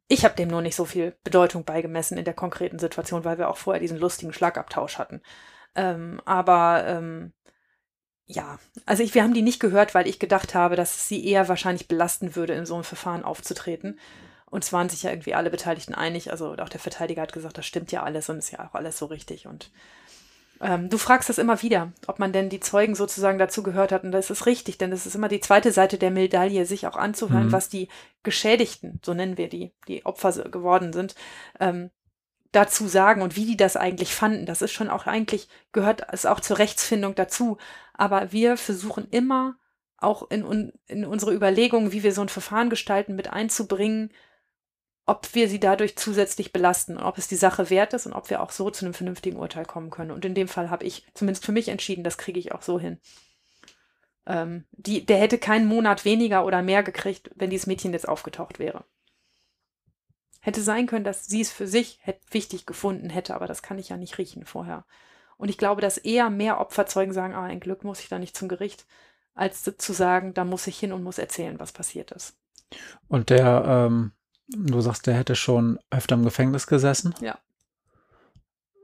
[0.07, 3.49] ich habe dem nur nicht so viel Bedeutung beigemessen in der konkreten Situation, weil wir
[3.49, 5.21] auch vorher diesen lustigen Schlagabtausch hatten.
[5.75, 7.33] Ähm, aber ähm,
[8.25, 11.25] ja, also ich, wir haben die nicht gehört, weil ich gedacht habe, dass es sie
[11.25, 13.99] eher wahrscheinlich belasten würde, in so einem Verfahren aufzutreten.
[14.45, 16.31] Und es waren sich ja irgendwie alle Beteiligten einig.
[16.31, 18.97] Also auch der Verteidiger hat gesagt, das stimmt ja alles und ist ja auch alles
[18.97, 19.47] so richtig.
[19.47, 19.71] Und
[20.61, 24.03] ähm, du fragst das immer wieder, ob man denn die Zeugen sozusagen dazu gehört hat.
[24.03, 26.97] Und das ist richtig, denn das ist immer die zweite Seite der Medaille, sich auch
[26.97, 27.51] anzuhören, Mhm.
[27.51, 27.87] was die
[28.23, 31.15] Geschädigten, so nennen wir die, die Opfer geworden sind,
[31.59, 31.91] ähm,
[32.51, 34.45] dazu sagen und wie die das eigentlich fanden.
[34.45, 37.57] Das ist schon auch eigentlich, gehört es auch zur Rechtsfindung dazu.
[37.93, 39.55] Aber wir versuchen immer
[39.97, 44.11] auch in, in unsere Überlegungen, wie wir so ein Verfahren gestalten, mit einzubringen,
[45.09, 48.29] ob wir sie dadurch zusätzlich belasten und ob es die Sache wert ist und ob
[48.29, 50.11] wir auch so zu einem vernünftigen Urteil kommen können.
[50.11, 52.79] Und in dem Fall habe ich zumindest für mich entschieden, das kriege ich auch so
[52.79, 52.99] hin.
[54.27, 58.59] Ähm, die, der hätte keinen Monat weniger oder mehr gekriegt, wenn dieses Mädchen jetzt aufgetaucht
[58.59, 58.85] wäre.
[60.41, 61.99] Hätte sein können, dass sie es für sich
[62.29, 64.85] wichtig gefunden hätte, aber das kann ich ja nicht riechen vorher.
[65.37, 68.37] Und ich glaube, dass eher mehr Opferzeugen sagen, ah, ein Glück muss ich da nicht
[68.37, 68.85] zum Gericht,
[69.33, 72.37] als zu sagen, da muss ich hin und muss erzählen, was passiert ist.
[73.07, 74.11] Und der, ähm,
[74.49, 77.13] du sagst, der hätte schon öfter im Gefängnis gesessen?
[77.21, 77.37] Ja.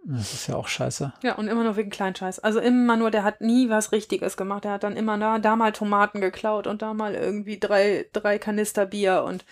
[0.07, 1.13] Das ist ja auch scheiße.
[1.23, 2.39] Ja, und immer nur wegen Kleinscheiß.
[2.39, 4.63] Also immer nur, der hat nie was Richtiges gemacht.
[4.63, 8.37] Der hat dann immer da, da mal Tomaten geklaut und da mal irgendwie drei, drei
[8.37, 9.45] Kanister Bier und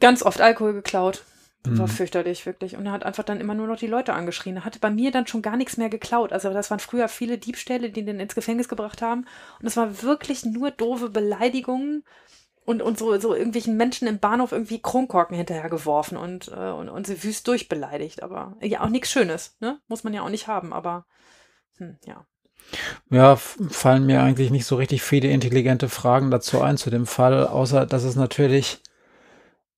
[0.00, 1.22] Ganz oft Alkohol geklaut.
[1.64, 1.90] War Mhm.
[1.90, 2.76] fürchterlich, wirklich.
[2.76, 4.56] Und er hat einfach dann immer nur noch die Leute angeschrien.
[4.56, 6.32] Er hatte bei mir dann schon gar nichts mehr geklaut.
[6.32, 9.26] Also das waren früher viele Diebstähle, die ihn ins Gefängnis gebracht haben.
[9.60, 12.02] Und es war wirklich nur doofe Beleidigungen
[12.70, 17.04] und, und so, so irgendwelchen Menschen im Bahnhof irgendwie Kronkorken hinterhergeworfen und, äh, und, und
[17.04, 18.22] sie wüst durchbeleidigt.
[18.22, 19.80] Aber ja, auch nichts Schönes, ne?
[19.88, 21.04] Muss man ja auch nicht haben, aber
[21.78, 22.24] hm, ja.
[23.10, 27.44] Ja, fallen mir eigentlich nicht so richtig viele intelligente Fragen dazu ein zu dem Fall,
[27.44, 28.80] außer dass es natürlich,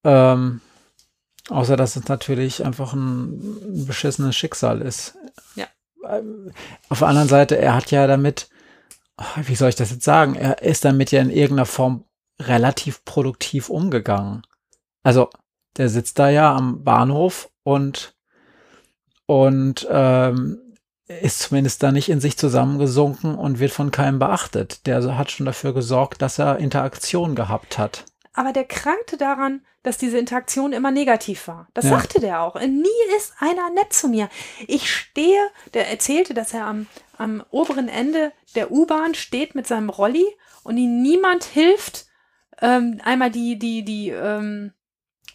[0.04, 0.60] ähm,
[1.48, 5.16] außer dass es natürlich einfach ein beschissenes Schicksal ist.
[5.54, 5.66] Ja.
[6.06, 6.52] Ähm,
[6.90, 8.50] Auf der anderen Seite, er hat ja damit,
[9.16, 12.04] ah, wie soll ich das jetzt sagen, er ist damit ja in irgendeiner Form
[12.48, 14.42] relativ produktiv umgegangen.
[15.02, 15.30] Also,
[15.76, 18.14] der sitzt da ja am Bahnhof und,
[19.26, 20.58] und ähm,
[21.20, 24.86] ist zumindest da nicht in sich zusammengesunken und wird von keinem beachtet.
[24.86, 28.04] Der hat schon dafür gesorgt, dass er Interaktion gehabt hat.
[28.34, 31.68] Aber der krankte daran, dass diese Interaktion immer negativ war.
[31.74, 31.90] Das Ja.
[31.90, 32.58] sagte der auch.
[32.60, 34.28] Nie ist einer nett zu mir.
[34.68, 35.40] Ich stehe,
[35.74, 36.86] der erzählte, dass er am,
[37.18, 40.24] am oberen Ende der U-Bahn steht mit seinem Rolli
[40.62, 42.06] und ihm niemand hilft,
[42.62, 44.72] ähm, einmal die, die, die, ähm,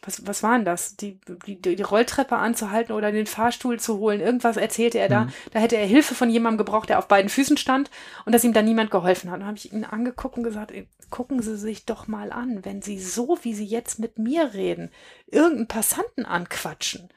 [0.02, 0.96] was, was waren das?
[0.96, 4.22] Die, die, die Rolltreppe anzuhalten oder den Fahrstuhl zu holen.
[4.22, 5.26] Irgendwas erzählte er da.
[5.26, 5.34] Mhm.
[5.52, 7.92] Da hätte er Hilfe von jemandem gebraucht, der auf beiden Füßen stand
[8.26, 9.42] und dass ihm da niemand geholfen hat.
[9.42, 10.74] Dann habe ich ihn angeguckt und gesagt,
[11.10, 14.90] gucken Sie sich doch mal an, wenn Sie so, wie Sie jetzt mit mir reden,
[15.28, 17.10] irgendeinen Passanten anquatschen.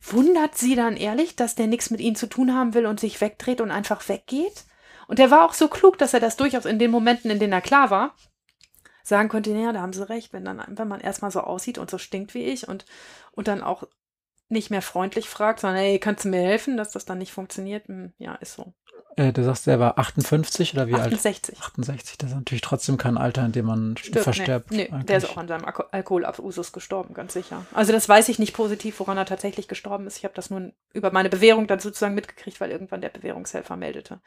[0.00, 3.20] Wundert Sie dann ehrlich, dass der nichts mit Ihnen zu tun haben will und sich
[3.20, 4.64] wegdreht und einfach weggeht?
[5.08, 7.52] Und er war auch so klug, dass er das durchaus in den Momenten, in denen
[7.52, 8.14] er klar war,
[9.08, 11.90] sagen konnte, naja, da haben Sie recht, wenn dann, wenn man erstmal so aussieht und
[11.90, 12.84] so stinkt wie ich und,
[13.32, 13.84] und dann auch
[14.48, 17.88] nicht mehr freundlich fragt, sondern, hey, kannst du mir helfen, dass das dann nicht funktioniert?
[17.88, 18.72] Hm, ja, ist so.
[19.16, 21.12] Äh, du sagst, er war 58 oder wie alt?
[21.12, 21.60] 68.
[21.60, 22.18] 68.
[22.18, 24.70] Das ist natürlich trotzdem kein Alter, in dem man Stirbt, verstirbt.
[24.70, 27.66] Nee, nee der ist auch an seinem Alko Alkoholabusus gestorben, ganz sicher.
[27.74, 30.18] Also das weiß ich nicht positiv, woran er tatsächlich gestorben ist.
[30.18, 34.20] Ich habe das nur über meine Bewährung dann sozusagen mitgekriegt, weil irgendwann der Bewährungshelfer meldete.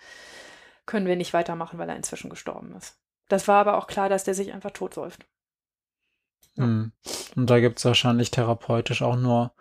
[0.86, 2.98] Können wir nicht weitermachen, weil er inzwischen gestorben ist.
[3.32, 5.26] Das war aber auch klar, dass der sich einfach totsäuft.
[6.56, 6.66] Ja.
[6.66, 6.92] Hm.
[7.36, 9.54] Und da gibt es wahrscheinlich therapeutisch auch nur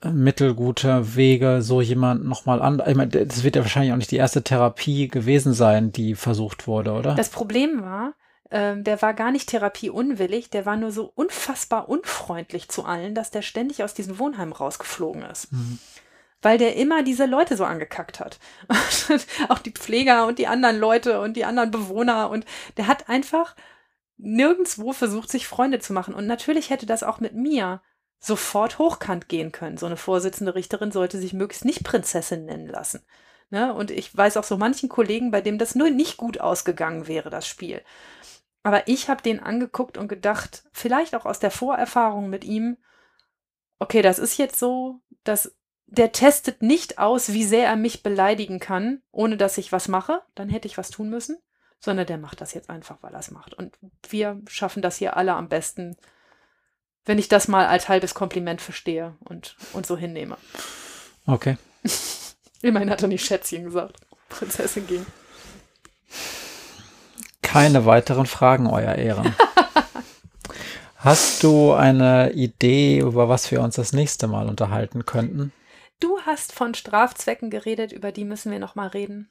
[0.00, 2.80] äh, mittelgute Wege, so jemanden nochmal an.
[2.86, 6.68] Ich meine, das wird ja wahrscheinlich auch nicht die erste Therapie gewesen sein, die versucht
[6.68, 7.16] wurde, oder?
[7.16, 8.14] Das Problem war,
[8.52, 13.32] ähm, der war gar nicht therapieunwillig, der war nur so unfassbar unfreundlich zu allen, dass
[13.32, 15.50] der ständig aus diesem Wohnheim rausgeflogen ist.
[15.50, 15.80] Hm.
[16.42, 18.38] Weil der immer diese Leute so angekackt hat.
[19.48, 22.30] auch die Pfleger und die anderen Leute und die anderen Bewohner.
[22.30, 22.44] Und
[22.76, 23.56] der hat einfach
[24.16, 26.14] nirgendwo versucht, sich Freunde zu machen.
[26.14, 27.82] Und natürlich hätte das auch mit mir
[28.20, 29.78] sofort hochkant gehen können.
[29.78, 33.04] So eine Vorsitzende Richterin sollte sich möglichst nicht Prinzessin nennen lassen.
[33.50, 33.72] Ne?
[33.72, 37.30] Und ich weiß auch so manchen Kollegen, bei dem das nur nicht gut ausgegangen wäre,
[37.30, 37.82] das Spiel.
[38.62, 42.76] Aber ich habe den angeguckt und gedacht, vielleicht auch aus der Vorerfahrung mit ihm,
[43.78, 45.56] okay, das ist jetzt so, dass
[45.90, 50.22] der testet nicht aus, wie sehr er mich beleidigen kann, ohne dass ich was mache,
[50.34, 51.38] dann hätte ich was tun müssen,
[51.80, 53.54] sondern der macht das jetzt einfach, weil er es macht.
[53.54, 53.78] Und
[54.08, 55.96] wir schaffen das hier alle am besten,
[57.06, 60.36] wenn ich das mal als halbes Kompliment verstehe und, und so hinnehme.
[61.26, 61.56] Okay.
[62.62, 63.96] Immerhin hat er nicht Schätzchen gesagt.
[64.28, 65.06] Prinzessin ging.
[67.40, 69.34] Keine weiteren Fragen, Euer Ehren.
[70.96, 75.52] Hast du eine Idee, über was wir uns das nächste Mal unterhalten könnten?
[76.00, 79.30] Du hast von Strafzwecken geredet, über die müssen wir noch mal reden.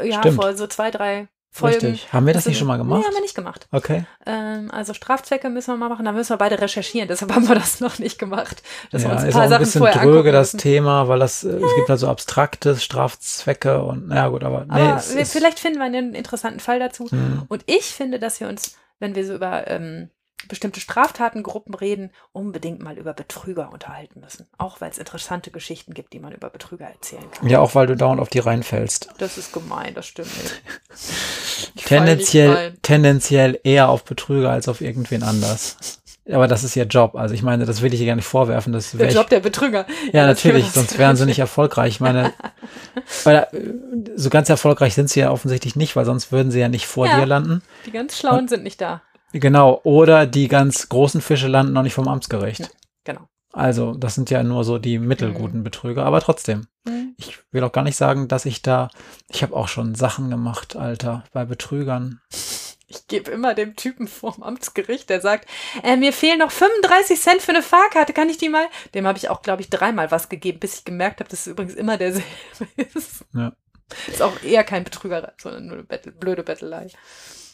[0.00, 0.36] Äh, Ja, Stimmt.
[0.36, 1.86] vor so zwei, drei Folgen.
[1.86, 2.12] Richtig.
[2.12, 2.98] Haben wir das Müssen nicht schon mal gemacht?
[3.00, 3.68] Nee, haben wir nicht gemacht.
[3.70, 4.06] Okay.
[4.26, 7.54] Ähm, also Strafzwecke müssen wir mal machen, da müssen wir beide recherchieren, deshalb haben wir
[7.54, 8.62] das noch nicht gemacht.
[8.90, 10.50] Wir ja, uns ein ist paar auch ein Sachen bisschen dröge, das.
[10.52, 14.72] Thema, weil das, äh, es gibt halt so abstrakte Strafzwecke und, naja gut, aber, nee,
[14.80, 17.06] Aber es wir, ist, vielleicht finden wir einen interessanten Fall dazu.
[17.08, 20.10] hm, Und ich finde, dass wir uns, wenn wir so über ähm,
[20.48, 24.46] bestimmte Straftatengruppen reden, unbedingt mal über Betrüger unterhalten müssen.
[24.58, 27.48] Auch weil es interessante Geschichten gibt, die man über Betrüger erzählen kann.
[27.48, 29.08] ja, auch weil du dauernd auf die reinfällst.
[29.18, 30.30] Das ist gemein, das stimmt
[31.84, 36.00] Tendenziell, tendenziell eher auf Betrüger als auf irgendwen anders.
[36.30, 37.16] Aber das ist ihr Job.
[37.16, 38.72] Also ich meine, das will ich ihr gar nicht vorwerfen.
[38.72, 39.84] Das Der wär ich, Job der Betrüger.
[40.12, 41.94] ja, das natürlich, sonst wären sie nicht erfolgreich.
[41.94, 42.32] Ich meine,
[43.24, 43.46] weil, äh,
[44.16, 47.06] so ganz erfolgreich sind sie ja offensichtlich nicht, weil sonst würden sie ja nicht vor
[47.06, 47.20] Ja.
[47.20, 47.62] dir landen.
[47.84, 49.02] Die ganz Schlauen sind nicht da.
[49.34, 49.80] Genau.
[49.82, 52.60] Oder die ganz großen Fische landen noch nicht vom Amtsgericht.
[52.60, 52.66] Ja.
[53.02, 53.28] Genau.
[53.52, 56.66] Also, das sind ja nur so die mittelguten Betrüger, aber trotzdem.
[56.86, 57.14] Hm.
[57.18, 58.90] Ich will auch gar nicht sagen, dass ich da,
[59.28, 62.20] ich habe auch schon Sachen gemacht, Alter, bei Betrügern.
[62.86, 65.48] Ich gebe immer dem Typen vorm Amtsgericht, der sagt,
[65.82, 68.66] äh, mir fehlen noch 35 Cent für eine Fahrkarte, kann ich die mal?
[68.94, 71.46] Dem habe ich auch, glaube ich, dreimal was gegeben, bis ich gemerkt habe, dass es
[71.48, 72.26] übrigens immer derselbe
[72.76, 73.24] ist.
[74.08, 76.88] Ist auch eher kein Betrüger, sondern nur eine Bettel, blöde Bettelei.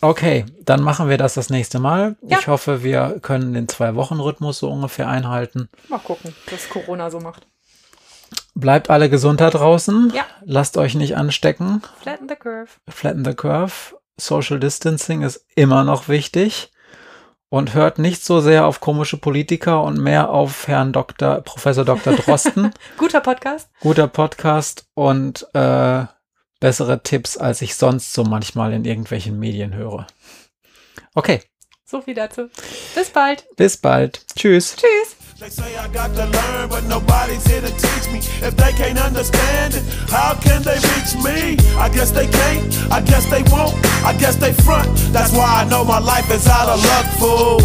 [0.02, 2.16] Okay, dann machen wir das das nächste Mal.
[2.22, 2.38] Ja.
[2.38, 5.68] Ich hoffe, wir können den Zwei-Wochen-Rhythmus so ungefähr einhalten.
[5.88, 7.46] Mal gucken, was Corona so macht.
[8.54, 10.12] Bleibt alle gesund da draußen.
[10.14, 10.24] Ja.
[10.44, 11.82] Lasst euch nicht anstecken.
[12.00, 12.68] Flatten the curve.
[12.88, 13.72] Flatten the curve.
[14.16, 16.72] Social Distancing ist immer noch wichtig.
[17.48, 21.40] Und hört nicht so sehr auf komische Politiker und mehr auf Herrn Dr.
[21.40, 22.12] Professor Dr.
[22.16, 22.72] Drosten.
[22.96, 23.68] Guter Podcast.
[23.80, 26.04] Guter Podcast und äh,
[26.60, 30.06] bessere Tipps, als ich sonst so manchmal in irgendwelchen Medien höre.
[31.14, 31.40] Okay.
[31.84, 32.48] So viel dazu.
[32.94, 33.44] Bis bald.
[33.56, 34.24] Bis bald.
[34.36, 34.76] Tschüss.
[34.76, 35.16] Tschüss.
[35.40, 38.18] They say I got to learn, but nobody's here to teach me.
[38.46, 41.56] If they can't understand it, how can they reach me?
[41.78, 43.74] I guess they can't, I guess they won't,
[44.04, 44.94] I guess they front.
[45.14, 47.58] That's why I know my life is out of luck, fool.